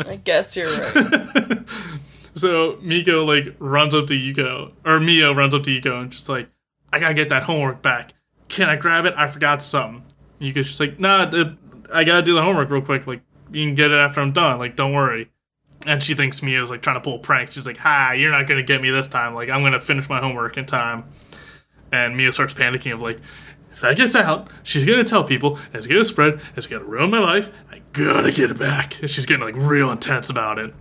I 0.07 0.15
guess 0.23 0.55
you're 0.55 0.69
right. 0.69 1.59
So 2.35 2.77
Miko 2.81 3.25
like 3.25 3.53
runs 3.59 3.93
up 3.93 4.07
to 4.07 4.13
Yuko, 4.13 4.71
or 4.85 4.99
Mio 5.01 5.33
runs 5.33 5.53
up 5.53 5.63
to 5.63 5.71
Yuko 5.81 6.03
and 6.03 6.11
just 6.11 6.29
like, 6.29 6.47
I 6.93 6.99
gotta 6.99 7.13
get 7.13 7.27
that 7.29 7.43
homework 7.43 7.81
back. 7.81 8.13
Can 8.47 8.69
I 8.69 8.77
grab 8.77 9.05
it? 9.05 9.13
I 9.17 9.27
forgot 9.27 9.61
something. 9.61 10.05
Yuko's 10.39 10.67
just 10.67 10.79
like, 10.79 10.99
Nah, 11.01 11.29
it, 11.33 11.47
I 11.93 12.05
gotta 12.05 12.21
do 12.21 12.35
the 12.35 12.41
homework 12.41 12.69
real 12.69 12.81
quick. 12.83 13.07
Like, 13.07 13.21
you 13.51 13.65
can 13.65 13.75
get 13.75 13.91
it 13.91 13.97
after 13.97 14.21
I'm 14.21 14.31
done. 14.31 14.59
Like, 14.59 14.75
don't 14.75 14.93
worry. 14.93 15.29
And 15.85 16.03
she 16.03 16.13
thinks 16.13 16.43
Mio's 16.43 16.69
like 16.69 16.81
trying 16.81 16.97
to 16.97 17.01
pull 17.01 17.15
a 17.15 17.19
prank. 17.19 17.51
She's 17.51 17.65
like, 17.65 17.77
Ha, 17.77 18.11
you're 18.11 18.31
not 18.31 18.47
gonna 18.47 18.63
get 18.63 18.81
me 18.81 18.89
this 18.91 19.07
time. 19.07 19.33
Like, 19.33 19.49
I'm 19.49 19.63
gonna 19.63 19.79
finish 19.79 20.09
my 20.09 20.19
homework 20.19 20.57
in 20.57 20.65
time. 20.65 21.05
And 21.91 22.17
Mio 22.17 22.31
starts 22.31 22.53
panicking 22.53 22.93
of 22.93 23.01
like, 23.01 23.19
if 23.71 23.81
that 23.81 23.95
gets 23.95 24.15
out, 24.15 24.49
she's 24.63 24.85
gonna 24.85 25.03
tell 25.03 25.23
people, 25.23 25.57
it's 25.73 25.87
gonna 25.87 26.03
spread, 26.03 26.41
it's 26.55 26.67
gonna 26.67 26.83
ruin 26.83 27.09
my 27.09 27.19
life. 27.19 27.49
I 27.71 27.81
gotta 27.93 28.31
get 28.31 28.51
it 28.51 28.59
back. 28.59 28.99
And 29.01 29.09
she's 29.09 29.25
getting 29.25 29.45
like 29.45 29.55
real 29.55 29.89
intense 29.91 30.29
about 30.29 30.59
it. 30.59 30.73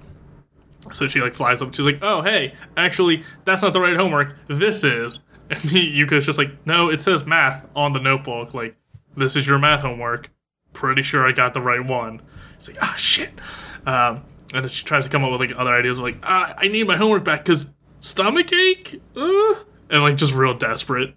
So 0.93 1.07
she 1.07 1.21
like 1.21 1.35
flies 1.35 1.62
up. 1.62 1.75
She's 1.75 1.85
like, 1.85 1.99
"Oh, 2.03 2.23
hey, 2.23 2.55
actually, 2.77 3.23
that's 3.45 3.62
not 3.62 3.73
the 3.73 3.81
right 3.81 3.97
homework. 3.97 4.37
This 4.49 4.85
is." 4.85 5.21
And 5.51 5.61
Yuko's 5.61 6.27
just 6.27 6.37
like, 6.37 6.66
"No, 6.66 6.91
it 6.91 7.01
says 7.01 7.25
math 7.25 7.66
on 7.75 7.95
the 7.95 8.01
notebook. 8.01 8.53
Like, 8.53 8.77
this 9.16 9.35
is 9.35 9.47
your 9.47 9.59
math 9.59 9.81
homework." 9.81 10.31
pretty 10.79 11.03
sure 11.03 11.27
I 11.27 11.33
got 11.33 11.55
the 11.55 11.61
right 11.61 11.85
one. 11.85 12.23
It's 12.59 12.68
like, 12.68 12.82
ah, 12.82 12.94
shit. 12.96 13.30
Um, 13.86 14.22
and 14.54 14.64
then 14.64 14.68
she 14.68 14.84
tries 14.84 15.04
to 15.04 15.11
come 15.11 15.24
up 15.24 15.30
with 15.30 15.40
like 15.40 15.59
other 15.59 15.74
ideas, 15.74 15.98
like, 15.98 16.18
ah, 16.24 16.54
I 16.56 16.68
need 16.68 16.86
my 16.86 16.96
homework 16.96 17.24
back 17.24 17.44
because 17.44 17.72
stomach 18.00 18.52
ache, 18.52 19.00
uh, 19.16 19.54
and 19.90 20.02
like 20.02 20.16
just 20.16 20.34
real 20.34 20.54
desperate. 20.54 21.14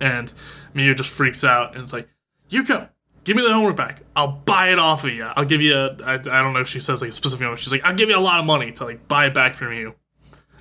And 0.00 0.32
Mio 0.74 0.94
just 0.94 1.10
freaks 1.10 1.44
out 1.44 1.74
and 1.74 1.82
it's 1.82 1.92
like, 1.92 2.08
Yuko, 2.50 2.88
give 3.24 3.36
me 3.36 3.42
the 3.42 3.52
homework 3.52 3.76
back. 3.76 4.02
I'll 4.14 4.42
buy 4.44 4.70
it 4.70 4.78
off 4.78 5.04
of 5.04 5.12
you. 5.12 5.24
I'll 5.24 5.44
give 5.44 5.60
you 5.60 5.74
a, 5.74 5.96
I, 6.04 6.14
I 6.14 6.18
don't 6.18 6.52
know 6.52 6.60
if 6.60 6.68
she 6.68 6.80
says 6.80 7.02
like 7.02 7.10
a 7.10 7.14
specific 7.14 7.42
number. 7.42 7.56
She's 7.56 7.72
like, 7.72 7.84
I'll 7.84 7.94
give 7.94 8.08
you 8.08 8.16
a 8.16 8.20
lot 8.20 8.38
of 8.38 8.46
money 8.46 8.72
to 8.72 8.84
like 8.84 9.08
buy 9.08 9.26
it 9.26 9.34
back 9.34 9.54
from 9.54 9.72
you. 9.72 9.94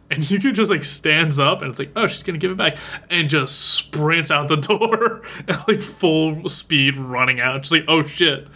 And 0.10 0.20
Yuko 0.24 0.54
just 0.54 0.72
like 0.72 0.84
stands 0.84 1.40
up 1.40 1.62
and 1.62 1.70
it's 1.70 1.80
like, 1.80 1.92
oh, 1.96 2.08
she's 2.08 2.24
gonna 2.24 2.38
give 2.38 2.52
it 2.52 2.58
back, 2.58 2.78
and 3.10 3.30
just 3.30 3.60
sprints 3.76 4.32
out 4.32 4.48
the 4.48 4.56
door 4.58 5.22
at 5.48 5.68
like 5.68 5.82
full 5.82 6.48
speed 6.50 6.98
running 6.98 7.40
out. 7.40 7.66
She's 7.66 7.72
like, 7.72 7.86
oh 7.88 8.04
shit. 8.04 8.48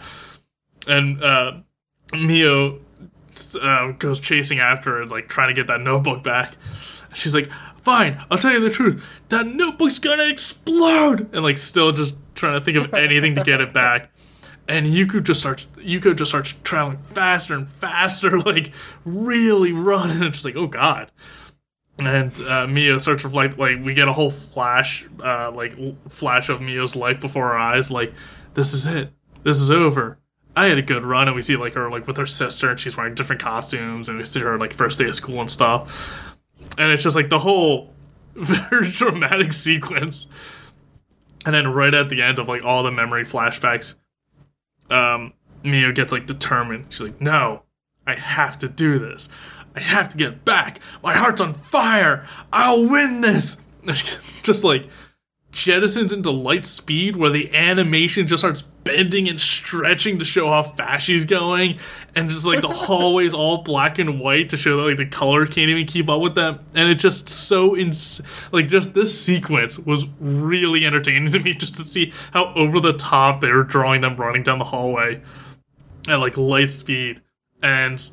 And 0.86 1.22
uh, 1.22 1.52
Mio 2.12 2.80
uh, 3.60 3.92
goes 3.92 4.20
chasing 4.20 4.60
after 4.60 4.98
her, 4.98 5.06
like 5.06 5.28
trying 5.28 5.48
to 5.48 5.54
get 5.54 5.66
that 5.68 5.80
notebook 5.80 6.22
back. 6.22 6.56
She's 7.14 7.34
like, 7.34 7.50
"Fine, 7.82 8.22
I'll 8.30 8.38
tell 8.38 8.52
you 8.52 8.60
the 8.60 8.70
truth. 8.70 9.22
That 9.28 9.46
notebook's 9.46 9.98
gonna 9.98 10.24
explode!" 10.26 11.32
And 11.32 11.42
like, 11.42 11.58
still 11.58 11.92
just 11.92 12.14
trying 12.34 12.58
to 12.58 12.64
think 12.64 12.76
of 12.76 12.92
anything 12.94 13.34
to 13.34 13.44
get 13.44 13.60
it 13.60 13.72
back. 13.72 14.10
And 14.68 14.86
Yuko 14.86 15.22
just 15.22 15.40
starts. 15.40 15.66
Yuko 15.76 16.16
just 16.16 16.30
starts 16.30 16.54
traveling 16.64 16.98
faster 17.14 17.54
and 17.54 17.70
faster, 17.72 18.38
like 18.40 18.72
really 19.04 19.72
running. 19.72 20.22
It's 20.22 20.38
just 20.38 20.44
like, 20.44 20.56
oh 20.56 20.66
god. 20.66 21.10
And 21.98 22.38
uh, 22.40 22.66
Mio 22.66 22.98
starts 22.98 23.24
reflect. 23.24 23.58
Like 23.58 23.82
we 23.82 23.94
get 23.94 24.08
a 24.08 24.12
whole 24.12 24.30
flash, 24.30 25.06
uh, 25.22 25.50
like 25.52 25.74
flash 26.08 26.48
of 26.48 26.60
Mio's 26.60 26.96
life 26.96 27.20
before 27.20 27.52
our 27.52 27.58
eyes. 27.58 27.90
Like 27.90 28.12
this 28.54 28.72
is 28.72 28.86
it. 28.86 29.12
This 29.42 29.60
is 29.60 29.70
over. 29.70 30.18
I 30.54 30.66
had 30.66 30.78
a 30.78 30.82
good 30.82 31.04
run, 31.04 31.28
and 31.28 31.34
we 31.34 31.42
see 31.42 31.56
like 31.56 31.74
her 31.74 31.90
like 31.90 32.06
with 32.06 32.16
her 32.18 32.26
sister, 32.26 32.70
and 32.70 32.78
she's 32.78 32.96
wearing 32.96 33.14
different 33.14 33.40
costumes, 33.40 34.08
and 34.08 34.18
we 34.18 34.24
see 34.24 34.40
her 34.40 34.58
like 34.58 34.72
first 34.74 34.98
day 34.98 35.06
of 35.06 35.14
school 35.14 35.40
and 35.40 35.50
stuff. 35.50 36.28
And 36.78 36.90
it's 36.90 37.02
just 37.02 37.16
like 37.16 37.28
the 37.28 37.38
whole 37.38 37.92
very 38.34 38.90
dramatic 38.90 39.52
sequence. 39.52 40.26
And 41.44 41.54
then 41.54 41.68
right 41.68 41.92
at 41.92 42.08
the 42.08 42.22
end 42.22 42.38
of 42.38 42.48
like 42.48 42.62
all 42.62 42.82
the 42.82 42.92
memory 42.92 43.24
flashbacks, 43.24 43.96
um, 44.90 45.32
Mio 45.64 45.92
gets 45.92 46.12
like 46.12 46.26
determined. 46.26 46.86
She's 46.90 47.02
like, 47.02 47.20
"No, 47.20 47.62
I 48.06 48.14
have 48.14 48.58
to 48.58 48.68
do 48.68 48.98
this. 48.98 49.28
I 49.74 49.80
have 49.80 50.10
to 50.10 50.16
get 50.18 50.44
back. 50.44 50.80
My 51.02 51.14
heart's 51.14 51.40
on 51.40 51.54
fire. 51.54 52.26
I'll 52.52 52.88
win 52.88 53.22
this." 53.22 53.56
just 54.42 54.62
like 54.62 54.86
jettisons 55.50 56.12
into 56.12 56.30
light 56.30 56.64
speed 56.64 57.16
where 57.16 57.30
the 57.30 57.54
animation 57.54 58.26
just 58.26 58.42
starts 58.42 58.64
bending 58.84 59.28
and 59.28 59.40
stretching 59.40 60.18
to 60.18 60.24
show 60.24 60.48
how 60.48 60.62
fast 60.62 61.06
she's 61.06 61.24
going 61.24 61.78
and 62.14 62.28
just 62.28 62.46
like 62.46 62.60
the 62.60 62.68
hallways 62.72 63.32
all 63.32 63.62
black 63.62 63.98
and 63.98 64.18
white 64.18 64.48
to 64.48 64.56
show 64.56 64.76
that 64.76 64.82
like 64.82 64.96
the 64.96 65.06
color 65.06 65.46
can't 65.46 65.70
even 65.70 65.86
keep 65.86 66.08
up 66.08 66.20
with 66.20 66.34
them 66.34 66.58
and 66.74 66.88
it's 66.88 67.02
just 67.02 67.28
so 67.28 67.76
ins 67.76 68.20
like 68.50 68.68
just 68.68 68.94
this 68.94 69.18
sequence 69.18 69.78
was 69.78 70.06
really 70.20 70.84
entertaining 70.84 71.30
to 71.30 71.38
me 71.38 71.52
just 71.54 71.74
to 71.74 71.84
see 71.84 72.12
how 72.32 72.52
over 72.54 72.80
the 72.80 72.92
top 72.92 73.40
they 73.40 73.50
were 73.50 73.64
drawing 73.64 74.00
them 74.00 74.16
running 74.16 74.42
down 74.42 74.58
the 74.58 74.64
hallway 74.64 75.22
at 76.08 76.16
like 76.16 76.36
light 76.36 76.70
speed 76.70 77.20
and 77.62 78.10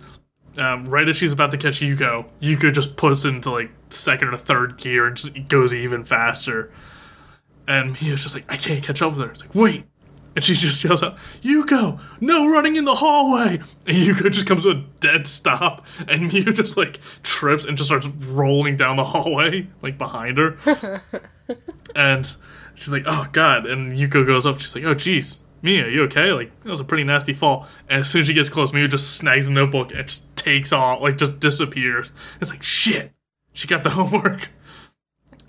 um, 0.57 0.85
right 0.85 1.07
as 1.07 1.17
she's 1.17 1.31
about 1.31 1.51
to 1.51 1.57
catch 1.57 1.79
Yuko, 1.79 2.25
Yuko 2.41 2.73
just 2.73 2.97
puts 2.97 3.25
into 3.25 3.51
like 3.51 3.71
second 3.89 4.27
or 4.29 4.37
third 4.37 4.77
gear 4.77 5.07
and 5.07 5.15
just 5.15 5.47
goes 5.47 5.73
even 5.73 6.03
faster. 6.03 6.71
And 7.67 7.99
Mia's 8.01 8.23
just 8.23 8.35
like, 8.35 8.51
I 8.51 8.57
can't 8.57 8.83
catch 8.83 9.01
up 9.01 9.13
with 9.13 9.21
her. 9.21 9.31
It's 9.31 9.41
like, 9.41 9.55
wait. 9.55 9.85
And 10.39 10.43
she 10.45 10.53
just 10.53 10.81
yells 10.85 11.03
out, 11.03 11.17
Yuko, 11.41 11.99
no 12.21 12.49
running 12.49 12.77
in 12.77 12.85
the 12.85 12.95
hallway. 12.95 13.59
And 13.85 13.97
Yuko 13.97 14.31
just 14.31 14.47
comes 14.47 14.63
to 14.63 14.69
a 14.69 14.83
dead 15.01 15.27
stop. 15.27 15.85
And 16.07 16.31
Mio 16.31 16.43
just 16.53 16.77
like 16.77 17.01
trips 17.23 17.65
and 17.65 17.75
just 17.75 17.89
starts 17.89 18.07
rolling 18.07 18.77
down 18.77 18.95
the 18.95 19.03
hallway, 19.03 19.67
like 19.81 19.97
behind 19.97 20.37
her. 20.37 20.57
and 21.93 22.25
she's 22.73 22.93
like, 22.93 23.03
oh 23.05 23.27
God. 23.33 23.65
And 23.65 23.91
Yuko 23.91 24.25
goes 24.25 24.47
up. 24.47 24.61
She's 24.61 24.73
like, 24.73 24.85
oh 24.85 24.95
jeez, 24.95 25.41
Mia, 25.61 25.89
you 25.89 26.03
okay? 26.03 26.31
Like, 26.31 26.57
that 26.63 26.69
was 26.69 26.79
a 26.79 26.85
pretty 26.85 27.03
nasty 27.03 27.33
fall. 27.33 27.67
And 27.89 27.99
as 27.99 28.09
soon 28.09 28.21
as 28.21 28.27
she 28.27 28.33
gets 28.33 28.47
close, 28.47 28.71
Mia 28.71 28.87
just 28.87 29.17
snags 29.17 29.47
the 29.47 29.51
notebook 29.51 29.91
and 29.91 30.07
just 30.07 30.33
takes 30.37 30.71
off, 30.71 31.01
like 31.01 31.17
just 31.17 31.41
disappears. 31.41 32.11
It's 32.39 32.49
like, 32.49 32.63
shit, 32.63 33.11
she 33.51 33.67
got 33.67 33.83
the 33.83 33.89
homework. 33.89 34.51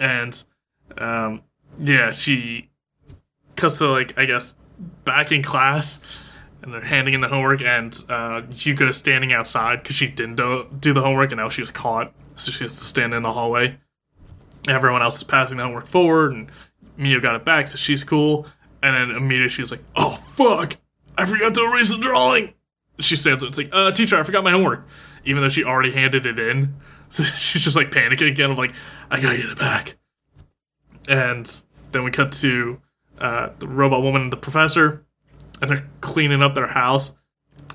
And 0.01 0.43
um, 0.99 1.43
yeah, 1.79 2.11
she 2.11 2.71
cuts 3.55 3.79
to 3.79 3.87
like 3.87 4.19
I 4.19 4.25
guess 4.25 4.57
back 5.11 5.33
in 5.33 5.43
class, 5.43 5.99
and 6.63 6.73
they're 6.73 6.81
handing 6.81 7.15
in 7.15 7.21
the 7.21 7.29
homework, 7.29 7.63
and 7.63 7.93
uh, 8.09 8.43
Yuko's 8.51 8.97
standing 8.97 9.33
outside 9.33 9.83
because 9.83 9.97
she 9.97 10.07
didn't 10.07 10.37
do, 10.37 10.67
do 10.79 10.93
the 10.93 11.01
homework, 11.03 11.33
and 11.33 11.41
now 11.41 11.49
she 11.49 11.61
was 11.61 11.73
caught, 11.73 12.13
so 12.37 12.53
she 12.53 12.63
has 12.63 12.79
to 12.79 12.85
stand 12.85 13.13
in 13.13 13.25
the 13.25 13.33
hallway. 13.33 13.77
Everyone 14.69 15.03
else 15.03 15.17
is 15.17 15.25
passing 15.25 15.57
the 15.57 15.65
homework 15.65 15.89
forward, 15.89 16.33
and 16.33 16.49
Mio 16.97 17.19
got 17.19 17.35
it 17.35 17.45
back, 17.45 17.67
so 17.67 17.77
she's 17.77 18.05
cool. 18.05 18.47
And 18.83 18.95
then 18.95 19.17
immediately 19.17 19.49
she's 19.49 19.71
like, 19.71 19.83
"Oh 19.97 20.15
fuck, 20.35 20.77
I 21.19 21.27
forgot 21.27 21.55
to 21.55 21.61
erase 21.63 21.91
the 21.91 21.99
drawing." 21.99 22.55
She 23.01 23.17
stands 23.17 23.43
up, 23.43 23.49
it's 23.49 23.59
like, 23.59 23.71
"Uh, 23.73 23.91
teacher, 23.91 24.17
I 24.17 24.23
forgot 24.23 24.45
my 24.45 24.53
homework," 24.53 24.87
even 25.25 25.43
though 25.43 25.49
she 25.49 25.65
already 25.65 25.93
handed 25.93 26.27
it 26.27 26.39
in. 26.39 26.77
So 27.13 27.25
she's 27.25 27.65
just 27.65 27.75
like 27.75 27.91
panicking 27.91 28.29
again 28.29 28.53
of 28.53 28.59
like, 28.59 28.73
"I 29.11 29.21
gotta 29.21 29.37
get 29.37 29.47
it 29.51 29.59
back." 29.59 29.97
and 31.09 31.63
then 31.93 32.05
we 32.05 32.11
cut 32.11 32.33
to 32.33 32.81
uh, 33.21 33.51
the 33.59 33.69
robot 33.69 34.03
woman 34.03 34.23
and 34.23 34.33
the 34.33 34.37
professor, 34.37 35.05
and 35.61 35.71
they're 35.71 35.87
cleaning 36.01 36.43
up 36.43 36.55
their 36.55 36.69
house, 36.69 37.17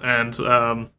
and 0.03 0.37
um, 0.39 0.89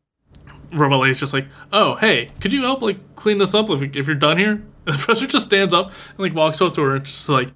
robot 0.73 1.01
lady's 1.01 1.21
just 1.21 1.33
like, 1.33 1.47
"Oh, 1.73 1.97
hey, 1.97 2.31
could 2.41 2.53
you 2.53 2.63
help 2.63 2.83
like 2.83 3.17
clean 3.17 3.39
this 3.39 3.55
up 3.55 3.71
if, 3.71 3.83
if 3.97 4.07
you're 4.07 4.17
done 4.17 4.39
here?" 4.39 4.63
And 4.87 4.95
the 4.95 4.99
professor 4.99 5.27
just 5.27 5.47
stands 5.47 5.75
up 5.75 5.87
and 5.87 6.19
like 6.19 6.33
walks 6.33 6.61
up 6.61 6.77
to 6.77 6.83
her 6.83 6.95
and 6.95 7.05
just 7.05 7.29
like, 7.29 7.49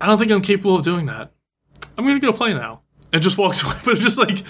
"I 0.00 0.06
don't 0.06 0.16
think 0.16 0.30
I'm 0.32 0.40
capable 0.40 0.76
of 0.76 0.84
doing 0.84 1.04
that. 1.06 1.32
I'm 1.98 2.06
gonna 2.06 2.18
go 2.18 2.32
play 2.32 2.54
now," 2.54 2.80
and 3.12 3.22
just 3.22 3.36
walks 3.36 3.62
away. 3.64 3.76
But 3.84 3.92
it's 3.92 4.02
just 4.02 4.16
like, 4.16 4.42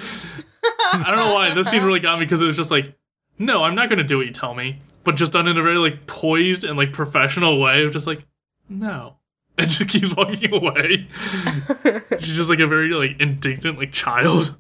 I 0.93 1.05
don't 1.09 1.17
know 1.17 1.35
why 1.35 1.53
this 1.53 1.69
scene 1.69 1.83
really 1.83 1.99
got 1.99 2.19
me 2.21 2.25
because 2.25 2.41
it 2.41 2.47
was 2.47 2.57
just 2.57 2.71
like, 2.71 2.97
"No, 3.41 3.65
I'm 3.65 3.75
not 3.75 3.89
gonna 3.89 4.05
do 4.05 4.19
what 4.19 4.27
you 4.27 4.33
tell 4.33 4.55
me," 4.55 4.81
but 5.03 5.17
just 5.17 5.33
done 5.33 5.49
in 5.49 5.59
a 5.59 5.63
very 5.63 5.79
like 5.79 6.07
poised 6.07 6.63
and 6.63 6.77
like 6.79 6.93
professional 6.93 7.59
way 7.61 7.85
of 7.85 7.93
just 7.93 8.07
like, 8.07 8.25
"No." 8.69 9.18
and 9.63 9.69
just 9.69 9.91
keeps 9.91 10.15
walking 10.15 10.55
away. 10.55 11.09
She's 12.21 12.37
just 12.37 12.49
like 12.49 12.61
a 12.61 12.67
very 12.67 12.91
like 12.91 13.21
indignant 13.21 13.79
like 13.79 13.93
child. 13.93 14.57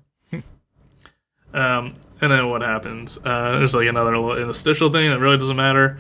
Um, 1.55 1.95
and 2.21 2.33
then 2.33 2.49
what 2.51 2.63
happens? 2.63 3.17
Uh, 3.25 3.59
there's 3.59 3.75
like 3.75 3.89
another 3.89 4.17
little 4.19 4.37
interstitial 4.37 4.91
thing 4.91 5.11
that 5.11 5.19
really 5.21 5.39
doesn't 5.39 5.57
matter. 5.57 5.99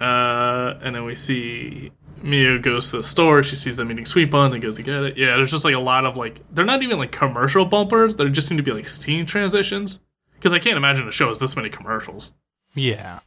Uh, 0.00 0.74
and 0.82 0.94
then 0.94 1.04
we 1.04 1.14
see 1.14 1.90
Mia 2.22 2.58
goes 2.58 2.90
to 2.90 2.98
the 2.98 3.04
store. 3.04 3.42
She 3.42 3.56
sees 3.56 3.76
them 3.76 3.90
eating 3.90 4.04
sweet 4.04 4.30
buns 4.30 4.52
and 4.52 4.62
goes 4.62 4.76
to 4.76 4.82
get 4.82 5.02
it. 5.04 5.16
Yeah, 5.16 5.36
there's 5.36 5.50
just 5.50 5.64
like 5.64 5.74
a 5.74 5.80
lot 5.80 6.04
of 6.04 6.16
like 6.16 6.40
they're 6.52 6.64
not 6.64 6.82
even 6.82 6.98
like 6.98 7.12
commercial 7.12 7.64
bumpers. 7.64 8.16
They 8.16 8.28
just 8.28 8.48
seem 8.48 8.56
to 8.56 8.62
be 8.62 8.72
like 8.72 8.88
scene 8.88 9.26
transitions. 9.26 10.00
Because 10.34 10.52
I 10.52 10.60
can't 10.60 10.76
imagine 10.76 11.08
a 11.08 11.12
show 11.12 11.30
has 11.30 11.40
this 11.40 11.56
many 11.56 11.68
commercials. 11.68 12.32
Yeah. 12.74 13.20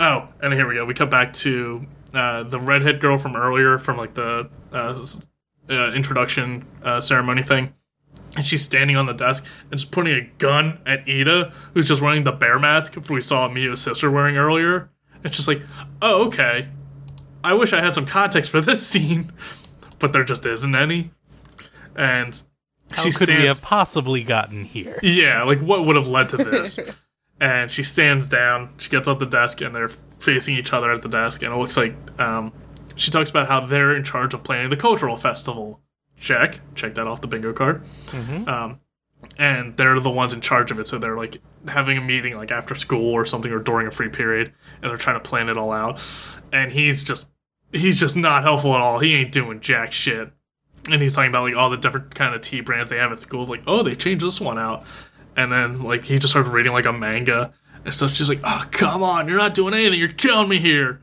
Oh, 0.00 0.28
and 0.40 0.54
here 0.54 0.66
we 0.66 0.74
go. 0.76 0.84
We 0.86 0.94
cut 0.94 1.10
back 1.10 1.32
to 1.34 1.86
uh, 2.14 2.42
the 2.44 2.58
redhead 2.58 3.00
girl 3.00 3.18
from 3.18 3.36
earlier, 3.36 3.78
from 3.78 3.98
like 3.98 4.14
the 4.14 4.48
uh, 4.72 5.06
uh, 5.68 5.92
introduction 5.92 6.64
uh, 6.82 7.02
ceremony 7.02 7.42
thing, 7.42 7.74
and 8.34 8.44
she's 8.44 8.62
standing 8.62 8.96
on 8.96 9.04
the 9.04 9.12
desk 9.12 9.44
and 9.70 9.78
just 9.78 9.92
pointing 9.92 10.14
a 10.14 10.30
gun 10.38 10.78
at 10.86 11.06
Ida, 11.06 11.52
who's 11.74 11.86
just 11.86 12.00
wearing 12.00 12.24
the 12.24 12.32
bear 12.32 12.58
mask 12.58 12.96
we 13.10 13.20
saw 13.20 13.46
Mia's 13.48 13.82
sister 13.82 14.10
wearing 14.10 14.38
earlier. 14.38 14.90
It's 15.22 15.36
just 15.36 15.46
like, 15.46 15.60
oh, 16.00 16.26
okay. 16.28 16.68
I 17.44 17.52
wish 17.52 17.74
I 17.74 17.80
had 17.82 17.94
some 17.94 18.06
context 18.06 18.50
for 18.50 18.62
this 18.62 18.86
scene, 18.86 19.32
but 19.98 20.14
there 20.14 20.24
just 20.24 20.46
isn't 20.46 20.74
any. 20.74 21.10
And 21.94 22.42
How 22.90 23.02
she 23.02 23.12
could 23.12 23.28
we 23.28 23.44
have 23.44 23.60
possibly 23.60 24.24
gotten 24.24 24.64
here? 24.64 24.98
yeah, 25.02 25.42
like 25.42 25.60
what 25.60 25.84
would 25.84 25.96
have 25.96 26.08
led 26.08 26.30
to 26.30 26.38
this? 26.38 26.80
and 27.40 27.70
she 27.70 27.82
stands 27.82 28.28
down. 28.28 28.74
She 28.78 28.90
gets 28.90 29.08
off 29.08 29.18
the 29.18 29.26
desk, 29.26 29.60
and 29.60 29.74
they're 29.74 29.88
facing 29.88 30.56
each 30.56 30.72
other 30.72 30.92
at 30.92 31.02
the 31.02 31.08
desk. 31.08 31.42
And 31.42 31.52
it 31.52 31.56
looks 31.56 31.76
like 31.76 31.94
um, 32.20 32.52
she 32.96 33.10
talks 33.10 33.30
about 33.30 33.48
how 33.48 33.66
they're 33.66 33.96
in 33.96 34.04
charge 34.04 34.34
of 34.34 34.44
planning 34.44 34.70
the 34.70 34.76
cultural 34.76 35.16
festival. 35.16 35.80
Check, 36.18 36.60
check 36.74 36.94
that 36.94 37.06
off 37.06 37.22
the 37.22 37.28
bingo 37.28 37.54
card. 37.54 37.82
Um, 38.46 38.80
and 39.38 39.76
they're 39.76 39.98
the 40.00 40.10
ones 40.10 40.32
in 40.32 40.40
charge 40.42 40.70
of 40.70 40.78
it. 40.78 40.86
So 40.86 40.98
they're 40.98 41.16
like 41.16 41.40
having 41.66 41.96
a 41.96 42.00
meeting 42.00 42.34
like 42.34 42.50
after 42.50 42.74
school 42.74 43.12
or 43.12 43.24
something, 43.24 43.50
or 43.50 43.58
during 43.58 43.86
a 43.86 43.90
free 43.90 44.10
period, 44.10 44.52
and 44.82 44.90
they're 44.90 44.98
trying 44.98 45.20
to 45.20 45.28
plan 45.28 45.48
it 45.48 45.56
all 45.56 45.72
out. 45.72 46.02
And 46.52 46.72
he's 46.72 47.02
just 47.02 47.30
he's 47.72 47.98
just 47.98 48.16
not 48.16 48.42
helpful 48.42 48.74
at 48.74 48.80
all. 48.80 48.98
He 48.98 49.14
ain't 49.14 49.32
doing 49.32 49.60
jack 49.60 49.92
shit. 49.92 50.30
And 50.90 51.00
he's 51.00 51.14
talking 51.14 51.30
about 51.30 51.44
like 51.44 51.56
all 51.56 51.70
the 51.70 51.76
different 51.76 52.14
kind 52.14 52.34
of 52.34 52.40
tea 52.40 52.60
brands 52.60 52.90
they 52.90 52.96
have 52.96 53.12
at 53.12 53.18
school. 53.18 53.46
Like, 53.46 53.62
oh, 53.66 53.82
they 53.82 53.94
changed 53.94 54.24
this 54.24 54.40
one 54.40 54.58
out 54.58 54.84
and 55.36 55.52
then 55.52 55.82
like 55.82 56.04
he 56.04 56.18
just 56.18 56.32
started 56.32 56.50
reading 56.50 56.72
like 56.72 56.86
a 56.86 56.92
manga 56.92 57.52
and 57.84 57.94
so 57.94 58.08
she's 58.08 58.28
like 58.28 58.40
oh 58.44 58.64
come 58.70 59.02
on 59.02 59.28
you're 59.28 59.38
not 59.38 59.54
doing 59.54 59.74
anything. 59.74 59.98
You're 59.98 60.08
killing 60.08 60.48
me 60.48 60.58
here. 60.58 61.00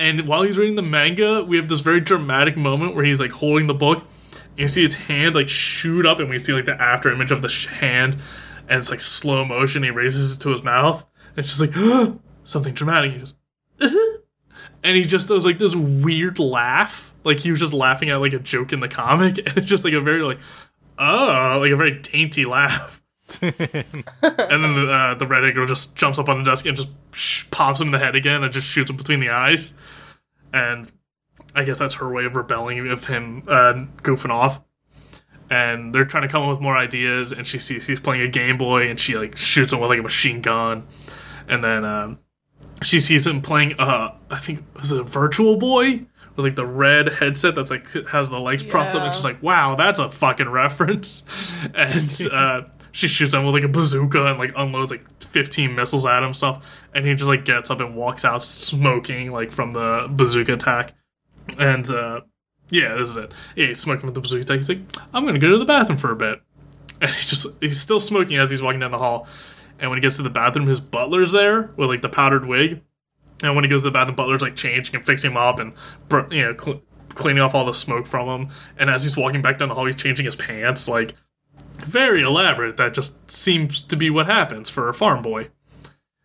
And 0.00 0.28
while 0.28 0.42
he's 0.42 0.56
reading 0.56 0.76
the 0.76 0.82
manga 0.82 1.44
we 1.44 1.56
have 1.56 1.68
this 1.68 1.80
very 1.80 2.00
dramatic 2.00 2.56
moment 2.56 2.94
where 2.94 3.04
he's 3.04 3.20
like 3.20 3.32
holding 3.32 3.66
the 3.66 3.74
book. 3.74 4.04
And 4.58 4.64
You 4.64 4.68
see 4.68 4.82
his 4.82 4.94
hand 4.94 5.36
like 5.36 5.48
shoot 5.48 6.04
up, 6.04 6.18
and 6.18 6.28
we 6.28 6.38
see 6.40 6.52
like 6.52 6.64
the 6.64 6.80
after 6.80 7.12
image 7.12 7.30
of 7.30 7.42
the 7.42 7.48
sh- 7.48 7.66
hand, 7.66 8.16
and 8.68 8.80
it's 8.80 8.90
like 8.90 9.00
slow 9.00 9.44
motion. 9.44 9.84
He 9.84 9.90
raises 9.90 10.34
it 10.34 10.40
to 10.40 10.50
his 10.50 10.64
mouth, 10.64 11.06
and 11.30 11.38
it's 11.38 11.56
just 11.56 11.60
like 11.60 12.18
something 12.42 12.74
dramatic. 12.74 13.12
He 13.12 13.18
just, 13.18 13.36
uh-huh. 13.80 14.18
and 14.82 14.96
he 14.96 15.04
just 15.04 15.28
does 15.28 15.46
like 15.46 15.60
this 15.60 15.76
weird 15.76 16.40
laugh, 16.40 17.14
like 17.22 17.38
he 17.38 17.52
was 17.52 17.60
just 17.60 17.72
laughing 17.72 18.10
at 18.10 18.16
like 18.16 18.32
a 18.32 18.40
joke 18.40 18.72
in 18.72 18.80
the 18.80 18.88
comic, 18.88 19.38
and 19.46 19.58
it's 19.58 19.68
just 19.68 19.84
like 19.84 19.94
a 19.94 20.00
very 20.00 20.22
like, 20.22 20.40
oh, 20.98 21.58
like 21.60 21.70
a 21.70 21.76
very 21.76 22.00
dainty 22.00 22.44
laugh. 22.44 22.97
and 23.42 23.52
then 23.52 24.74
the, 24.74 24.90
uh, 24.90 25.14
the 25.14 25.26
redhead 25.26 25.54
girl 25.54 25.66
just 25.66 25.96
jumps 25.96 26.18
up 26.18 26.28
on 26.28 26.38
the 26.38 26.44
desk 26.44 26.66
and 26.66 26.76
just 26.76 26.88
sh- 27.12 27.44
pops 27.50 27.80
him 27.80 27.88
in 27.88 27.92
the 27.92 27.98
head 27.98 28.14
again 28.14 28.42
and 28.42 28.52
just 28.52 28.66
shoots 28.66 28.90
him 28.90 28.96
between 28.96 29.20
the 29.20 29.30
eyes. 29.30 29.72
And 30.52 30.90
I 31.54 31.64
guess 31.64 31.78
that's 31.78 31.96
her 31.96 32.10
way 32.10 32.24
of 32.24 32.36
rebelling 32.36 32.88
of 32.88 33.06
him 33.06 33.42
uh, 33.48 33.84
goofing 34.02 34.30
off. 34.30 34.62
And 35.50 35.94
they're 35.94 36.04
trying 36.04 36.24
to 36.24 36.28
come 36.28 36.42
up 36.42 36.50
with 36.50 36.60
more 36.60 36.76
ideas, 36.76 37.32
and 37.32 37.46
she 37.46 37.58
sees 37.58 37.86
he's 37.86 38.00
playing 38.00 38.20
a 38.20 38.28
Game 38.28 38.58
Boy, 38.58 38.90
and 38.90 39.00
she 39.00 39.16
like 39.16 39.34
shoots 39.34 39.72
him 39.72 39.80
with 39.80 39.88
like 39.88 39.98
a 39.98 40.02
machine 40.02 40.42
gun. 40.42 40.86
And 41.48 41.64
then 41.64 41.86
um, 41.86 42.18
she 42.82 43.00
sees 43.00 43.26
him 43.26 43.40
playing, 43.40 43.74
uh, 43.78 44.14
I 44.30 44.38
think 44.40 44.58
it 44.58 44.80
was 44.80 44.92
a 44.92 45.02
Virtual 45.02 45.56
Boy 45.56 46.04
with 46.36 46.44
like 46.44 46.54
the 46.54 46.66
red 46.66 47.14
headset 47.14 47.54
that's 47.54 47.70
like 47.70 47.90
has 48.08 48.28
the 48.28 48.38
legs 48.38 48.62
propped 48.62 48.94
up, 48.94 49.02
and 49.02 49.14
she's 49.14 49.24
like, 49.24 49.42
"Wow, 49.42 49.74
that's 49.74 49.98
a 49.98 50.10
fucking 50.10 50.48
reference." 50.48 51.24
and 51.74 52.28
uh, 52.30 52.62
she 52.92 53.08
shoots 53.08 53.34
him 53.34 53.44
with 53.44 53.54
like 53.54 53.64
a 53.64 53.68
bazooka 53.68 54.26
and 54.26 54.38
like 54.38 54.52
unloads 54.56 54.90
like 54.90 55.04
15 55.22 55.74
missiles 55.74 56.06
at 56.06 56.22
him 56.22 56.34
stuff, 56.34 56.86
and 56.94 57.06
he 57.06 57.14
just 57.14 57.28
like 57.28 57.44
gets 57.44 57.70
up 57.70 57.80
and 57.80 57.94
walks 57.94 58.24
out 58.24 58.42
smoking 58.42 59.32
like 59.32 59.52
from 59.52 59.72
the 59.72 60.06
bazooka 60.10 60.54
attack. 60.54 60.94
And 61.58 61.88
uh, 61.90 62.20
yeah, 62.70 62.94
this 62.94 63.10
is 63.10 63.16
it. 63.16 63.32
Yeah, 63.56 63.66
he's 63.66 63.80
smoking 63.80 64.06
with 64.06 64.14
the 64.14 64.20
bazooka 64.20 64.42
attack. 64.42 64.58
He's 64.58 64.68
like, 64.68 64.80
"I'm 65.12 65.24
gonna 65.24 65.38
go 65.38 65.50
to 65.50 65.58
the 65.58 65.64
bathroom 65.64 65.98
for 65.98 66.10
a 66.10 66.16
bit," 66.16 66.40
and 67.00 67.10
he 67.10 67.26
just 67.26 67.46
he's 67.60 67.80
still 67.80 68.00
smoking 68.00 68.36
as 68.36 68.50
he's 68.50 68.62
walking 68.62 68.80
down 68.80 68.90
the 68.90 68.98
hall. 68.98 69.26
And 69.78 69.90
when 69.90 69.96
he 69.96 70.00
gets 70.00 70.16
to 70.16 70.22
the 70.22 70.30
bathroom, 70.30 70.66
his 70.66 70.80
butler's 70.80 71.32
there 71.32 71.70
with 71.76 71.88
like 71.88 72.02
the 72.02 72.08
powdered 72.08 72.46
wig. 72.46 72.82
And 73.42 73.54
when 73.54 73.62
he 73.62 73.70
goes 73.70 73.82
to 73.82 73.88
the 73.88 73.92
bathroom, 73.92 74.16
butler's 74.16 74.42
like 74.42 74.56
changing 74.56 74.96
and 74.96 75.04
fixing 75.04 75.30
him 75.30 75.36
up 75.36 75.60
and 75.60 75.72
you 76.32 76.42
know 76.42 76.56
cl- 76.58 76.82
cleaning 77.14 77.42
off 77.42 77.54
all 77.54 77.64
the 77.64 77.72
smoke 77.72 78.06
from 78.06 78.28
him. 78.28 78.50
And 78.76 78.90
as 78.90 79.04
he's 79.04 79.16
walking 79.16 79.42
back 79.42 79.58
down 79.58 79.68
the 79.68 79.74
hall, 79.74 79.86
he's 79.86 79.96
changing 79.96 80.26
his 80.26 80.36
pants. 80.36 80.88
Like 80.88 81.14
very 81.78 82.22
elaborate. 82.22 82.76
That 82.76 82.94
just 82.94 83.30
seems 83.30 83.82
to 83.82 83.96
be 83.96 84.10
what 84.10 84.26
happens 84.26 84.70
for 84.70 84.88
a 84.88 84.94
farm 84.94 85.22
boy. 85.22 85.48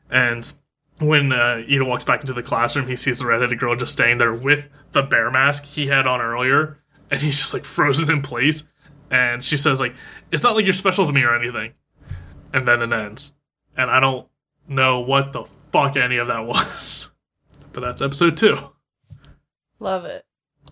And 0.10 0.54
when 1.00 1.32
uh, 1.32 1.64
Ida 1.70 1.86
walks 1.86 2.04
back 2.04 2.22
into 2.22 2.34
the 2.34 2.44
classroom, 2.44 2.88
he 2.88 2.96
sees 2.96 3.20
the 3.20 3.26
redheaded 3.26 3.60
girl 3.60 3.76
just 3.76 3.94
staying 3.94 4.18
there 4.18 4.34
with 4.34 4.70
the 4.92 5.02
bear 5.02 5.32
mask 5.32 5.66
he 5.66 5.88
had 5.88 6.08
on 6.08 6.22
earlier, 6.22 6.80
and 7.10 7.22
he's 7.22 7.40
just 7.40 7.54
like 7.54 7.66
frozen 7.66 8.10
in 8.12 8.22
place. 8.22 8.68
And 9.10 9.44
she 9.44 9.58
says 9.58 9.80
like, 9.80 9.96
"It's 10.32 10.44
not 10.44 10.56
like 10.56 10.66
you're 10.66 10.74
special 10.74 11.06
to 11.06 11.14
me 11.14 11.24
or 11.24 11.36
anything." 11.36 11.74
And 12.54 12.68
then 12.68 12.82
it 12.82 12.94
ends, 12.94 13.34
and 13.76 13.90
I 13.90 14.00
don't 14.00 14.28
know 14.68 15.00
what 15.00 15.34
the 15.34 15.46
fuck 15.72 15.98
any 15.98 16.18
of 16.18 16.28
that 16.28 16.46
was. 16.46 17.10
But 17.74 17.82
that's 17.82 18.02
episode 18.02 18.38
two. 18.38 18.58
Love 19.80 20.06
it. 20.06 20.26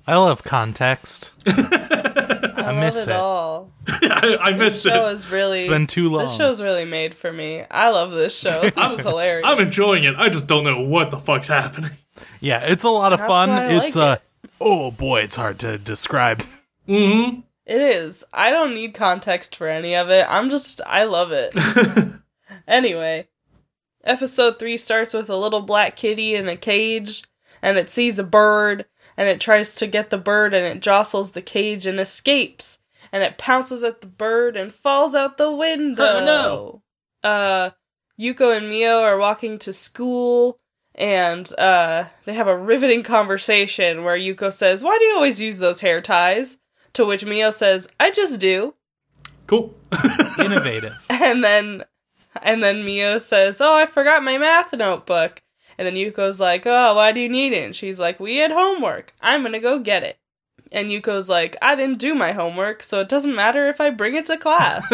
I 0.07 0.15
love 0.17 0.43
context. 0.43 1.31
I, 1.47 2.71
love 2.71 2.75
miss 2.77 3.07
it, 3.07 3.09
it. 3.09 3.15
all. 3.15 3.71
I, 4.03 4.37
I 4.39 4.51
missed 4.51 4.83
This 4.83 4.93
show 4.93 5.07
it. 5.07 5.11
is 5.13 5.29
really. 5.29 5.59
It's 5.61 5.69
been 5.69 5.87
too 5.87 6.09
long. 6.09 6.25
This 6.25 6.35
show's 6.35 6.61
really 6.61 6.85
made 6.85 7.13
for 7.15 7.31
me. 7.31 7.63
I 7.69 7.89
love 7.89 8.11
this 8.11 8.37
show. 8.37 8.61
This 8.75 8.99
is 8.99 9.05
hilarious. 9.05 9.45
I'm 9.47 9.59
enjoying 9.59 10.03
it. 10.03 10.15
I 10.17 10.29
just 10.29 10.47
don't 10.47 10.63
know 10.63 10.81
what 10.81 11.11
the 11.11 11.17
fuck's 11.19 11.47
happening. 11.47 11.91
Yeah, 12.39 12.59
it's 12.61 12.83
a 12.83 12.89
lot 12.89 13.13
of 13.13 13.19
That's 13.19 13.29
fun. 13.29 13.49
why 13.49 13.65
I 13.65 13.71
It's 13.85 13.95
like 13.95 14.19
uh 14.19 14.21
oh 14.59 14.91
boy, 14.91 15.21
it's 15.21 15.35
hard 15.35 15.59
to 15.59 15.77
describe. 15.77 16.43
Mm-hmm. 16.87 17.41
It 17.65 17.81
is. 17.81 18.23
I 18.33 18.49
don't 18.49 18.73
need 18.73 18.93
context 18.93 19.55
for 19.55 19.67
any 19.67 19.95
of 19.95 20.09
it. 20.09 20.25
I'm 20.29 20.49
just. 20.49 20.81
I 20.85 21.03
love 21.05 21.31
it. 21.31 21.55
anyway, 22.67 23.27
episode 24.03 24.59
3 24.59 24.77
starts 24.77 25.13
with 25.13 25.29
a 25.29 25.37
little 25.37 25.61
black 25.61 25.95
kitty 25.95 26.35
in 26.35 26.49
a 26.49 26.57
cage, 26.57 27.23
and 27.61 27.77
it 27.77 27.89
sees 27.89 28.19
a 28.19 28.23
bird, 28.23 28.85
and 29.15 29.27
it 29.27 29.39
tries 29.39 29.75
to 29.75 29.87
get 29.87 30.09
the 30.09 30.17
bird, 30.17 30.53
and 30.53 30.65
it 30.65 30.81
jostles 30.81 31.31
the 31.31 31.41
cage 31.41 31.85
and 31.85 31.99
escapes. 31.99 32.79
And 33.11 33.23
it 33.23 33.37
pounces 33.37 33.83
at 33.83 34.01
the 34.01 34.07
bird 34.07 34.55
and 34.55 34.73
falls 34.73 35.13
out 35.13 35.37
the 35.37 35.53
window. 35.53 36.03
Oh, 36.03 36.83
no. 37.23 37.29
Uh, 37.29 37.69
Yuko 38.19 38.55
and 38.55 38.69
Mio 38.69 39.01
are 39.01 39.17
walking 39.17 39.57
to 39.59 39.73
school. 39.73 40.57
And 40.95 41.51
uh, 41.57 42.05
they 42.25 42.33
have 42.33 42.47
a 42.47 42.57
riveting 42.57 43.03
conversation 43.03 44.03
where 44.03 44.17
Yuko 44.17 44.51
says, 44.51 44.83
Why 44.83 44.97
do 44.97 45.05
you 45.05 45.15
always 45.15 45.39
use 45.39 45.57
those 45.57 45.79
hair 45.79 46.01
ties? 46.01 46.57
To 46.93 47.05
which 47.05 47.25
Mio 47.25 47.51
says, 47.51 47.87
I 47.99 48.11
just 48.11 48.39
do. 48.39 48.75
Cool. 49.47 49.73
Innovative. 50.39 51.05
And 51.09 51.43
then 51.43 51.83
and 52.41 52.63
then 52.63 52.85
Mio 52.85 53.17
says, 53.17 53.59
"Oh, 53.59 53.75
I 53.75 53.85
forgot 53.85 54.23
my 54.23 54.37
math 54.37 54.73
notebook." 54.73 55.41
And 55.77 55.85
then 55.85 55.95
Yuko's 55.95 56.39
like, 56.39 56.63
"Oh, 56.65 56.95
why 56.95 57.11
do 57.11 57.19
you 57.19 57.29
need 57.29 57.53
it?" 57.53 57.65
And 57.65 57.75
she's 57.75 57.99
like, 57.99 58.19
"We 58.19 58.37
had 58.37 58.51
homework. 58.51 59.13
I'm 59.21 59.41
going 59.41 59.53
to 59.53 59.59
go 59.59 59.79
get 59.79 60.03
it." 60.03 60.19
And 60.71 60.89
Yuko's 60.89 61.29
like, 61.29 61.57
"I 61.61 61.75
didn't 61.75 61.99
do 61.99 62.15
my 62.15 62.31
homework, 62.31 62.83
so 62.83 63.01
it 63.01 63.09
doesn't 63.09 63.35
matter 63.35 63.67
if 63.67 63.81
I 63.81 63.89
bring 63.89 64.15
it 64.15 64.25
to 64.27 64.37
class." 64.37 64.93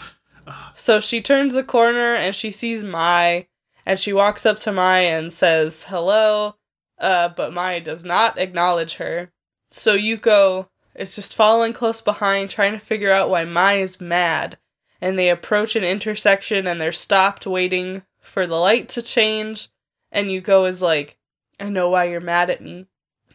so 0.74 1.00
she 1.00 1.20
turns 1.20 1.54
the 1.54 1.62
corner 1.62 2.14
and 2.14 2.34
she 2.34 2.50
sees 2.50 2.82
Mai 2.82 3.48
and 3.86 3.98
she 3.98 4.12
walks 4.12 4.46
up 4.46 4.56
to 4.58 4.72
Mai 4.72 5.00
and 5.00 5.32
says, 5.32 5.84
"Hello." 5.84 6.56
Uh, 6.98 7.28
but 7.28 7.52
Mai 7.52 7.80
does 7.80 8.04
not 8.04 8.38
acknowledge 8.38 8.94
her. 8.94 9.32
So 9.70 9.96
Yuko 9.96 10.68
is 10.94 11.16
just 11.16 11.34
following 11.34 11.72
close 11.72 12.00
behind, 12.00 12.50
trying 12.50 12.72
to 12.72 12.78
figure 12.78 13.12
out 13.12 13.28
why 13.28 13.44
Mai 13.44 13.74
is 13.74 14.00
mad. 14.00 14.58
And 15.00 15.18
they 15.18 15.28
approach 15.28 15.76
an 15.76 15.84
intersection 15.84 16.66
and 16.66 16.80
they're 16.80 16.92
stopped 16.92 17.46
waiting 17.46 18.04
for 18.20 18.46
the 18.46 18.56
light 18.56 18.88
to 18.90 19.02
change. 19.02 19.68
And 20.10 20.28
Yuko 20.28 20.68
is 20.68 20.80
like, 20.80 21.18
I 21.60 21.68
know 21.68 21.90
why 21.90 22.04
you're 22.04 22.20
mad 22.20 22.50
at 22.50 22.62
me. 22.62 22.86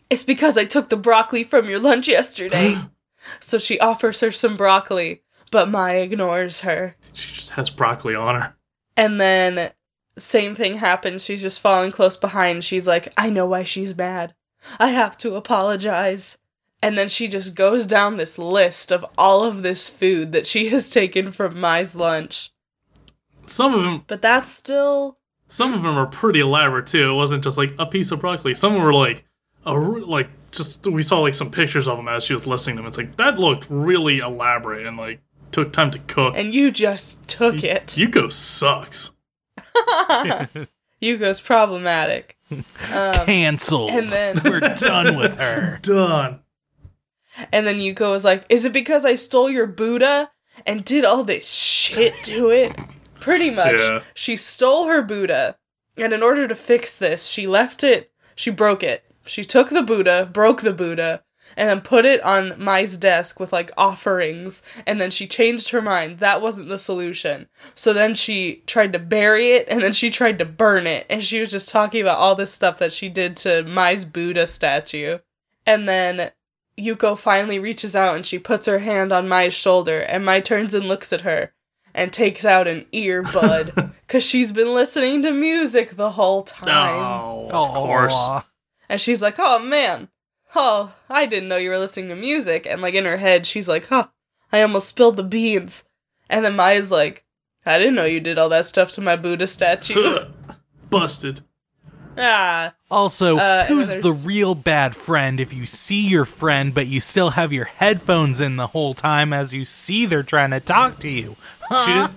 It's 0.09 0.23
because 0.23 0.57
I 0.57 0.65
took 0.65 0.89
the 0.89 0.97
broccoli 0.97 1.43
from 1.43 1.69
your 1.69 1.79
lunch 1.79 2.07
yesterday. 2.07 2.75
so 3.39 3.57
she 3.57 3.79
offers 3.79 4.19
her 4.21 4.31
some 4.31 4.57
broccoli, 4.57 5.21
but 5.51 5.69
Mai 5.69 5.95
ignores 5.97 6.61
her. 6.61 6.95
She 7.13 7.33
just 7.33 7.51
has 7.51 7.69
broccoli 7.69 8.15
on 8.15 8.35
her. 8.35 8.55
And 8.97 9.19
then 9.21 9.71
same 10.17 10.55
thing 10.55 10.77
happens. 10.77 11.23
She's 11.23 11.41
just 11.41 11.59
following 11.61 11.91
close 11.91 12.17
behind. 12.17 12.63
She's 12.63 12.87
like, 12.87 13.13
I 13.17 13.29
know 13.29 13.45
why 13.45 13.63
she's 13.63 13.95
mad. 13.95 14.33
I 14.79 14.89
have 14.89 15.17
to 15.19 15.35
apologize. 15.35 16.37
And 16.81 16.97
then 16.97 17.09
she 17.09 17.27
just 17.27 17.55
goes 17.55 17.85
down 17.85 18.17
this 18.17 18.39
list 18.39 18.91
of 18.91 19.05
all 19.17 19.43
of 19.43 19.63
this 19.63 19.89
food 19.89 20.31
that 20.31 20.47
she 20.47 20.69
has 20.69 20.89
taken 20.89 21.31
from 21.31 21.59
Mai's 21.59 21.95
lunch. 21.95 22.51
Some 23.45 23.73
of 23.73 23.83
them, 23.83 24.03
But 24.07 24.21
that's 24.21 24.49
still 24.49 25.17
some 25.47 25.73
of 25.73 25.81
them 25.81 25.97
are 25.97 26.05
pretty 26.05 26.39
elaborate 26.39 26.87
too. 26.87 27.09
It 27.09 27.15
wasn't 27.15 27.43
just 27.43 27.57
like 27.57 27.73
a 27.79 27.85
piece 27.85 28.11
of 28.11 28.19
broccoli. 28.19 28.53
Some 28.53 28.73
of 28.73 28.77
them 28.77 28.85
were 28.85 28.93
like 28.93 29.25
a 29.65 29.71
r- 29.71 29.99
like 29.99 30.29
just 30.51 30.85
we 30.87 31.03
saw 31.03 31.19
like 31.19 31.33
some 31.33 31.51
pictures 31.51 31.87
of 31.87 31.97
them 31.97 32.07
as 32.07 32.23
she 32.23 32.33
was 32.33 32.47
listing 32.47 32.75
them. 32.75 32.85
It's 32.85 32.97
like 32.97 33.17
that 33.17 33.37
looked 33.39 33.67
really 33.69 34.19
elaborate 34.19 34.85
and 34.85 34.97
like 34.97 35.21
took 35.51 35.73
time 35.73 35.91
to 35.91 35.99
cook. 35.99 36.33
and 36.37 36.53
you 36.53 36.71
just 36.71 37.27
took 37.27 37.63
it. 37.63 37.87
Yuko 37.87 38.31
sucks. 38.31 39.11
Yuko's 41.01 41.41
problematic. 41.41 42.37
Um, 42.51 43.13
Cancelled. 43.25 43.91
And 43.91 44.09
then 44.09 44.39
We're 44.43 44.59
done 44.59 45.17
with 45.17 45.37
her. 45.39 45.79
Done. 45.81 46.39
and 47.51 47.65
then 47.67 47.77
Yuko 47.79 48.11
was 48.11 48.25
like, 48.25 48.43
"Is 48.49 48.65
it 48.65 48.73
because 48.73 49.05
I 49.05 49.15
stole 49.15 49.49
your 49.49 49.67
Buddha 49.67 50.31
and 50.65 50.83
did 50.83 51.05
all 51.05 51.23
this 51.23 51.49
shit 51.49 52.13
to 52.23 52.49
it?" 52.49 52.75
Pretty 53.19 53.49
much. 53.49 53.77
Yeah. 53.79 53.99
She 54.13 54.35
stole 54.35 54.87
her 54.87 55.01
Buddha, 55.03 55.57
and 55.97 56.11
in 56.13 56.23
order 56.23 56.47
to 56.47 56.55
fix 56.55 56.97
this, 56.97 57.27
she 57.27 57.45
left 57.47 57.83
it. 57.83 58.11
She 58.35 58.49
broke 58.49 58.81
it. 58.83 59.03
She 59.25 59.43
took 59.43 59.69
the 59.69 59.83
Buddha, 59.83 60.29
broke 60.31 60.61
the 60.61 60.73
Buddha, 60.73 61.23
and 61.57 61.69
then 61.69 61.81
put 61.81 62.05
it 62.05 62.21
on 62.23 62.61
Mai's 62.61 62.97
desk 62.97 63.39
with 63.39 63.51
like 63.51 63.71
offerings, 63.77 64.61
and 64.85 64.99
then 64.99 65.11
she 65.11 65.27
changed 65.27 65.69
her 65.69 65.81
mind. 65.81 66.19
That 66.19 66.41
wasn't 66.41 66.69
the 66.69 66.77
solution. 66.77 67.47
So 67.75 67.93
then 67.93 68.15
she 68.15 68.63
tried 68.67 68.93
to 68.93 68.99
bury 68.99 69.51
it, 69.51 69.67
and 69.69 69.81
then 69.81 69.93
she 69.93 70.09
tried 70.09 70.39
to 70.39 70.45
burn 70.45 70.87
it, 70.87 71.05
and 71.09 71.23
she 71.23 71.39
was 71.39 71.51
just 71.51 71.69
talking 71.69 72.01
about 72.01 72.17
all 72.17 72.35
this 72.35 72.53
stuff 72.53 72.77
that 72.79 72.93
she 72.93 73.09
did 73.09 73.35
to 73.37 73.63
Mai's 73.63 74.05
Buddha 74.05 74.47
statue. 74.47 75.19
And 75.65 75.87
then 75.87 76.31
Yuko 76.77 77.17
finally 77.17 77.59
reaches 77.59 77.95
out 77.95 78.15
and 78.15 78.25
she 78.25 78.39
puts 78.39 78.65
her 78.65 78.79
hand 78.79 79.11
on 79.11 79.27
Mai's 79.27 79.53
shoulder, 79.53 79.99
and 79.99 80.25
Mai 80.25 80.39
turns 80.39 80.73
and 80.73 80.87
looks 80.87 81.11
at 81.13 81.21
her 81.21 81.53
and 81.93 82.13
takes 82.13 82.45
out 82.45 82.67
an 82.67 82.85
earbud 82.93 83.93
because 84.07 84.23
she's 84.23 84.51
been 84.51 84.73
listening 84.73 85.21
to 85.23 85.31
music 85.31 85.91
the 85.91 86.11
whole 86.11 86.43
time. 86.43 87.03
Oh, 87.03 87.47
of 87.47 87.53
oh. 87.53 87.73
course. 87.73 88.15
Aw. 88.15 88.45
And 88.89 88.99
she's 88.99 89.21
like, 89.21 89.35
oh 89.37 89.59
man, 89.59 90.09
oh, 90.55 90.93
I 91.09 91.25
didn't 91.27 91.47
know 91.49 91.57
you 91.57 91.69
were 91.69 91.77
listening 91.77 92.09
to 92.09 92.15
music. 92.15 92.65
And 92.65 92.81
like 92.81 92.95
in 92.95 93.05
her 93.05 93.17
head, 93.17 93.45
she's 93.45 93.67
like, 93.69 93.87
huh, 93.87 94.07
I 94.51 94.61
almost 94.61 94.87
spilled 94.89 95.15
the 95.17 95.23
beans. 95.23 95.85
And 96.29 96.43
then 96.43 96.55
Maya's 96.55 96.91
like, 96.91 97.23
I 97.65 97.77
didn't 97.77 97.95
know 97.95 98.05
you 98.05 98.19
did 98.19 98.39
all 98.39 98.49
that 98.49 98.65
stuff 98.65 98.91
to 98.93 99.01
my 99.01 99.15
Buddha 99.15 99.45
statue. 99.47 100.25
Busted. 100.89 101.41
Ah, 102.17 102.73
Also, 102.89 103.37
Uh, 103.37 103.65
who's 103.65 103.95
the 103.97 104.11
real 104.25 104.55
bad 104.55 104.95
friend 104.95 105.39
if 105.39 105.53
you 105.53 105.65
see 105.65 106.05
your 106.07 106.25
friend 106.25 106.73
but 106.73 106.87
you 106.87 106.99
still 106.99 107.29
have 107.31 107.53
your 107.53 107.65
headphones 107.65 108.41
in 108.41 108.57
the 108.57 108.67
whole 108.67 108.93
time 108.93 109.31
as 109.31 109.53
you 109.53 109.63
see 109.63 110.05
they're 110.05 110.23
trying 110.23 110.49
to 110.51 110.59
talk 110.59 110.99
to 110.99 111.09
you? 111.09 111.35
She 111.85 111.93
didn't. 111.93 112.11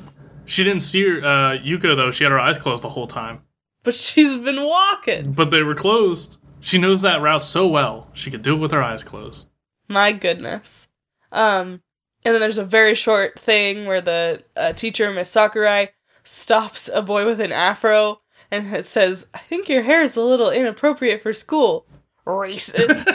She 0.44 0.64
didn't 0.64 0.80
see 0.82 1.02
her, 1.04 1.18
uh, 1.24 1.58
Yuko 1.58 1.94
though. 1.94 2.10
She 2.10 2.24
had 2.24 2.32
her 2.32 2.40
eyes 2.40 2.58
closed 2.58 2.82
the 2.82 2.88
whole 2.88 3.06
time, 3.06 3.42
but 3.84 3.94
she's 3.94 4.36
been 4.36 4.64
walking. 4.64 5.32
but 5.32 5.50
they 5.52 5.62
were 5.62 5.74
closed. 5.76 6.36
She 6.62 6.78
knows 6.78 7.02
that 7.02 7.20
route 7.20 7.42
so 7.44 7.66
well. 7.66 8.08
She 8.12 8.30
could 8.30 8.42
do 8.42 8.54
it 8.54 8.58
with 8.58 8.70
her 8.70 8.82
eyes 8.82 9.02
closed. 9.02 9.48
My 9.88 10.12
goodness. 10.12 10.86
Um, 11.32 11.82
and 12.24 12.34
then 12.34 12.40
there's 12.40 12.56
a 12.58 12.64
very 12.64 12.94
short 12.94 13.38
thing 13.38 13.84
where 13.84 14.00
the 14.00 14.44
uh, 14.56 14.72
teacher, 14.72 15.10
Miss 15.10 15.28
Sakurai, 15.28 15.88
stops 16.22 16.88
a 16.94 17.02
boy 17.02 17.26
with 17.26 17.40
an 17.40 17.50
afro 17.50 18.20
and 18.50 18.84
says, 18.84 19.28
"I 19.34 19.38
think 19.38 19.68
your 19.68 19.82
hair 19.82 20.02
is 20.02 20.16
a 20.16 20.22
little 20.22 20.50
inappropriate 20.50 21.20
for 21.20 21.32
school." 21.32 21.84
Racist. 22.24 23.08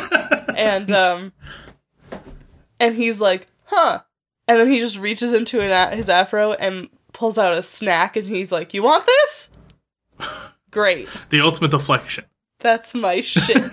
and 0.57 0.91
um, 0.91 1.31
and 2.81 2.95
he's 2.95 3.21
like, 3.21 3.47
"Huh." 3.65 4.01
And 4.49 4.59
then 4.59 4.67
he 4.69 4.79
just 4.79 4.97
reaches 4.97 5.31
into 5.33 5.61
an 5.61 5.71
a- 5.71 5.95
his 5.95 6.09
afro 6.09 6.51
and 6.53 6.89
pulls 7.13 7.37
out 7.37 7.57
a 7.57 7.61
snack, 7.61 8.17
and 8.17 8.27
he's 8.27 8.51
like, 8.51 8.73
"You 8.73 8.83
want 8.83 9.05
this?" 9.05 9.49
Great. 10.71 11.07
The 11.29 11.39
ultimate 11.39 11.71
deflection. 11.71 12.25
That's 12.59 12.93
my 12.95 13.21
shit. 13.21 13.63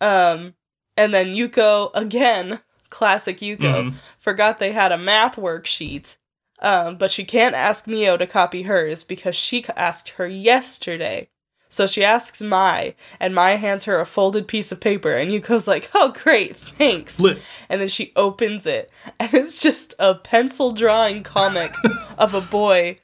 um, 0.00 0.54
and 0.96 1.12
then 1.14 1.34
Yuko 1.34 1.90
again, 1.94 2.60
classic 2.90 3.38
Yuko, 3.38 3.58
Mhm. 3.90 3.94
forgot 4.18 4.58
they 4.58 4.72
had 4.72 4.92
a 4.92 4.98
math 4.98 5.36
worksheet. 5.36 6.16
Um, 6.60 6.96
but 6.96 7.10
she 7.10 7.24
can't 7.24 7.54
ask 7.54 7.86
Mio 7.86 8.16
to 8.16 8.26
copy 8.26 8.62
hers 8.62 9.04
because 9.04 9.36
she 9.36 9.64
asked 9.76 10.10
her 10.10 10.26
yesterday. 10.26 11.28
So 11.68 11.86
she 11.86 12.02
asks 12.04 12.40
Mai, 12.40 12.94
and 13.20 13.34
Mai 13.34 13.56
hands 13.56 13.84
her 13.84 14.00
a 14.00 14.06
folded 14.06 14.46
piece 14.48 14.70
of 14.72 14.80
paper, 14.80 15.12
and 15.12 15.30
Yuko's 15.32 15.66
like, 15.66 15.90
"Oh, 15.94 16.12
great, 16.12 16.56
thanks." 16.56 17.18
Lit. 17.20 17.38
And 17.68 17.80
then 17.80 17.88
she 17.88 18.12
opens 18.16 18.66
it, 18.66 18.90
and 19.20 19.34
it's 19.34 19.60
just 19.60 19.92
a 19.98 20.14
pencil 20.14 20.70
drawing 20.72 21.24
comic 21.24 21.72
of 22.18 22.32
a 22.34 22.40
boy 22.40 22.96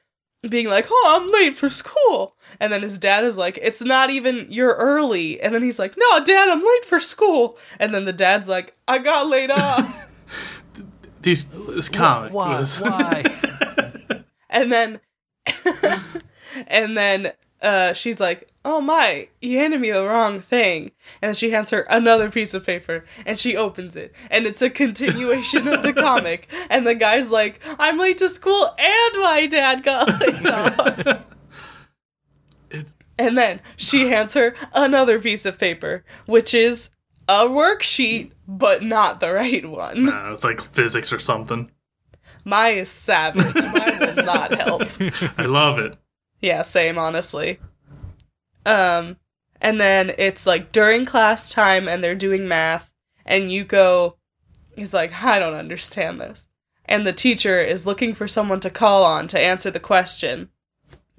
being 0.49 0.69
like, 0.69 0.87
"Oh, 0.91 1.19
I'm 1.21 1.29
late 1.29 1.55
for 1.55 1.69
school," 1.69 2.37
and 2.59 2.73
then 2.73 2.83
his 2.83 2.99
dad 2.99 3.25
is 3.25 3.37
like, 3.37 3.59
"It's 3.63 3.81
not 3.83 4.11
even 4.11 4.47
you're 4.51 4.75
early," 4.75 5.41
and 5.41 5.55
then 5.55 5.63
he's 5.63 5.79
like, 5.79 5.95
"No, 5.97 6.25
Dad, 6.25 6.49
I'm 6.49 6.61
late 6.63 6.85
for 6.85 6.99
school," 7.01 7.59
and 7.79 7.95
then 7.95 8.05
the 8.05 8.13
dad's 8.13 8.49
like, 8.49 8.77
"I 8.89 8.99
got 8.99 9.29
laid 9.29 9.51
off," 9.53 10.09
These 11.21 11.49
this 11.49 11.89
comic 11.89 12.33
Why? 12.33 12.59
was 12.59 12.81
Why? 12.81 13.25
and 14.51 14.73
then, 14.73 15.01
and 16.67 16.97
then. 16.97 17.33
Uh, 17.61 17.93
she's 17.93 18.19
like, 18.19 18.49
"Oh 18.65 18.81
my, 18.81 19.29
you 19.41 19.59
handed 19.59 19.81
me 19.81 19.91
the 19.91 20.05
wrong 20.07 20.41
thing," 20.41 20.93
and 21.21 21.29
then 21.31 21.35
she 21.35 21.51
hands 21.51 21.71
her 21.71 21.81
another 21.91 22.31
piece 22.31 22.55
of 22.55 22.65
paper, 22.67 23.05
and 23.27 23.39
she 23.39 23.57
opens 23.57 23.97
it, 23.97 24.15
and 24.31 24.47
it's 24.47 24.63
a 24.63 24.71
continuation 24.71 25.69
of 25.69 25.83
the 25.83 25.93
comic. 26.07 26.49
And 26.71 26.87
the 26.87 26.95
guy's 26.95 27.31
like, 27.31 27.61
"I'm 27.79 27.99
late 27.99 28.19
to 28.19 28.29
school, 28.29 28.75
and 28.79 29.23
my 29.23 29.47
dad 29.47 29.83
got 29.83 30.21
laid 30.21 30.47
off." 30.47 31.25
it's, 32.71 32.95
And 33.19 33.37
then 33.37 33.61
she 33.77 34.09
hands 34.09 34.35
her 34.35 34.55
another 34.75 35.19
piece 35.21 35.45
of 35.45 35.59
paper, 35.59 36.05
which 36.27 36.55
is 36.55 36.91
a 37.29 37.45
worksheet, 37.47 38.33
but 38.49 38.83
not 38.83 39.21
the 39.21 39.33
right 39.33 39.69
one. 39.69 40.07
nah, 40.07 40.33
it's 40.33 40.45
like 40.45 40.61
physics 40.61 41.13
or 41.13 41.19
something. 41.19 41.71
Mai 42.45 42.71
is 42.71 42.89
savage. 42.89 43.55
Mine 43.55 43.99
will 44.01 44.25
not 44.25 44.53
help. 44.53 44.83
I 45.39 45.45
love 45.47 45.79
it. 45.79 45.97
Yeah, 46.41 46.63
same, 46.63 46.99
honestly. 46.99 47.61
Um, 48.65 49.17
and 49.61 49.81
then 49.81 50.13
it's 50.19 50.47
like 50.47 50.73
during 50.73 51.05
class 51.05 51.53
time 51.53 51.89
and 51.89 52.03
they're 52.03 52.15
doing 52.15 52.49
math, 52.49 52.91
and 53.25 53.51
Yuko 53.51 54.15
is 54.77 54.93
like, 54.93 55.23
I 55.23 55.39
don't 55.39 55.55
understand 55.55 56.21
this. 56.21 56.49
And 56.85 57.07
the 57.07 57.13
teacher 57.13 57.59
is 57.59 57.87
looking 57.87 58.15
for 58.15 58.27
someone 58.27 58.61
to 58.61 58.71
call 58.71 59.05
on 59.05 59.29
to 59.29 59.41
answer 59.41 59.71
the 59.71 59.81
question. 59.81 60.49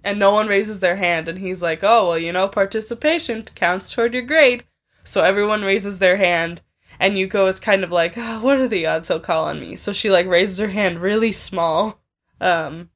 And 0.04 0.20
no 0.20 0.32
one 0.32 0.48
raises 0.48 0.82
their 0.82 0.98
hand, 0.98 1.30
and 1.30 1.40
he's 1.40 1.62
like, 1.62 1.80
Oh, 1.84 2.10
well, 2.10 2.18
you 2.18 2.34
know, 2.34 2.48
participation 2.48 3.44
counts 3.56 3.92
toward 3.92 4.14
your 4.14 4.24
grade. 4.24 4.66
So 5.06 5.24
everyone 5.24 5.64
raises 5.64 6.00
their 6.00 6.18
hand, 6.18 6.62
and 7.00 7.16
Yuko 7.16 7.48
is 7.48 7.60
kind 7.60 7.84
of 7.84 7.92
like, 7.92 8.16
oh, 8.18 8.42
What 8.42 8.58
are 8.58 8.68
the 8.68 8.86
odds 8.86 9.08
he'll 9.08 9.22
call 9.22 9.46
on 9.46 9.62
me? 9.62 9.78
So 9.78 9.94
she, 9.94 10.12
like, 10.12 10.28
raises 10.28 10.60
her 10.60 10.68
hand 10.68 11.00
really 11.00 11.32
small. 11.32 12.02
Um, 12.42 12.90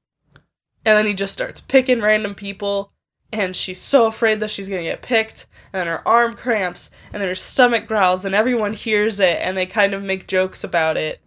and 0.83 0.97
then 0.97 1.05
he 1.05 1.13
just 1.13 1.33
starts 1.33 1.61
picking 1.61 2.01
random 2.01 2.35
people, 2.35 2.91
and 3.31 3.55
she's 3.55 3.81
so 3.81 4.07
afraid 4.07 4.39
that 4.39 4.49
she's 4.49 4.69
gonna 4.69 4.81
get 4.83 5.01
picked, 5.01 5.47
and 5.73 5.79
then 5.79 5.87
her 5.87 6.07
arm 6.07 6.33
cramps, 6.33 6.91
and 7.11 7.21
then 7.21 7.27
her 7.27 7.35
stomach 7.35 7.87
growls, 7.87 8.25
and 8.25 8.33
everyone 8.33 8.73
hears 8.73 9.19
it, 9.19 9.37
and 9.41 9.57
they 9.57 9.65
kind 9.65 9.93
of 9.93 10.03
make 10.03 10.27
jokes 10.27 10.63
about 10.63 10.97
it. 10.97 11.19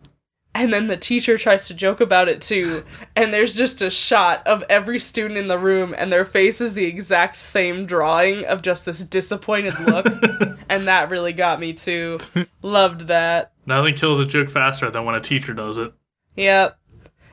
And 0.52 0.72
then 0.72 0.88
the 0.88 0.96
teacher 0.96 1.38
tries 1.38 1.68
to 1.68 1.74
joke 1.74 2.00
about 2.00 2.28
it 2.28 2.40
too, 2.40 2.84
and 3.14 3.32
there's 3.32 3.54
just 3.54 3.82
a 3.82 3.90
shot 3.90 4.44
of 4.46 4.64
every 4.68 4.98
student 4.98 5.38
in 5.38 5.46
the 5.46 5.58
room, 5.58 5.94
and 5.96 6.12
their 6.12 6.24
face 6.24 6.60
is 6.60 6.74
the 6.74 6.86
exact 6.86 7.36
same 7.36 7.86
drawing 7.86 8.44
of 8.46 8.62
just 8.62 8.84
this 8.84 9.04
disappointed 9.04 9.78
look, 9.80 10.06
and 10.68 10.88
that 10.88 11.10
really 11.10 11.32
got 11.32 11.60
me 11.60 11.72
too. 11.72 12.18
Loved 12.62 13.02
that. 13.02 13.52
Nothing 13.66 13.94
kills 13.94 14.18
a 14.18 14.26
joke 14.26 14.50
faster 14.50 14.90
than 14.90 15.04
when 15.04 15.14
a 15.14 15.20
teacher 15.20 15.54
does 15.54 15.78
it. 15.78 15.92
Yep. 16.34 16.76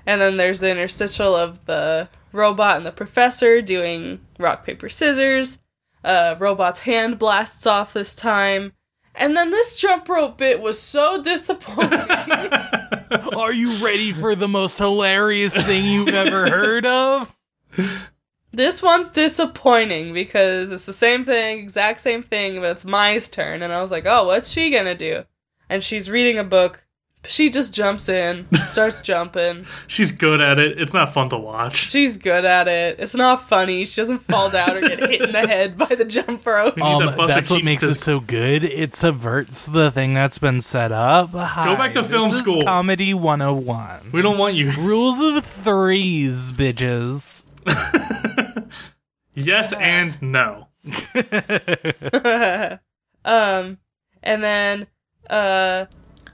And 0.06 0.22
then 0.22 0.38
there's 0.38 0.60
the 0.60 0.70
interstitial 0.70 1.36
of 1.36 1.66
the 1.66 2.08
robot 2.38 2.78
and 2.78 2.86
the 2.86 2.92
professor 2.92 3.62
doing 3.62 4.22
rock, 4.40 4.66
paper, 4.66 4.88
scissors. 4.88 5.60
Uh, 6.04 6.36
robot's 6.40 6.82
hand 6.82 7.20
blasts 7.20 7.66
off 7.66 7.94
this 7.94 8.16
time. 8.16 8.74
And 9.16 9.36
then 9.36 9.50
this 9.50 9.76
jump 9.76 10.08
rope 10.08 10.38
bit 10.38 10.62
was 10.62 10.80
so 10.80 11.22
disappointing. 11.22 12.00
Are 13.36 13.52
you 13.52 13.74
ready 13.84 14.14
for 14.14 14.36
the 14.36 14.48
most 14.48 14.78
hilarious 14.78 15.56
thing 15.56 15.86
you've 15.86 16.10
ever 16.10 16.50
heard 16.50 16.86
of? 16.86 17.36
this 18.52 18.82
one's 18.82 19.10
disappointing 19.10 20.14
because 20.14 20.72
it's 20.72 20.86
the 20.86 20.94
same 20.94 21.26
thing, 21.26 21.60
exact 21.60 22.02
same 22.02 22.24
thing, 22.24 22.60
but 22.62 22.72
it's 22.72 22.86
Mai's 22.86 23.28
turn. 23.28 23.64
And 23.64 23.74
I 23.74 23.82
was 23.82 23.92
like, 23.92 24.06
oh, 24.06 24.26
what's 24.26 24.50
she 24.50 24.70
gonna 24.70 24.96
do? 24.96 25.26
And 25.70 25.84
she's 25.84 26.10
reading 26.10 26.38
a 26.38 26.44
book. 26.44 26.87
She 27.28 27.50
just 27.50 27.74
jumps 27.74 28.10
in, 28.10 28.48
starts 28.56 29.02
jumping. 29.02 29.66
She's 29.88 30.12
good 30.12 30.42
at 30.42 30.60
it. 30.60 30.80
It's 30.80 30.94
not 30.94 31.14
fun 31.14 31.30
to 31.30 31.38
watch. 31.38 31.76
She's 31.76 32.18
good 32.18 32.46
at 32.46 32.68
it. 32.68 33.00
It's 33.00 33.16
not 33.16 33.42
funny. 33.42 33.86
She 33.86 34.02
doesn't 34.02 34.20
fall 34.20 34.50
down 34.50 34.78
or 34.78 34.82
get 34.82 35.00
hit 35.00 35.22
in 35.22 35.32
the 35.32 35.48
head 35.48 35.78
by 35.78 35.88
the 35.88 36.06
jump 36.06 36.46
rope. 36.46 36.82
Um, 36.82 37.06
that's 37.28 37.50
what 37.50 37.58
Keaton 37.58 37.66
makes 37.66 37.84
it 37.84 37.96
so 37.96 38.20
good. 38.20 38.64
It 38.64 38.96
subverts 38.96 39.66
the 39.66 39.92
thing 39.92 40.14
that's 40.14 40.38
been 40.38 40.62
set 40.62 40.92
up. 40.92 41.32
Hi, 41.32 41.76
back 41.76 41.94
to 41.94 42.04
film 42.04 42.30
this 42.30 42.36
is 42.36 42.42
school. 42.42 42.64
Comedy 42.64 43.14
101. 43.14 44.12
We 44.12 44.22
don't 44.22 44.38
want 44.38 44.56
you. 44.56 44.72
Rules 44.72 45.20
of 45.20 45.46
threes, 45.46 46.52
bitches. 46.52 47.44
Yes 49.38 49.72
and 49.74 50.20
no. 50.20 50.68
Um, 53.26 53.78
and 54.24 54.42
then 54.42 54.88
uh, 55.30 55.88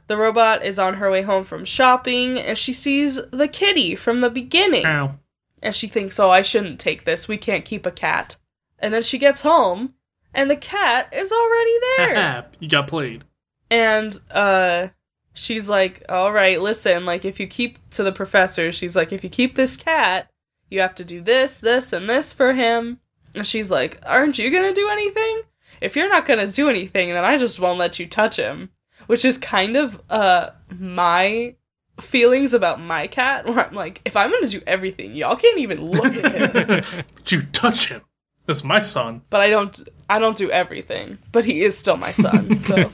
the 0.08 0.18
robot 0.18 0.64
is 0.66 0.78
on 0.80 0.96
her 0.96 1.10
way 1.10 1.22
home 1.22 1.44
from 1.44 1.66
shopping, 1.66 2.38
and 2.40 2.58
she 2.58 2.74
sees 2.74 3.22
the 3.32 3.48
kitty 3.48 3.96
from 3.96 4.20
the 4.22 4.30
beginning, 4.30 4.86
Ow. 4.86 5.16
and 5.62 5.74
she 5.74 5.88
thinks, 5.88 6.20
"Oh, 6.20 6.30
I 6.30 6.42
shouldn't 6.42 6.80
take 6.80 7.04
this. 7.04 7.28
We 7.28 7.38
can't 7.38 7.66
keep 7.66 7.86
a 7.86 7.92
cat." 7.92 8.38
And 8.80 8.94
then 8.94 9.04
she 9.04 9.18
gets 9.18 9.42
home, 9.42 9.94
and 10.34 10.50
the 10.52 10.56
cat 10.58 11.10
is 11.14 11.32
already 11.32 11.74
there. 11.98 12.46
you 12.60 12.68
got 12.70 12.88
played. 12.88 13.24
and 13.72 14.18
uh 14.32 14.88
she's 15.36 15.68
like 15.68 16.04
all 16.10 16.32
right 16.32 16.62
listen 16.62 17.06
like 17.06 17.26
if 17.26 17.40
you 17.40 17.48
keep 17.48 17.80
to 17.90 18.04
the 18.04 18.12
professor 18.12 18.72
she's 18.72 18.96
like 18.96 19.12
if 19.12 19.24
you 19.24 19.30
keep 19.32 19.56
this 19.56 19.76
cat 19.76 20.30
you 20.70 20.80
have 20.80 20.94
to 20.94 21.04
do 21.04 21.22
this 21.22 21.60
this 21.60 21.92
and 21.92 22.08
this 22.08 22.32
for 22.32 22.54
him 22.54 23.00
and 23.34 23.48
she's 23.48 23.72
like 23.72 24.00
aren't 24.06 24.38
you 24.38 24.52
gonna 24.52 24.72
do 24.74 24.88
anything 24.90 25.42
if 25.82 25.96
you're 25.96 26.10
not 26.10 26.28
gonna 26.28 26.46
do 26.46 26.70
anything 26.70 27.12
then 27.14 27.26
i 27.26 27.36
just 27.36 27.60
won't 27.60 27.80
let 27.80 27.98
you 27.98 28.06
touch 28.06 28.36
him 28.36 28.70
which 29.08 29.24
is 29.26 29.38
kind 29.38 29.76
of 29.78 30.02
uh 30.10 30.50
my 30.80 31.56
feelings 32.00 32.54
about 32.54 32.80
my 32.82 33.06
cat 33.08 33.46
where 33.46 33.68
i'm 33.68 33.74
like 33.76 34.02
if 34.06 34.16
i'm 34.18 34.32
gonna 34.32 34.48
do 34.48 34.62
everything 34.66 35.14
y'all 35.16 35.36
can't 35.36 35.60
even 35.60 35.80
look 35.84 36.16
at 36.16 36.56
him 36.70 37.04
Did 37.24 37.32
you 37.32 37.42
touch 37.52 37.90
him? 37.90 38.02
That's 38.46 38.64
my 38.64 38.80
son. 38.82 39.22
but 39.30 39.40
I 39.42 39.50
don't 39.50 39.80
I 40.10 40.20
don't 40.20 40.36
do 40.36 40.52
everything. 40.52 41.18
But 41.32 41.46
he 41.46 41.62
is 41.64 41.78
still 41.78 41.96
my 41.98 42.12
son. 42.12 42.58
So 42.58 42.92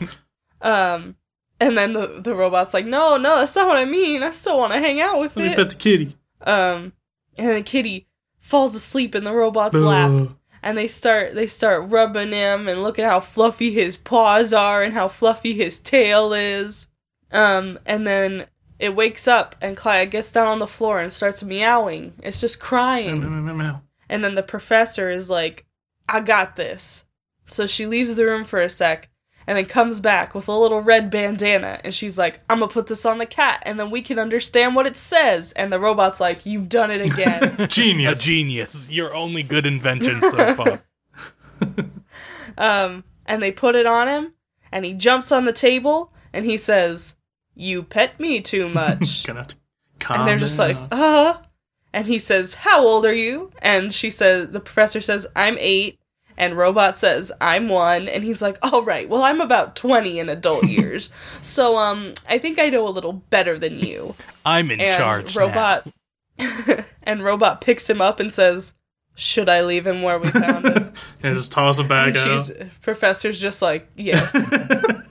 um 0.61 1.15
and 1.59 1.77
then 1.77 1.93
the 1.93 2.19
the 2.21 2.35
robot's 2.35 2.73
like, 2.73 2.85
"No, 2.85 3.17
no, 3.17 3.37
that's 3.39 3.55
not 3.55 3.67
what 3.67 3.77
I 3.77 3.85
mean. 3.85 4.21
I 4.23 4.29
still 4.31 4.57
want 4.57 4.73
to 4.73 4.79
hang 4.79 5.01
out 5.01 5.19
with 5.19 5.35
Let 5.35 5.49
me 5.49 5.55
pet 5.55 5.69
the 5.69 5.75
kitty. 5.75 6.15
Um 6.41 6.93
and 7.37 7.57
the 7.57 7.61
Kitty 7.63 8.07
falls 8.39 8.75
asleep 8.75 9.15
in 9.15 9.23
the 9.23 9.33
robot's 9.33 9.75
lap 9.75 10.11
Ugh. 10.11 10.35
And 10.61 10.77
they 10.77 10.87
start 10.87 11.35
they 11.35 11.47
start 11.47 11.89
rubbing 11.89 12.31
him 12.31 12.67
and 12.67 12.83
look 12.83 12.99
at 12.99 13.09
how 13.09 13.19
fluffy 13.19 13.71
his 13.71 13.97
paws 13.97 14.53
are 14.53 14.83
and 14.83 14.93
how 14.93 15.07
fluffy 15.07 15.53
his 15.53 15.79
tail 15.79 16.33
is. 16.33 16.87
Um 17.31 17.79
and 17.85 18.05
then 18.05 18.45
it 18.79 18.95
wakes 18.95 19.27
up 19.27 19.55
and 19.61 19.75
Clyde 19.75 20.11
gets 20.11 20.31
down 20.31 20.47
on 20.47 20.59
the 20.59 20.67
floor 20.67 20.99
and 20.99 21.11
starts 21.11 21.43
meowing. 21.43 22.13
It's 22.23 22.39
just 22.41 22.59
crying. 22.59 23.21
Meow, 23.21 23.29
meow, 23.29 23.53
meow. 23.53 23.81
And 24.07 24.23
then 24.23 24.35
the 24.35 24.43
professor 24.43 25.09
is 25.09 25.29
like, 25.29 25.65
I 26.07 26.21
got 26.21 26.55
this. 26.55 27.05
So 27.45 27.67
she 27.67 27.85
leaves 27.85 28.15
the 28.15 28.25
room 28.25 28.45
for 28.45 28.59
a 28.59 28.69
sec 28.69 29.09
and 29.49 29.57
then 29.57 29.65
comes 29.65 29.99
back 29.99 30.35
with 30.35 30.47
a 30.47 30.53
little 30.53 30.79
red 30.79 31.09
bandana 31.09 31.81
and 31.83 31.91
she's 31.91 32.19
like, 32.19 32.39
I'm 32.47 32.59
gonna 32.59 32.71
put 32.71 32.85
this 32.85 33.03
on 33.03 33.17
the 33.17 33.25
cat 33.25 33.63
and 33.65 33.79
then 33.79 33.89
we 33.89 34.03
can 34.03 34.19
understand 34.19 34.75
what 34.75 34.85
it 34.85 34.95
says. 34.95 35.53
And 35.53 35.73
the 35.73 35.79
robot's 35.79 36.19
like, 36.19 36.45
You've 36.45 36.69
done 36.69 36.91
it 36.91 37.01
again. 37.01 37.55
A 37.57 37.65
Genius. 37.65 38.23
genius. 38.23 38.87
Your 38.91 39.11
only 39.15 39.41
good 39.41 39.65
invention 39.65 40.21
so 40.21 40.53
far. 40.53 40.83
um, 42.59 43.03
and 43.25 43.41
they 43.41 43.51
put 43.51 43.73
it 43.73 43.87
on 43.87 44.07
him 44.07 44.33
and 44.71 44.85
he 44.85 44.93
jumps 44.93 45.31
on 45.31 45.45
the 45.45 45.51
table 45.51 46.13
and 46.31 46.45
he 46.45 46.55
says, 46.55 47.15
You 47.55 47.81
pet 47.81 48.19
me 48.19 48.41
too 48.41 48.69
much. 48.69 49.23
Gonna 49.23 49.39
have 49.39 50.19
and 50.19 50.27
they're 50.27 50.37
just 50.37 50.59
like, 50.59 50.77
calm 50.77 50.89
uh. 50.91 51.37
And 51.91 52.05
he 52.05 52.19
says, 52.19 52.53
How 52.53 52.85
old 52.85 53.03
are 53.03 53.15
you? 53.15 53.49
And 53.63 53.91
she 53.95 54.11
says, 54.11 54.49
The 54.49 54.59
professor 54.59 55.01
says, 55.01 55.25
I'm 55.35 55.57
eight. 55.59 55.98
And 56.39 56.55
Robot 56.55 56.95
says, 56.95 57.31
I'm 57.41 57.67
one. 57.67 58.07
And 58.07 58.23
he's 58.23 58.41
like, 58.41 58.57
All 58.63 58.81
right, 58.81 59.07
well, 59.09 59.21
I'm 59.23 59.41
about 59.41 59.75
20 59.75 60.19
in 60.19 60.29
adult 60.29 60.63
years. 60.67 61.11
so, 61.41 61.77
um, 61.77 62.13
I 62.27 62.37
think 62.39 62.57
I 62.57 62.69
know 62.69 62.87
a 62.87 62.89
little 62.89 63.13
better 63.13 63.59
than 63.59 63.77
you. 63.77 64.15
I'm 64.45 64.71
in 64.71 64.79
And 64.79 64.97
charge. 64.97 65.35
Robot. 65.35 65.85
and 67.03 67.21
Robot 67.23 67.59
picks 67.61 67.89
him 67.89 68.01
up 68.01 68.21
and 68.21 68.31
says, 68.31 68.73
Should 69.15 69.49
I 69.49 69.61
leave 69.63 69.85
him 69.85 70.01
where 70.01 70.17
we 70.17 70.29
found 70.31 70.65
him? 70.65 70.93
and 71.21 71.35
just 71.35 71.51
toss 71.51 71.77
it 71.77 71.89
back 71.89 72.15
and 72.15 72.17
out. 72.17 72.49
Professor's 72.81 73.39
just 73.41 73.61
like, 73.61 73.89
Yes. 73.97 74.33
and 74.33 75.03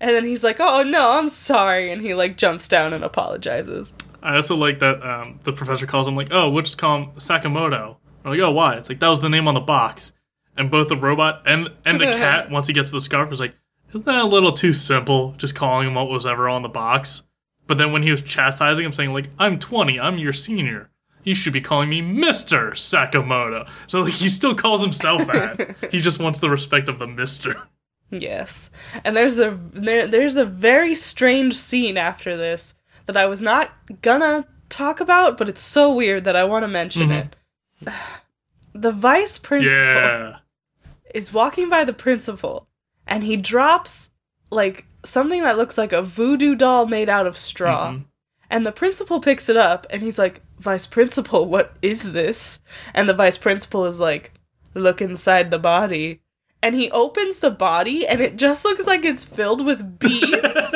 then 0.00 0.24
he's 0.24 0.42
like, 0.42 0.56
Oh, 0.60 0.82
no, 0.82 1.18
I'm 1.18 1.28
sorry. 1.28 1.92
And 1.92 2.00
he, 2.02 2.14
like, 2.14 2.36
jumps 2.38 2.68
down 2.68 2.92
and 2.94 3.04
apologizes. 3.04 3.94
I 4.22 4.36
also 4.36 4.56
like 4.56 4.78
that 4.78 5.02
um, 5.04 5.40
the 5.42 5.52
professor 5.52 5.84
calls 5.86 6.06
him 6.08 6.14
like, 6.16 6.28
oh, 6.30 6.48
we'll 6.48 6.62
just 6.62 6.78
call 6.78 6.96
him 7.02 7.10
Sakamoto. 7.16 7.96
We're 8.24 8.30
like, 8.30 8.40
oh, 8.40 8.52
why? 8.52 8.76
It's 8.76 8.88
like 8.88 9.00
that 9.00 9.08
was 9.08 9.20
the 9.20 9.28
name 9.28 9.48
on 9.48 9.54
the 9.54 9.60
box. 9.60 10.12
And 10.56 10.70
both 10.70 10.88
the 10.88 10.96
robot 10.96 11.42
and 11.46 11.70
and 11.84 12.00
the 12.00 12.06
cat, 12.06 12.50
once 12.50 12.66
he 12.66 12.74
gets 12.74 12.90
the 12.90 13.00
scarf, 13.00 13.32
is 13.32 13.40
like, 13.40 13.54
isn't 13.88 14.04
that 14.04 14.22
a 14.22 14.26
little 14.26 14.52
too 14.52 14.72
simple? 14.72 15.32
Just 15.38 15.54
calling 15.54 15.88
him 15.88 15.94
what 15.94 16.08
was 16.08 16.26
ever 16.26 16.48
on 16.48 16.62
the 16.62 16.68
box. 16.68 17.24
But 17.66 17.78
then 17.78 17.92
when 17.92 18.02
he 18.02 18.10
was 18.10 18.22
chastising 18.22 18.84
him, 18.84 18.92
saying 18.92 19.12
like, 19.12 19.30
I'm 19.38 19.58
20, 19.58 19.98
I'm 19.98 20.18
your 20.18 20.32
senior. 20.32 20.90
You 21.24 21.34
should 21.34 21.52
be 21.52 21.60
calling 21.60 21.88
me 21.88 22.02
Mister 22.02 22.72
Sakamoto. 22.72 23.68
So 23.86 24.00
like 24.00 24.14
he 24.14 24.28
still 24.28 24.54
calls 24.54 24.82
himself 24.82 25.26
that. 25.26 25.76
he 25.90 26.00
just 26.00 26.20
wants 26.20 26.40
the 26.40 26.50
respect 26.50 26.88
of 26.88 26.98
the 26.98 27.06
Mister. 27.06 27.54
Yes. 28.10 28.70
And 29.04 29.16
there's 29.16 29.38
a 29.38 29.58
there, 29.72 30.06
there's 30.06 30.36
a 30.36 30.44
very 30.44 30.94
strange 30.94 31.54
scene 31.54 31.96
after 31.96 32.36
this 32.36 32.74
that 33.06 33.16
I 33.16 33.26
was 33.26 33.40
not 33.40 33.70
gonna 34.02 34.46
talk 34.68 35.00
about, 35.00 35.38
but 35.38 35.48
it's 35.48 35.60
so 35.60 35.94
weird 35.94 36.24
that 36.24 36.36
I 36.36 36.44
want 36.44 36.64
to 36.64 36.68
mention 36.68 37.08
mm-hmm. 37.08 37.88
it. 37.88 37.94
The 38.74 38.90
vice 38.90 39.36
principal 39.36 39.76
Yeah. 39.76 40.36
Is 41.14 41.32
walking 41.32 41.68
by 41.68 41.84
the 41.84 41.92
principal 41.92 42.68
and 43.06 43.24
he 43.24 43.36
drops 43.36 44.10
like 44.50 44.86
something 45.04 45.42
that 45.42 45.56
looks 45.56 45.78
like 45.78 45.92
a 45.92 46.02
voodoo 46.02 46.54
doll 46.54 46.86
made 46.86 47.08
out 47.08 47.26
of 47.26 47.36
straw. 47.36 47.90
Mm-hmm. 47.92 48.02
And 48.50 48.66
the 48.66 48.72
principal 48.72 49.20
picks 49.20 49.48
it 49.48 49.56
up 49.56 49.86
and 49.90 50.02
he's 50.02 50.18
like, 50.18 50.42
Vice 50.58 50.86
principal, 50.86 51.46
what 51.46 51.74
is 51.82 52.12
this? 52.12 52.60
And 52.94 53.08
the 53.08 53.14
vice 53.14 53.38
principal 53.38 53.86
is 53.86 53.98
like, 53.98 54.32
Look 54.74 55.00
inside 55.02 55.50
the 55.50 55.58
body. 55.58 56.20
And 56.62 56.74
he 56.76 56.90
opens 56.92 57.40
the 57.40 57.50
body 57.50 58.06
and 58.06 58.20
it 58.20 58.36
just 58.36 58.64
looks 58.64 58.86
like 58.86 59.04
it's 59.04 59.24
filled 59.24 59.64
with 59.64 59.98
beads. 59.98 60.74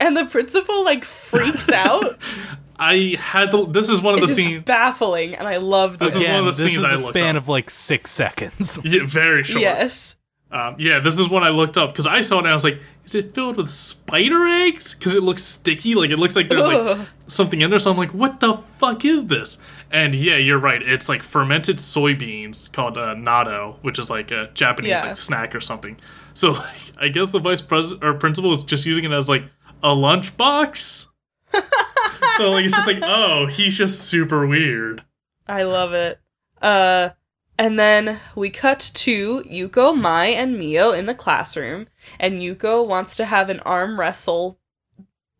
and 0.00 0.16
the 0.16 0.26
principal 0.28 0.84
like 0.84 1.04
freaks 1.04 1.68
out. 1.70 2.18
I 2.82 3.16
had 3.18 3.50
the. 3.52 3.66
This 3.66 3.88
is 3.88 4.00
one 4.02 4.14
of 4.14 4.20
the 4.20 4.28
scenes. 4.28 4.64
baffling 4.64 5.34
and 5.36 5.46
I 5.46 5.58
love 5.58 5.98
This 5.98 6.14
this. 6.14 6.22
is 6.22 6.28
one 6.28 6.38
of 6.48 6.56
the 6.56 6.62
this 6.62 6.72
scenes 6.72 6.84
is 6.84 6.90
I 6.90 6.94
a 6.94 6.96
looked 6.96 7.08
span 7.16 7.36
up. 7.36 7.42
of 7.44 7.48
like 7.48 7.70
six 7.70 8.10
seconds. 8.10 8.78
Yeah, 8.84 9.00
very 9.06 9.42
short. 9.44 9.62
Yes. 9.62 10.16
Um, 10.50 10.76
yeah, 10.78 10.98
this 10.98 11.18
is 11.18 11.30
one 11.30 11.42
I 11.44 11.48
looked 11.48 11.78
up 11.78 11.90
because 11.92 12.06
I 12.06 12.20
saw 12.20 12.36
it 12.36 12.40
and 12.40 12.48
I 12.48 12.52
was 12.52 12.62
like, 12.64 12.78
is 13.06 13.14
it 13.14 13.32
filled 13.34 13.56
with 13.56 13.70
spider 13.70 14.46
eggs? 14.46 14.92
Because 14.94 15.14
it 15.14 15.22
looks 15.22 15.42
sticky. 15.42 15.94
Like, 15.94 16.10
it 16.10 16.18
looks 16.18 16.36
like 16.36 16.50
there's 16.50 16.66
like 16.66 17.08
something 17.26 17.62
in 17.62 17.70
there. 17.70 17.78
So 17.78 17.90
I'm 17.90 17.96
like, 17.96 18.12
what 18.12 18.40
the 18.40 18.58
fuck 18.78 19.02
is 19.06 19.28
this? 19.28 19.58
And 19.90 20.14
yeah, 20.14 20.36
you're 20.36 20.58
right. 20.58 20.82
It's 20.82 21.08
like 21.08 21.22
fermented 21.22 21.78
soybeans 21.78 22.70
called 22.70 22.98
uh, 22.98 23.14
natto, 23.14 23.76
which 23.80 23.98
is 23.98 24.10
like 24.10 24.30
a 24.30 24.50
Japanese 24.52 24.90
Yeah. 24.90 25.06
like 25.06 25.16
snack 25.16 25.54
or 25.54 25.60
something. 25.60 25.96
So 26.34 26.50
like, 26.68 26.92
I 27.00 27.08
guess 27.08 27.30
the 27.30 27.38
vice 27.40 27.62
president 27.62 28.04
or 28.04 28.12
principal 28.14 28.52
is 28.52 28.62
just 28.62 28.84
using 28.84 29.04
it 29.04 29.12
as 29.12 29.30
like 29.30 29.44
a 29.82 29.94
lunchbox. 29.94 31.06
so 32.36 32.50
like, 32.50 32.64
it's 32.64 32.74
just 32.74 32.86
like, 32.86 33.00
oh, 33.02 33.46
he's 33.46 33.76
just 33.76 34.02
super 34.02 34.46
weird. 34.46 35.04
I 35.46 35.62
love 35.64 35.92
it. 35.92 36.20
Uh 36.60 37.10
and 37.58 37.78
then 37.78 38.18
we 38.34 38.48
cut 38.50 38.90
to 38.94 39.42
Yuko, 39.42 39.96
Mai, 39.96 40.26
and 40.26 40.58
Mio 40.58 40.90
in 40.92 41.06
the 41.06 41.14
classroom, 41.14 41.86
and 42.18 42.40
Yuko 42.40 42.86
wants 42.86 43.14
to 43.16 43.26
have 43.26 43.50
an 43.50 43.60
arm 43.60 44.00
wrestle 44.00 44.58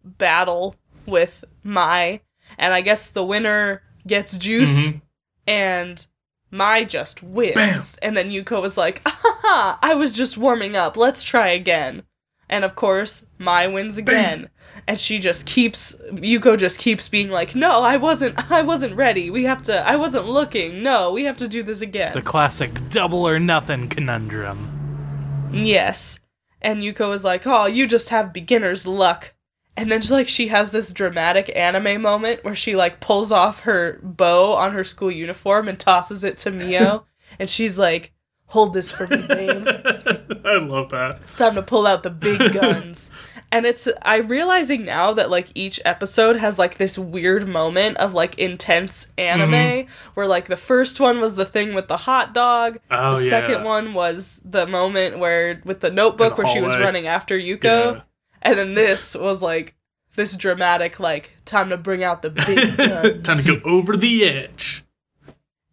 battle 0.04 0.76
with 1.06 1.44
Mai, 1.64 2.20
and 2.58 2.74
I 2.74 2.80
guess 2.80 3.10
the 3.10 3.24
winner 3.24 3.82
gets 4.06 4.36
juice, 4.36 4.86
Mhm. 4.88 5.00
and 5.46 6.06
Mai 6.50 6.84
just 6.84 7.22
wins. 7.22 7.54
Bam. 7.54 7.82
And 8.02 8.16
then 8.16 8.30
Yuko 8.30 8.60
was 8.60 8.76
like, 8.76 9.00
"Aha! 9.06 9.78
I 9.82 9.94
was 9.94 10.12
just 10.12 10.36
warming 10.36 10.76
up. 10.76 10.96
Let's 10.96 11.22
try 11.22 11.48
again." 11.48 12.02
And 12.48 12.64
of 12.64 12.76
course, 12.76 13.24
Mai 13.38 13.66
wins 13.66 13.96
again. 13.96 14.50
And 14.86 14.98
she 14.98 15.18
just 15.18 15.46
keeps 15.46 15.94
Yuko 16.10 16.58
just 16.58 16.78
keeps 16.78 17.08
being 17.08 17.30
like, 17.30 17.54
"No, 17.54 17.82
I 17.82 17.96
wasn't 17.96 18.50
I 18.50 18.62
wasn't 18.62 18.96
ready. 18.96 19.30
We 19.30 19.44
have 19.44 19.62
to 19.64 19.86
I 19.86 19.96
wasn't 19.96 20.26
looking. 20.26 20.82
No, 20.82 21.12
we 21.12 21.24
have 21.24 21.38
to 21.38 21.48
do 21.48 21.62
this 21.62 21.80
again." 21.80 22.14
The 22.14 22.22
classic 22.22 22.70
double 22.90 23.26
or 23.26 23.38
nothing 23.38 23.88
conundrum. 23.88 25.50
Yes. 25.52 26.18
And 26.60 26.82
Yuko 26.82 27.14
is 27.14 27.24
like, 27.24 27.46
"Oh, 27.46 27.66
you 27.66 27.86
just 27.86 28.10
have 28.10 28.32
beginner's 28.32 28.86
luck." 28.86 29.34
And 29.76 29.90
then 29.90 30.02
she, 30.02 30.12
like 30.12 30.28
she 30.28 30.48
has 30.48 30.70
this 30.70 30.92
dramatic 30.92 31.50
anime 31.56 32.02
moment 32.02 32.44
where 32.44 32.54
she 32.54 32.76
like 32.76 33.00
pulls 33.00 33.32
off 33.32 33.60
her 33.60 33.98
bow 34.02 34.52
on 34.52 34.72
her 34.72 34.84
school 34.84 35.10
uniform 35.10 35.68
and 35.68 35.78
tosses 35.78 36.24
it 36.24 36.38
to 36.38 36.50
Mio, 36.50 37.06
and 37.38 37.48
she's 37.48 37.78
like, 37.78 38.12
"Hold 38.46 38.74
this 38.74 38.92
for 38.92 39.06
me, 39.06 39.24
babe. 39.26 39.66
I 40.44 40.58
love 40.58 40.90
that. 40.90 41.20
It's 41.22 41.38
time 41.38 41.54
to 41.54 41.62
pull 41.62 41.86
out 41.86 42.02
the 42.02 42.10
big 42.10 42.52
guns." 42.60 43.10
And 43.52 43.66
it's 43.66 43.86
I'm 44.00 44.28
realizing 44.28 44.86
now 44.86 45.12
that 45.12 45.28
like 45.30 45.48
each 45.54 45.78
episode 45.84 46.36
has 46.36 46.58
like 46.58 46.78
this 46.78 46.98
weird 46.98 47.46
moment 47.46 47.98
of 47.98 48.14
like 48.14 48.38
intense 48.38 49.12
anime 49.18 49.86
where 50.14 50.26
like 50.26 50.46
the 50.46 50.56
first 50.56 50.98
one 51.00 51.20
was 51.20 51.34
the 51.34 51.44
thing 51.44 51.74
with 51.74 51.86
the 51.86 51.98
hot 51.98 52.32
dog, 52.32 52.78
Oh, 52.90 53.18
the 53.18 53.24
yeah. 53.24 53.28
second 53.30 53.64
one 53.64 53.92
was 53.92 54.40
the 54.42 54.66
moment 54.66 55.18
where 55.18 55.60
with 55.66 55.80
the 55.80 55.90
notebook 55.90 56.34
the 56.36 56.42
where 56.44 56.52
she 56.52 56.62
was 56.62 56.78
running 56.78 57.06
after 57.06 57.38
Yuko, 57.38 57.62
Yeah. 57.96 58.00
and 58.40 58.58
then 58.58 58.72
this 58.74 59.14
was 59.14 59.42
like 59.42 59.74
this 60.16 60.34
dramatic 60.34 60.98
like 60.98 61.36
time 61.44 61.68
to 61.68 61.76
bring 61.76 62.02
out 62.02 62.22
the 62.22 62.30
big 62.46 62.74
guns. 62.76 63.22
Time 63.22 63.36
to 63.36 63.60
go 63.60 63.70
over 63.70 63.96
the 63.98 64.24
edge. 64.24 64.82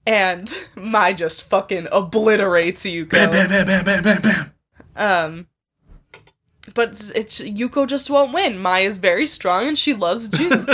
and 0.05 0.53
Mai 0.75 1.13
just 1.13 1.43
fucking 1.49 1.87
obliterates 1.93 2.83
Yuko. 2.85 3.09
Bam, 3.11 3.31
bam, 3.31 3.49
bam, 3.49 3.65
bam, 3.65 3.85
bam, 3.85 4.03
bam, 4.03 4.21
bam. 4.21 4.53
Um 4.97 5.47
but 6.73 7.11
it's 7.15 7.41
Yuko 7.41 7.87
just 7.87 8.09
won't 8.09 8.33
win. 8.33 8.57
Maya's 8.57 8.97
very 8.97 9.25
strong 9.25 9.67
and 9.67 9.77
she 9.77 9.93
loves 9.93 10.29
juice. 10.29 10.69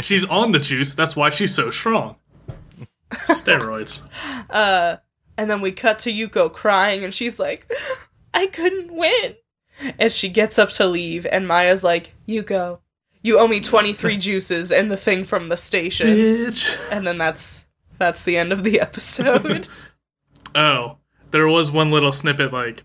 she's 0.02 0.24
on 0.24 0.52
the 0.52 0.58
juice. 0.58 0.94
That's 0.94 1.16
why 1.16 1.30
she's 1.30 1.54
so 1.54 1.70
strong. 1.70 2.16
Steroids. 3.10 4.06
uh, 4.50 4.96
and 5.38 5.50
then 5.50 5.60
we 5.60 5.72
cut 5.72 5.98
to 6.00 6.12
Yuko 6.12 6.52
crying 6.52 7.04
and 7.04 7.12
she's 7.12 7.38
like, 7.38 7.70
I 8.34 8.46
couldn't 8.46 8.92
win. 8.92 9.36
And 9.98 10.10
she 10.10 10.28
gets 10.28 10.58
up 10.58 10.70
to 10.70 10.86
leave 10.86 11.26
and 11.26 11.46
Maya's 11.46 11.84
like, 11.84 12.14
Yuko, 12.26 12.80
you 13.22 13.38
owe 13.38 13.48
me 13.48 13.60
23 13.60 14.16
juices 14.16 14.72
and 14.72 14.90
the 14.90 14.96
thing 14.96 15.24
from 15.24 15.48
the 15.48 15.56
station. 15.56 16.08
Bitch. 16.08 16.92
And 16.92 17.06
then 17.06 17.18
that's 17.18 17.66
that's 17.98 18.22
the 18.22 18.36
end 18.36 18.52
of 18.52 18.64
the 18.64 18.80
episode. 18.80 19.68
Oh, 20.54 20.96
there 21.32 21.46
was 21.46 21.70
one 21.70 21.90
little 21.90 22.12
snippet 22.12 22.50
like 22.50 22.82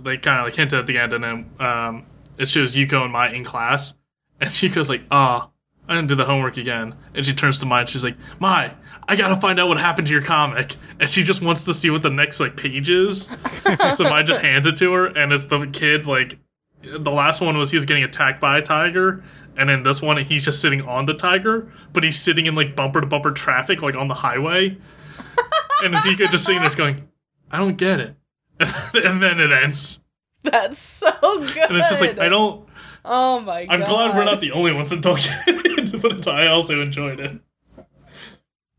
they 0.00 0.16
kind 0.16 0.40
of 0.40 0.46
like 0.46 0.54
hinted 0.54 0.78
at 0.78 0.86
the 0.86 0.98
end, 0.98 1.12
and 1.12 1.24
then 1.24 1.50
um, 1.58 2.06
it 2.38 2.48
shows 2.48 2.76
Yuko 2.76 3.04
and 3.04 3.12
Mai 3.12 3.32
in 3.32 3.44
class, 3.44 3.94
and 4.40 4.52
she 4.52 4.68
goes 4.68 4.88
like, 4.88 5.02
"Ah, 5.10 5.50
I 5.88 5.94
didn't 5.94 6.08
do 6.08 6.14
the 6.14 6.24
homework 6.24 6.56
again." 6.56 6.94
And 7.14 7.24
she 7.24 7.34
turns 7.34 7.58
to 7.60 7.66
Mai 7.66 7.80
and 7.80 7.88
she's 7.88 8.04
like, 8.04 8.16
"Mai, 8.38 8.72
I 9.08 9.16
gotta 9.16 9.40
find 9.40 9.58
out 9.58 9.68
what 9.68 9.78
happened 9.78 10.06
to 10.06 10.12
your 10.12 10.22
comic." 10.22 10.76
And 10.98 11.08
she 11.08 11.22
just 11.22 11.42
wants 11.42 11.64
to 11.64 11.74
see 11.74 11.90
what 11.90 12.02
the 12.02 12.10
next 12.10 12.40
like 12.40 12.56
page 12.56 12.90
is. 12.90 13.28
so 13.96 14.04
Mai 14.04 14.22
just 14.22 14.40
hands 14.40 14.66
it 14.66 14.76
to 14.78 14.92
her, 14.92 15.06
and 15.06 15.32
it's 15.32 15.46
the 15.46 15.66
kid 15.66 16.06
like 16.06 16.38
the 16.82 17.10
last 17.10 17.40
one 17.40 17.56
was 17.56 17.70
he 17.70 17.76
was 17.76 17.84
getting 17.84 18.04
attacked 18.04 18.40
by 18.40 18.58
a 18.58 18.62
tiger. 18.62 19.22
And 19.56 19.68
in 19.68 19.82
this 19.82 20.00
one, 20.00 20.16
he's 20.18 20.44
just 20.44 20.60
sitting 20.60 20.80
on 20.82 21.04
the 21.04 21.14
tiger, 21.14 21.70
but 21.92 22.04
he's 22.04 22.18
sitting 22.18 22.46
in 22.46 22.54
like 22.54 22.74
bumper 22.74 23.00
to 23.00 23.06
bumper 23.06 23.32
traffic, 23.32 23.82
like 23.82 23.94
on 23.94 24.08
the 24.08 24.14
highway. 24.14 24.78
and 25.82 25.94
Ezekiel 25.94 26.28
just 26.28 26.46
sitting 26.46 26.62
there 26.62 26.70
going, 26.74 27.08
I 27.50 27.58
don't 27.58 27.76
get 27.76 28.00
it. 28.00 28.14
and 28.94 29.22
then 29.22 29.40
it 29.40 29.50
ends. 29.52 30.00
that's 30.42 30.78
so 30.78 31.10
good. 31.20 31.56
And 31.70 31.78
it's 31.78 31.88
just 31.90 32.00
like, 32.00 32.18
I 32.18 32.28
don't. 32.28 32.68
Oh 33.04 33.40
my 33.40 33.64
god. 33.64 33.72
I'm 33.72 33.88
glad 33.88 34.14
we're 34.16 34.24
not 34.24 34.40
the 34.40 34.52
only 34.52 34.72
ones 34.72 34.90
that 34.90 35.00
don't 35.00 35.16
get 35.20 35.44
it, 35.46 36.02
but 36.02 36.26
I 36.28 36.46
also 36.48 36.80
enjoyed 36.82 37.20
it. 37.20 37.40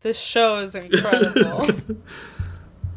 This 0.01 0.19
show 0.19 0.59
is 0.59 0.73
incredible. 0.75 1.69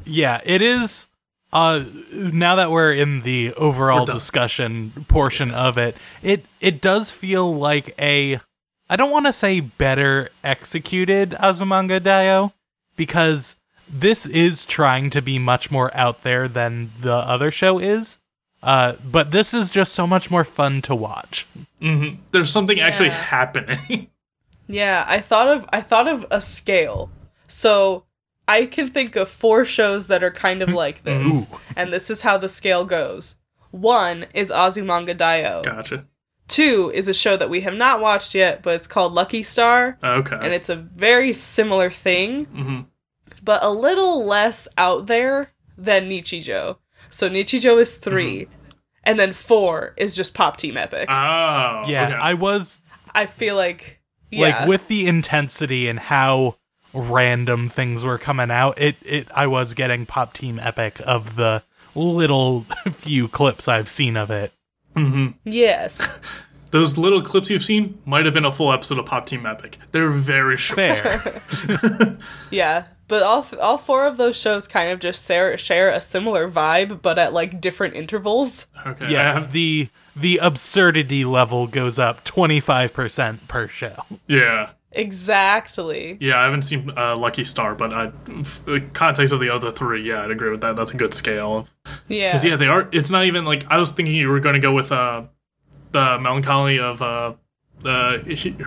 Yeah, 0.05 0.41
it 0.45 0.63
is. 0.63 1.07
Uh, 1.53 1.85
now 2.13 2.57
that 2.57 2.71
we're 2.71 2.93
in 2.93 3.21
the 3.23 3.53
overall 3.55 4.05
discussion 4.05 4.91
portion 5.09 5.51
of 5.51 5.79
it, 5.79 5.97
it 6.23 6.45
it 6.61 6.81
does 6.81 7.11
feel 7.11 7.55
like 7.55 7.95
a. 7.99 8.41
I 8.89 8.97
don't 8.97 9.11
want 9.11 9.27
to 9.27 9.33
say 9.33 9.61
better 9.61 10.29
executed 10.43 11.31
Azumanga 11.31 12.01
Daioh 12.01 12.53
because 12.97 13.57
this 13.89 14.27
is 14.27 14.65
trying 14.65 15.11
to 15.11 15.23
be 15.23 15.39
much 15.39 15.71
more 15.71 15.95
out 15.97 16.23
there 16.23 16.49
than 16.49 16.91
the 17.01 17.15
other 17.15 17.51
show 17.51 17.79
is. 17.79 18.19
Uh, 18.63 18.95
but 19.05 19.31
this 19.31 19.53
is 19.53 19.71
just 19.71 19.93
so 19.93 20.07
much 20.07 20.31
more 20.31 20.45
fun 20.45 20.81
to 20.83 20.95
watch. 20.95 21.47
There's 22.33 22.51
something 22.51 22.81
actually 22.81 23.11
happening. 23.11 24.09
Yeah, 24.67 25.05
I 25.07 25.21
thought 25.21 25.49
of 25.49 25.67
I 25.75 25.83
thought 25.83 26.09
of 26.09 26.25
a 26.31 26.41
scale. 26.41 27.11
So 27.47 28.05
I 28.49 28.65
can 28.65 28.89
think 28.89 29.15
of 29.15 29.29
four 29.29 29.67
shows 29.67 30.07
that 30.07 30.25
are 30.25 30.31
kind 30.31 30.63
of 30.63 30.71
like 30.71 31.03
this, 31.05 31.49
and 31.77 31.93
this 31.93 32.09
is 32.09 32.23
how 32.23 32.39
the 32.39 32.49
scale 32.49 32.87
goes. 32.87 33.37
One 33.73 34.25
is 34.33 34.51
Azumanga 34.51 35.15
Daioh. 35.15 35.65
gotcha. 35.65 36.07
Two 36.49 36.91
is 36.95 37.09
a 37.09 37.13
show 37.13 37.37
that 37.37 37.51
we 37.51 37.61
have 37.61 37.75
not 37.75 38.01
watched 38.01 38.35
yet, 38.35 38.63
but 38.63 38.75
it's 38.77 38.87
called 38.87 39.13
Lucky 39.13 39.43
Star, 39.43 39.99
Okay. 40.03 40.37
and 40.41 40.55
it's 40.55 40.71
a 40.71 40.77
very 40.77 41.35
similar 41.35 41.91
thing, 41.91 42.87
but 43.45 43.63
a 43.63 43.71
little 43.71 44.25
less 44.25 44.69
out 44.79 45.07
there 45.07 45.53
than 45.77 46.09
Nichijou. 46.09 46.77
So 47.11 47.29
Nichijou 47.29 47.79
is 47.81 47.97
3 47.97 48.41
mm-hmm. 48.41 48.53
and 49.05 49.21
then 49.21 49.33
four 49.33 49.95
is 49.97 50.17
just 50.17 50.35
Pop 50.35 50.57
Team 50.57 50.77
Epic. 50.77 51.09
oh. 51.11 51.85
Yeah, 51.87 52.09
okay. 52.09 52.15
I 52.15 52.35
was 52.35 52.81
I 53.15 53.27
feel 53.27 53.57
like 53.57 54.01
yeah. 54.31 54.61
like 54.61 54.69
with 54.69 54.89
the 54.89 55.07
intensity 55.07 55.89
and 55.89 55.99
how 55.99 56.57
random 56.93 57.69
things 57.69 58.05
were 58.05 58.19
coming 58.19 58.53
out 58.53 58.81
it 58.81 58.95
it 59.05 59.27
i 59.35 59.49
was 59.49 59.75
getting 59.75 60.07
pop 60.07 60.33
team 60.33 60.61
epic 60.61 61.01
of 61.05 61.35
the 61.35 61.61
little 61.97 62.61
few 62.93 63.27
clips 63.27 63.67
i've 63.67 63.89
seen 63.89 64.17
of 64.17 64.31
it 64.31 64.53
mm-hmm. 64.95 65.37
yes. 65.45 66.19
Those 66.71 66.99
little 66.99 67.23
clips 67.23 67.51
you've 67.51 67.63
seen 67.63 68.03
might 68.05 68.25
have 68.25 68.35
been 68.35 68.45
a 68.45 68.51
full 68.51 68.73
episode 68.73 68.99
of 68.99 69.07
Pop 69.07 69.27
Team 69.27 69.47
Epic. 69.47 69.79
They're 69.93 70.11
very 70.11 70.57
short. 70.57 70.97
fair 70.97 72.19
Yeah, 72.51 72.87
but 73.09 73.23
all 73.23 73.47
all 73.61 73.79
four 73.79 74.07
of 74.07 74.17
those 74.17 74.37
shows 74.37 74.67
kind 74.69 74.91
of 74.91 75.01
just 75.01 75.27
share 75.27 75.57
share 75.59 75.91
a 75.91 76.01
similar 76.01 76.51
vibe, 76.51 77.03
but 77.03 77.19
at 77.19 77.33
like 77.33 77.61
different 77.61 77.95
intervals. 77.95 78.67
Okay. 78.87 79.07
I 79.07 79.11
yes 79.11 79.35
have- 79.35 79.53
the 79.53 79.89
the 80.17 80.39
absurdity 80.39 81.25
level 81.25 81.67
goes 81.67 81.99
up 81.99 82.25
25% 82.25 83.49
per 83.49 83.67
show 83.69 84.05
yeah. 84.29 84.71
Exactly. 84.97 86.17
Yeah, 86.21 86.39
I 86.39 86.45
haven't 86.45 86.63
seen 86.63 86.93
uh, 86.97 87.17
Lucky 87.17 87.43
Star, 87.43 87.75
but 87.75 87.93
I, 87.93 88.13
f- 88.39 88.65
the 88.65 88.81
context 88.93 89.33
of 89.35 89.41
the 89.41 89.51
other 89.51 89.73
three, 89.73 90.07
yeah, 90.09 90.23
I'd 90.23 90.31
agree 90.31 90.51
with 90.51 90.61
that. 90.61 90.77
That's 90.77 90.93
a 90.93 90.97
good 90.97 91.13
scale. 91.15 91.67
Yeah. 92.07 92.29
Because 92.29 92.45
yeah, 92.45 92.55
they 92.55 92.69
are. 92.69 92.89
It's 92.93 93.11
not 93.11 93.25
even 93.25 93.45
like 93.45 93.67
I 93.71 93.79
was 93.79 93.91
thinking 93.91 94.15
you 94.15 94.29
were 94.29 94.39
going 94.39 94.55
to 94.55 94.61
go 94.61 94.73
with 94.73 94.93
uh, 94.93 95.23
the 95.91 96.19
melancholy 96.21 96.79
of 96.79 97.03
uh, 97.03 97.33
uh, 97.85 98.19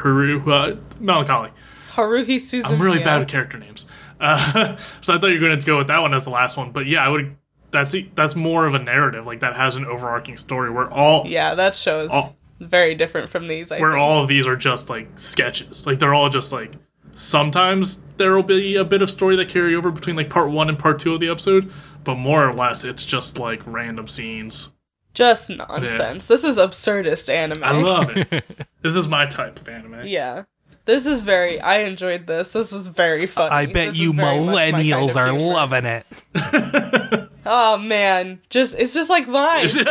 Haru, 0.01 0.51
uh, 0.51 0.75
melancholy. 0.99 1.51
Haruhi 1.93 2.35
Suzumiya. 2.35 2.71
I'm 2.73 2.81
really 2.81 2.99
bad 3.03 3.21
at 3.21 3.27
character 3.27 3.57
names, 3.57 3.87
uh, 4.19 4.75
so 5.01 5.15
I 5.15 5.19
thought 5.19 5.27
you 5.27 5.39
were 5.39 5.47
going 5.47 5.59
to 5.59 5.65
go 5.65 5.77
with 5.77 5.87
that 5.87 5.99
one 6.01 6.13
as 6.13 6.23
the 6.23 6.29
last 6.31 6.57
one. 6.57 6.71
But 6.71 6.85
yeah, 6.87 7.03
I 7.05 7.09
would. 7.09 7.35
That's 7.71 7.93
that's 8.15 8.35
more 8.35 8.65
of 8.65 8.75
a 8.75 8.79
narrative, 8.79 9.27
like 9.27 9.41
that 9.41 9.55
has 9.55 9.75
an 9.75 9.85
overarching 9.85 10.37
story 10.37 10.71
where 10.71 10.89
all 10.91 11.27
Yeah, 11.27 11.53
that 11.55 11.75
shows 11.75 12.09
Oh. 12.13 12.35
very 12.61 12.95
different 12.95 13.27
from 13.29 13.47
these. 13.49 13.71
I 13.73 13.79
where 13.79 13.91
think. 13.91 14.01
all 14.01 14.21
of 14.21 14.29
these 14.29 14.47
are 14.47 14.55
just 14.55 14.89
like 14.89 15.09
sketches. 15.15 15.85
Like 15.85 15.99
they're 15.99 16.13
all 16.13 16.29
just 16.29 16.51
like 16.53 16.71
sometimes 17.13 18.01
there 18.17 18.33
will 18.35 18.43
be 18.43 18.75
a 18.77 18.85
bit 18.85 19.01
of 19.01 19.09
story 19.09 19.35
that 19.35 19.49
carry 19.49 19.75
over 19.75 19.91
between 19.91 20.15
like 20.15 20.29
part 20.29 20.49
one 20.49 20.69
and 20.69 20.79
part 20.79 20.99
two 20.99 21.13
of 21.13 21.19
the 21.19 21.29
episode, 21.29 21.69
but 22.05 22.15
more 22.15 22.47
or 22.47 22.53
less 22.53 22.83
it's 22.85 23.03
just 23.03 23.37
like 23.37 23.61
random 23.65 24.07
scenes. 24.07 24.71
just 25.13 25.49
nonsense. 25.49 26.27
This 26.27 26.43
is 26.45 26.57
absurdist 26.57 27.27
anime. 27.33 27.63
I 27.63 27.71
love 27.81 28.11
it. 28.15 28.45
this 28.81 28.95
is 28.95 29.07
my 29.09 29.25
type 29.25 29.59
of 29.59 29.67
anime. 29.67 30.05
yeah. 30.05 30.43
This 30.87 31.05
is 31.05 31.21
very. 31.21 31.59
I 31.61 31.79
enjoyed 31.81 32.25
this. 32.27 32.53
This 32.53 32.71
is 32.73 32.87
very 32.87 33.27
funny. 33.27 33.51
i 33.53 33.65
bet 33.67 33.89
This 33.89 33.97
you 33.97 34.09
is 34.11 34.15
very 34.15 34.39
much 34.39 34.53
my 34.55 34.71
kind 34.71 34.75
millennials 34.85 35.11
of 35.11 35.17
are 35.17 35.27
humor. 35.31 35.53
loving 35.53 35.85
it 35.85 36.05
Oh 37.45 37.77
man, 37.77 38.39
just 38.49 38.75
it's 38.79 38.93
just 38.93 39.09
like 39.09 39.27
Vine. 39.27 39.67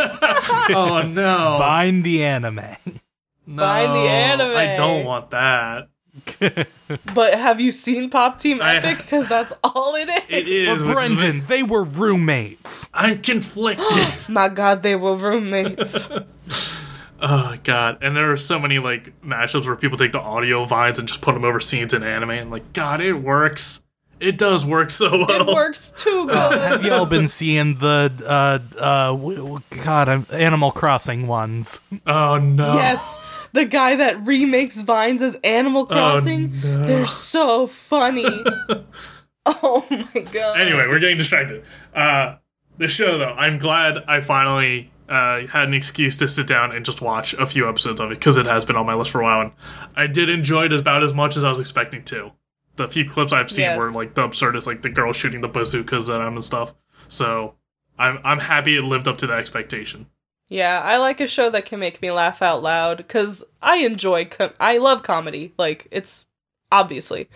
oh 0.75 1.03
no. 1.07 1.57
find 1.59 2.03
the 2.03 2.25
anime 2.25 2.61
no. 3.47 3.63
Find 3.63 3.95
the 3.95 4.09
anime. 4.09 4.57
I 4.57 4.75
don't 4.75 5.05
want 5.05 5.31
that. 5.31 5.89
but 7.15 7.35
have 7.35 7.61
you 7.61 7.71
seen 7.73 8.09
Pop 8.11 8.39
Team 8.39 8.61
Epic? 8.63 8.97
Because 8.97 9.29
that's 9.29 9.53
all 9.63 9.95
it 9.97 10.09
is. 10.09 10.23
It 10.31 10.49
is. 10.49 10.69
but 10.83 10.89
which 10.89 10.89
is- 10.89 10.95
brendan 11.17 11.47
they 11.47 11.63
were 11.63 11.85
roommates 11.85 12.89
I'm 12.95 13.21
conflicted. 13.23 13.87
My 14.29 14.49
God, 14.49 14.83
they 14.83 14.97
were 14.97 15.15
roommates. 15.15 16.09
Oh 17.29 17.57
god. 17.65 17.99
And 18.03 18.17
there 18.17 18.31
are 18.31 18.37
so 18.37 18.59
many 18.59 18.79
like 18.79 19.13
mashups 19.23 19.67
where 19.67 19.77
people 19.77 19.99
take 19.99 20.13
the 20.13 20.21
audio 20.21 20.65
vines 20.65 20.99
and 20.99 21.07
just 21.09 21.21
put 21.21 21.33
them 21.35 21.45
over 21.45 21.61
scenes 21.61 21.93
in 21.93 22.03
anime 22.03 22.31
and 22.31 22.51
like 22.51 22.73
god, 22.73 23.01
it 23.01 23.15
works. 23.15 23.83
It 24.19 24.39
does 24.39 24.65
work 24.65 24.91
so 24.91 25.11
well. 25.11 25.41
it 25.43 25.47
works 25.47 25.91
too 25.91 26.27
good. 26.27 26.59
have 26.59 26.83
y'all 26.85 27.05
been 27.05 27.29
seeing 27.41 27.75
the 27.75 28.11
uh 28.27 28.59
uh 28.81 29.07
w- 29.09 29.37
w- 29.37 29.61
god 29.85 30.09
I'm, 30.09 30.27
animal 30.33 30.71
crossing 30.73 31.27
ones 31.27 31.81
Oh 32.07 32.39
no. 32.39 32.75
Yes, 32.77 33.19
the 33.53 33.67
guy 33.67 33.97
that 33.97 34.19
remakes 34.27 34.81
vines 34.83 35.21
as 35.21 35.35
Animal 35.45 35.85
Crossing. 35.87 36.51
They're 36.61 37.07
so 37.07 37.67
funny. 37.67 38.25
oh 39.47 39.87
my 39.91 40.21
god. 40.33 40.61
Anyway, 40.61 40.87
we're 40.89 40.99
getting 40.99 41.17
distracted. 41.19 41.65
Uh, 41.95 42.37
the 42.79 42.89
show, 42.89 43.17
though, 43.19 43.33
I'm 43.33 43.59
glad 43.59 43.99
I 44.07 44.21
finally 44.21 44.91
uh, 45.09 45.47
had 45.47 45.69
an 45.69 45.75
excuse 45.75 46.17
to 46.19 46.29
sit 46.29 46.47
down 46.47 46.73
and 46.73 46.85
just 46.85 47.01
watch 47.01 47.33
a 47.35 47.47
few 47.47 47.69
episodes 47.69 48.01
of 48.01 48.11
it 48.11 48.19
because 48.19 48.37
it 48.37 48.47
has 48.47 48.65
been 48.65 48.77
on 48.77 48.87
my 48.87 48.95
list 48.95 49.11
for 49.11 49.21
a 49.21 49.25
while. 49.25 49.41
And 49.43 49.53
I 49.95 50.07
did 50.07 50.29
enjoy 50.29 50.65
it 50.67 50.73
about 50.73 51.03
as 51.03 51.15
much 51.15 51.37
as 51.37 51.45
I 51.45 51.49
was 51.49 51.61
expecting 51.61 52.03
to. 52.05 52.33
The 52.77 52.89
few 52.89 53.09
clips 53.09 53.33
I've 53.33 53.51
seen 53.51 53.65
Yes. 53.65 53.79
were 53.79 53.91
like 53.93 54.15
the 54.15 54.23
absurdest, 54.23 54.67
like 54.67 54.83
the 54.83 54.91
girl 54.91 55.13
shooting 55.13 55.41
the 55.41 55.49
bazookas 55.49 56.11
at 56.11 56.21
him 56.21 56.35
and 56.35 56.45
stuff. 56.45 56.75
So 57.09 57.55
I'm 57.99 58.19
I'm 58.25 58.41
happy 58.41 58.77
it 58.77 58.83
lived 58.83 59.09
up 59.09 59.17
to 59.19 59.27
the 59.27 59.33
expectation. 59.33 60.07
Yeah, 60.49 60.81
I 60.85 60.99
like 60.99 61.21
a 61.21 61.27
show 61.27 61.51
that 61.51 61.65
can 61.65 61.81
make 61.81 62.01
me 62.03 62.11
laugh 62.11 62.43
out 62.43 62.63
loud 62.63 62.99
because 62.99 63.43
I 63.63 63.79
enjoy. 63.79 64.27
Com- 64.27 64.53
I 64.61 64.79
love 64.79 65.03
comedy. 65.03 65.55
Like 65.59 65.89
it's 65.91 66.27
obviously, 66.71 67.29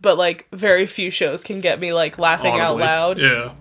but 0.00 0.16
like 0.18 0.48
very 0.52 0.86
few 0.86 1.10
shows 1.10 1.44
can 1.44 1.60
get 1.60 1.78
me 1.80 1.92
like 1.92 2.18
laughing 2.18 2.58
out 2.58 2.78
loud. 2.78 3.18
Yeah. 3.18 3.54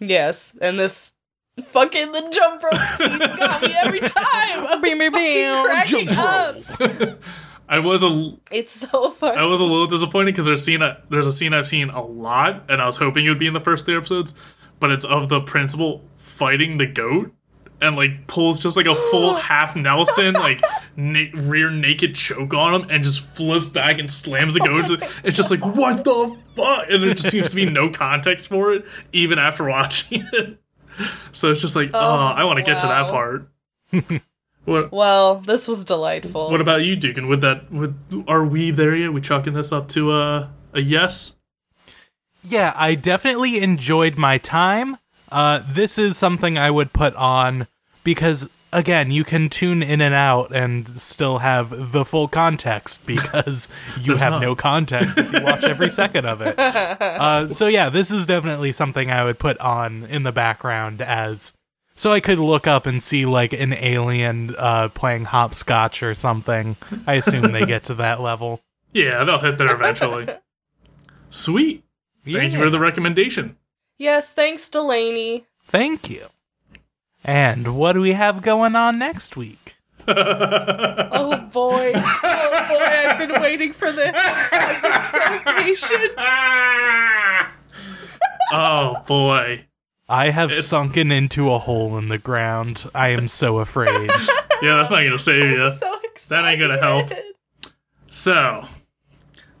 Yes, 0.00 0.56
and 0.60 0.78
this 0.78 1.14
fucking 1.62 2.12
the 2.12 2.28
jump 2.32 2.62
rope 2.62 2.74
scene 2.74 3.18
got 3.38 3.62
me 3.62 3.74
every 3.84 4.00
time. 4.00 4.66
I'm 4.66 4.80
fucking 4.80 5.64
cracking 5.64 6.08
up. 6.10 7.18
I 7.68 7.80
was 7.80 8.02
a 8.04 8.36
It's 8.52 8.70
so 8.72 9.10
funny. 9.10 9.36
I 9.38 9.44
was 9.44 9.60
a 9.60 9.64
little 9.64 9.86
disappointed 9.88 10.32
because 10.32 10.46
there's 10.46 10.64
scene 10.64 10.82
there's 11.08 11.26
a 11.26 11.32
scene 11.32 11.52
I've 11.52 11.66
seen 11.66 11.90
a 11.90 12.00
lot, 12.02 12.64
and 12.68 12.80
I 12.80 12.86
was 12.86 12.96
hoping 12.96 13.26
it 13.26 13.28
would 13.28 13.38
be 13.40 13.46
in 13.48 13.54
the 13.54 13.60
first 13.60 13.86
three 13.86 13.96
episodes, 13.96 14.34
but 14.78 14.90
it's 14.92 15.04
of 15.04 15.28
the 15.28 15.40
principal 15.40 16.04
fighting 16.14 16.78
the 16.78 16.86
goat 16.86 17.32
and 17.80 17.94
like 17.96 18.26
pulls 18.26 18.58
just 18.58 18.76
like 18.76 18.86
a 18.86 18.94
full 18.94 19.34
half 19.34 19.74
Nelson 19.76 20.34
like 20.34 20.60
na- 20.96 21.26
rear 21.34 21.70
naked 21.70 22.14
choke 22.14 22.54
on 22.54 22.82
him 22.82 22.86
and 22.90 23.02
just 23.02 23.26
flips 23.26 23.68
back 23.68 23.98
and 23.98 24.10
slams 24.10 24.54
the 24.54 24.60
goat. 24.60 24.90
into- 24.90 25.08
It's 25.24 25.36
just 25.36 25.50
like 25.50 25.64
what 25.64 26.04
the 26.04 26.38
fuck, 26.54 26.86
and 26.88 27.02
there 27.02 27.14
just 27.14 27.30
seems 27.30 27.50
to 27.50 27.56
be 27.56 27.64
no 27.66 27.90
context 27.90 28.46
for 28.48 28.72
it 28.74 28.84
even 29.12 29.38
after 29.40 29.64
watching 29.64 30.24
it. 30.32 30.58
So 31.32 31.50
it's 31.50 31.60
just 31.60 31.76
like, 31.76 31.90
oh, 31.92 31.98
I 31.98 32.44
want 32.44 32.58
to 32.58 32.62
get 32.62 32.80
to 32.80 32.86
that 32.86 33.10
part. 33.10 33.50
what 34.64 34.90
well, 34.90 35.40
this 35.40 35.68
was 35.68 35.84
delightful. 35.84 36.50
what 36.50 36.62
about 36.62 36.82
you, 36.82 36.96
Duke? 36.96 37.18
And 37.18 37.28
with 37.28 37.42
that, 37.42 37.70
with 37.70 37.94
are 38.26 38.42
we 38.42 38.70
there 38.70 38.96
yet? 38.96 39.12
We 39.12 39.20
chalking 39.20 39.52
this 39.52 39.70
up 39.70 39.88
to 39.90 40.12
a 40.12 40.50
a 40.72 40.80
yes? 40.80 41.36
Yeah, 42.42 42.72
I 42.76 42.94
definitely 42.94 43.58
enjoyed 43.58 44.16
my 44.16 44.38
time. 44.38 44.98
Uh, 45.32 45.62
this 45.66 45.98
is 45.98 46.16
something 46.16 46.56
I 46.56 46.70
would 46.70 46.92
put 46.92 47.14
on 47.16 47.66
because, 48.04 48.48
again, 48.76 49.10
you 49.10 49.24
can 49.24 49.48
tune 49.48 49.82
in 49.82 50.00
and 50.00 50.14
out 50.14 50.54
and 50.54 51.00
still 51.00 51.38
have 51.38 51.92
the 51.92 52.04
full 52.04 52.28
context 52.28 53.04
because 53.06 53.68
you 54.00 54.16
have 54.16 54.32
not. 54.32 54.42
no 54.42 54.54
context 54.54 55.16
if 55.18 55.32
you 55.32 55.42
watch 55.42 55.64
every 55.64 55.90
second 55.90 56.26
of 56.26 56.40
it. 56.42 56.54
Uh, 57.16 57.48
so, 57.48 57.66
yeah, 57.66 57.88
this 57.88 58.10
is 58.10 58.26
definitely 58.26 58.72
something 58.72 59.10
I 59.10 59.24
would 59.24 59.38
put 59.38 59.58
on 59.58 60.04
in 60.04 60.22
the 60.22 60.32
background 60.32 61.00
as. 61.00 61.52
So 61.94 62.12
I 62.12 62.20
could 62.20 62.38
look 62.38 62.66
up 62.66 62.84
and 62.84 63.02
see 63.02 63.24
like 63.24 63.52
an 63.54 63.72
alien 63.72 64.54
uh, 64.56 64.88
playing 64.90 65.24
hopscotch 65.24 66.02
or 66.02 66.14
something. 66.14 66.76
I 67.06 67.14
assume 67.14 67.52
they 67.52 67.64
get 67.64 67.84
to 67.84 67.94
that 68.04 68.20
level. 68.20 68.60
Yeah, 68.92 69.24
they'll 69.24 69.38
hit 69.38 69.56
there 69.58 69.74
eventually. 69.74 70.26
Sweet. 71.30 71.84
Thank 72.24 72.52
you 72.52 72.58
for 72.58 72.70
the 72.70 72.78
recommendation. 72.80 73.56
yes, 73.98 74.30
thanks, 74.30 74.68
Delaney. 74.68 75.46
Thank 75.64 76.10
you. 76.10 76.26
And 77.24 77.76
what 77.76 77.92
do 77.94 78.00
we 78.00 78.12
have 78.12 78.42
going 78.42 78.76
on 78.76 78.98
next 78.98 79.36
week? 79.36 79.76
Oh 80.08 81.36
boy. 81.52 81.92
Oh 81.94 82.66
boy, 82.68 82.84
I've 82.84 83.18
been 83.18 83.40
waiting 83.40 83.72
for 83.72 83.90
this. 83.90 84.12
I've 84.14 84.82
been 84.82 85.02
so 85.02 85.52
patient. 85.54 86.12
Oh 88.52 89.02
boy. 89.06 89.66
I 90.08 90.30
have 90.30 90.50
It's- 90.50 90.66
sunken 90.66 91.10
into 91.10 91.50
a 91.52 91.58
hole 91.58 91.98
in 91.98 92.08
the 92.08 92.18
ground. 92.18 92.84
I 92.94 93.08
am 93.08 93.28
so 93.28 93.58
afraid. 93.58 94.10
Yeah, 94.62 94.76
that's 94.76 94.90
not 94.90 95.02
gonna 95.02 95.18
save 95.18 95.50
you. 95.50 95.70
So 95.72 95.94
excited. 96.04 96.28
That 96.28 96.48
ain't 96.50 96.60
gonna 96.60 96.78
help. 96.80 97.10
So, 98.06 98.66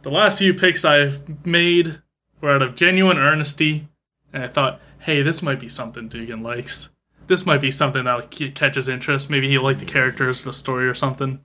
the 0.00 0.10
last 0.10 0.38
few 0.38 0.54
picks 0.54 0.86
I've 0.86 1.44
made 1.44 2.00
were 2.40 2.54
out 2.54 2.62
of 2.62 2.74
genuine 2.76 3.18
earnesty, 3.18 3.88
and 4.32 4.42
I 4.42 4.48
thought, 4.48 4.80
hey, 5.00 5.20
this 5.20 5.42
might 5.42 5.60
be 5.60 5.68
something 5.68 6.08
Dugan 6.08 6.42
likes. 6.42 6.88
This 7.26 7.44
might 7.44 7.60
be 7.60 7.70
something 7.70 8.04
that 8.04 8.16
will 8.16 8.50
catch 8.50 8.76
his 8.76 8.88
interest. 8.88 9.28
Maybe 9.30 9.48
he'll 9.48 9.62
like 9.62 9.78
the 9.78 9.84
characters 9.84 10.42
or 10.42 10.46
the 10.46 10.52
story 10.52 10.86
or 10.86 10.94
something. 10.94 11.44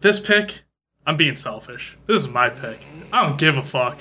This 0.00 0.20
pick, 0.20 0.62
I'm 1.06 1.16
being 1.16 1.36
selfish. 1.36 1.96
This 2.06 2.20
is 2.22 2.28
my 2.28 2.48
pick. 2.48 2.78
I 3.12 3.24
don't 3.26 3.38
give 3.38 3.56
a 3.56 3.62
fuck. 3.62 3.98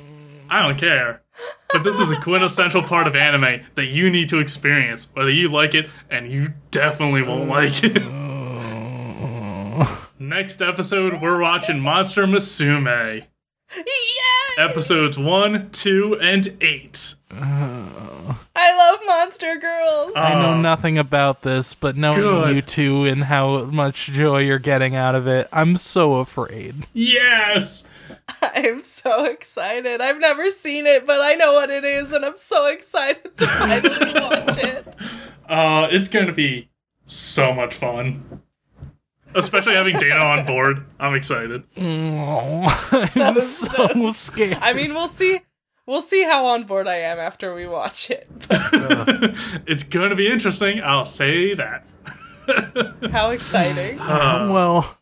I 0.49 0.61
don't 0.61 0.77
care. 0.77 1.23
But 1.71 1.83
this 1.83 1.99
is 1.99 2.09
a 2.09 2.19
quintessential 2.19 2.81
part 2.81 3.07
of 3.07 3.15
anime 3.15 3.61
that 3.75 3.87
you 3.87 4.09
need 4.09 4.29
to 4.29 4.39
experience, 4.39 5.07
whether 5.13 5.29
you 5.29 5.49
like 5.49 5.75
it, 5.75 5.89
and 6.09 6.31
you 6.31 6.53
definitely 6.71 7.23
won't 7.23 7.49
like 7.49 7.83
it. 7.83 8.01
Next 10.19 10.61
episode, 10.61 11.21
we're 11.21 11.41
watching 11.41 11.79
Monster 11.79 12.25
Musume. 12.25 13.23
Yeah! 13.75 14.65
Episodes 14.69 15.17
1, 15.17 15.69
2, 15.71 16.19
and 16.21 16.47
8. 16.61 17.15
I 17.31 18.75
love 18.75 18.99
Monster 19.05 19.57
Girls. 19.57 20.13
I 20.15 20.33
know 20.41 20.59
nothing 20.59 20.97
about 20.97 21.41
this, 21.41 21.73
but 21.73 21.95
knowing 21.95 22.19
Good. 22.19 22.55
you 22.55 22.61
two 22.61 23.05
and 23.05 23.25
how 23.25 23.65
much 23.65 24.07
joy 24.07 24.39
you're 24.39 24.57
getting 24.57 24.95
out 24.95 25.15
of 25.15 25.27
it, 25.27 25.47
I'm 25.51 25.77
so 25.77 26.15
afraid. 26.15 26.87
Yes! 26.93 27.87
I'm 28.41 28.83
so 28.83 29.25
excited. 29.25 30.01
I've 30.01 30.19
never 30.19 30.49
seen 30.49 30.87
it, 30.87 31.05
but 31.05 31.21
I 31.21 31.35
know 31.35 31.53
what 31.53 31.69
it 31.69 31.83
is, 31.83 32.11
and 32.11 32.25
I'm 32.25 32.37
so 32.37 32.65
excited 32.65 33.37
to 33.37 33.47
finally 33.47 34.13
watch 34.15 34.57
it. 34.57 34.95
Uh, 35.47 35.87
it's 35.91 36.07
going 36.07 36.27
to 36.27 36.33
be 36.33 36.69
so 37.05 37.53
much 37.53 37.75
fun. 37.75 38.41
Especially 39.37 39.75
having 39.75 39.97
Dana 39.97 40.15
on 40.15 40.45
board. 40.45 40.85
I'm 40.99 41.13
excited. 41.15 41.63
I'm 41.77 43.39
so 43.39 44.09
scared. 44.11 44.57
I 44.61 44.73
mean, 44.73 44.93
we'll 44.93 45.07
see. 45.07 45.41
We'll 45.85 46.01
see 46.01 46.23
how 46.23 46.47
on 46.47 46.63
board 46.63 46.87
I 46.87 46.97
am 46.97 47.17
after 47.17 47.53
we 47.53 47.65
watch 47.65 48.09
it. 48.09 48.27
It's 49.65 49.83
going 49.83 50.09
to 50.09 50.15
be 50.15 50.27
interesting. 50.27 50.81
I'll 50.81 51.05
say 51.05 51.53
that. 51.53 51.85
How 53.11 53.31
exciting! 53.31 53.97
well, 53.97 54.97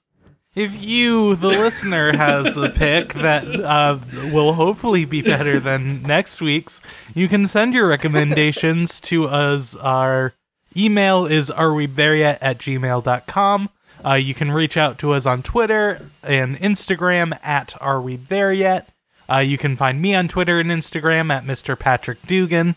if 0.55 0.81
you, 0.81 1.35
the 1.35 1.49
listener, 1.49 2.15
has 2.15 2.57
a 2.57 2.69
pick 2.69 3.13
that 3.13 3.45
uh, 3.47 3.99
will 4.31 4.53
hopefully 4.53 5.05
be 5.05 5.21
better 5.21 5.59
than 5.59 6.01
next 6.03 6.41
week's, 6.41 6.81
you 7.13 7.27
can 7.27 7.45
send 7.45 7.73
your 7.73 7.87
recommendations 7.87 8.99
to 9.01 9.25
us. 9.25 9.75
Our 9.75 10.33
email 10.75 11.25
is 11.25 11.49
arewethereyet 11.49 12.37
at 12.41 12.57
gmail.com. 12.57 13.69
Uh, 14.05 14.13
you 14.13 14.33
can 14.35 14.51
reach 14.51 14.77
out 14.77 14.99
to 14.99 15.13
us 15.13 15.25
on 15.25 15.41
Twitter 15.41 16.09
and 16.23 16.57
Instagram 16.59 17.39
at 17.43 17.73
Are 17.81 17.99
We 17.99 18.17
There 18.17 18.53
Yet? 18.53 18.89
Uh, 19.27 19.39
you 19.39 19.57
can 19.57 19.75
find 19.75 20.01
me 20.01 20.13
on 20.13 20.27
Twitter 20.27 20.59
and 20.59 20.69
Instagram 20.69 21.31
at 21.31 21.43
Mr. 21.43 21.77
Patrick 21.77 22.21
Dugan. 22.21 22.75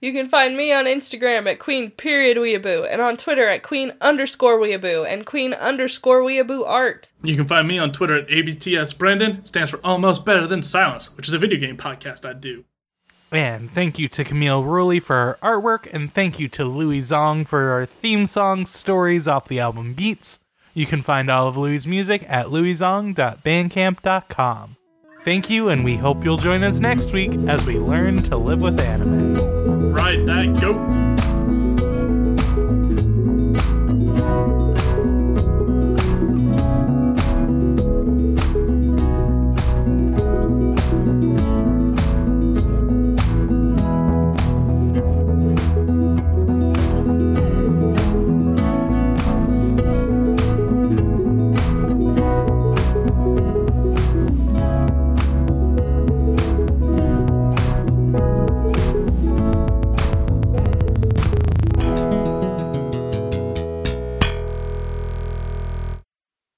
You 0.00 0.12
can 0.12 0.28
find 0.28 0.56
me 0.56 0.72
on 0.72 0.86
Instagram 0.86 1.50
at 1.50 1.58
Queen 1.58 1.90
period 1.90 2.38
Weeaboo 2.38 2.90
and 2.90 3.02
on 3.02 3.16
Twitter 3.16 3.48
at 3.48 3.62
Queen 3.62 3.92
underscore 4.00 4.58
Weeaboo 4.58 5.06
and 5.06 5.26
Queen 5.26 5.52
underscore 5.52 6.22
Weeaboo 6.22 6.66
Art. 6.66 7.12
You 7.22 7.36
can 7.36 7.46
find 7.46 7.68
me 7.68 7.78
on 7.78 7.92
Twitter 7.92 8.16
at 8.16 8.28
ABTS 8.28 8.96
Brendan. 8.96 9.38
It 9.38 9.46
stands 9.46 9.70
for 9.70 9.80
Almost 9.84 10.24
Better 10.24 10.46
Than 10.46 10.62
Silence, 10.62 11.14
which 11.16 11.28
is 11.28 11.34
a 11.34 11.38
video 11.38 11.58
game 11.58 11.76
podcast 11.76 12.26
I 12.26 12.32
do. 12.32 12.64
And 13.30 13.70
thank 13.70 13.98
you 13.98 14.08
to 14.08 14.24
Camille 14.24 14.62
Ruley 14.62 15.02
for 15.02 15.14
her 15.14 15.38
artwork, 15.42 15.88
and 15.92 16.12
thank 16.12 16.40
you 16.40 16.48
to 16.48 16.64
Louis 16.64 17.00
Zong 17.00 17.46
for 17.46 17.70
our 17.70 17.86
theme 17.86 18.26
song 18.26 18.66
stories 18.66 19.28
off 19.28 19.48
the 19.48 19.60
album 19.60 19.92
Beats. 19.92 20.39
You 20.74 20.86
can 20.86 21.02
find 21.02 21.30
all 21.30 21.46
of 21.48 21.56
Louis' 21.56 21.86
music 21.86 22.24
at 22.28 22.46
louiszong.bandcamp.com. 22.46 24.76
Thank 25.22 25.50
you, 25.50 25.68
and 25.68 25.84
we 25.84 25.96
hope 25.96 26.24
you'll 26.24 26.38
join 26.38 26.64
us 26.64 26.80
next 26.80 27.12
week 27.12 27.32
as 27.46 27.66
we 27.66 27.78
learn 27.78 28.16
to 28.24 28.38
live 28.38 28.62
with 28.62 28.80
anime. 28.80 29.34
Ride 29.92 30.26
that 30.26 30.58
goat. 30.60 30.80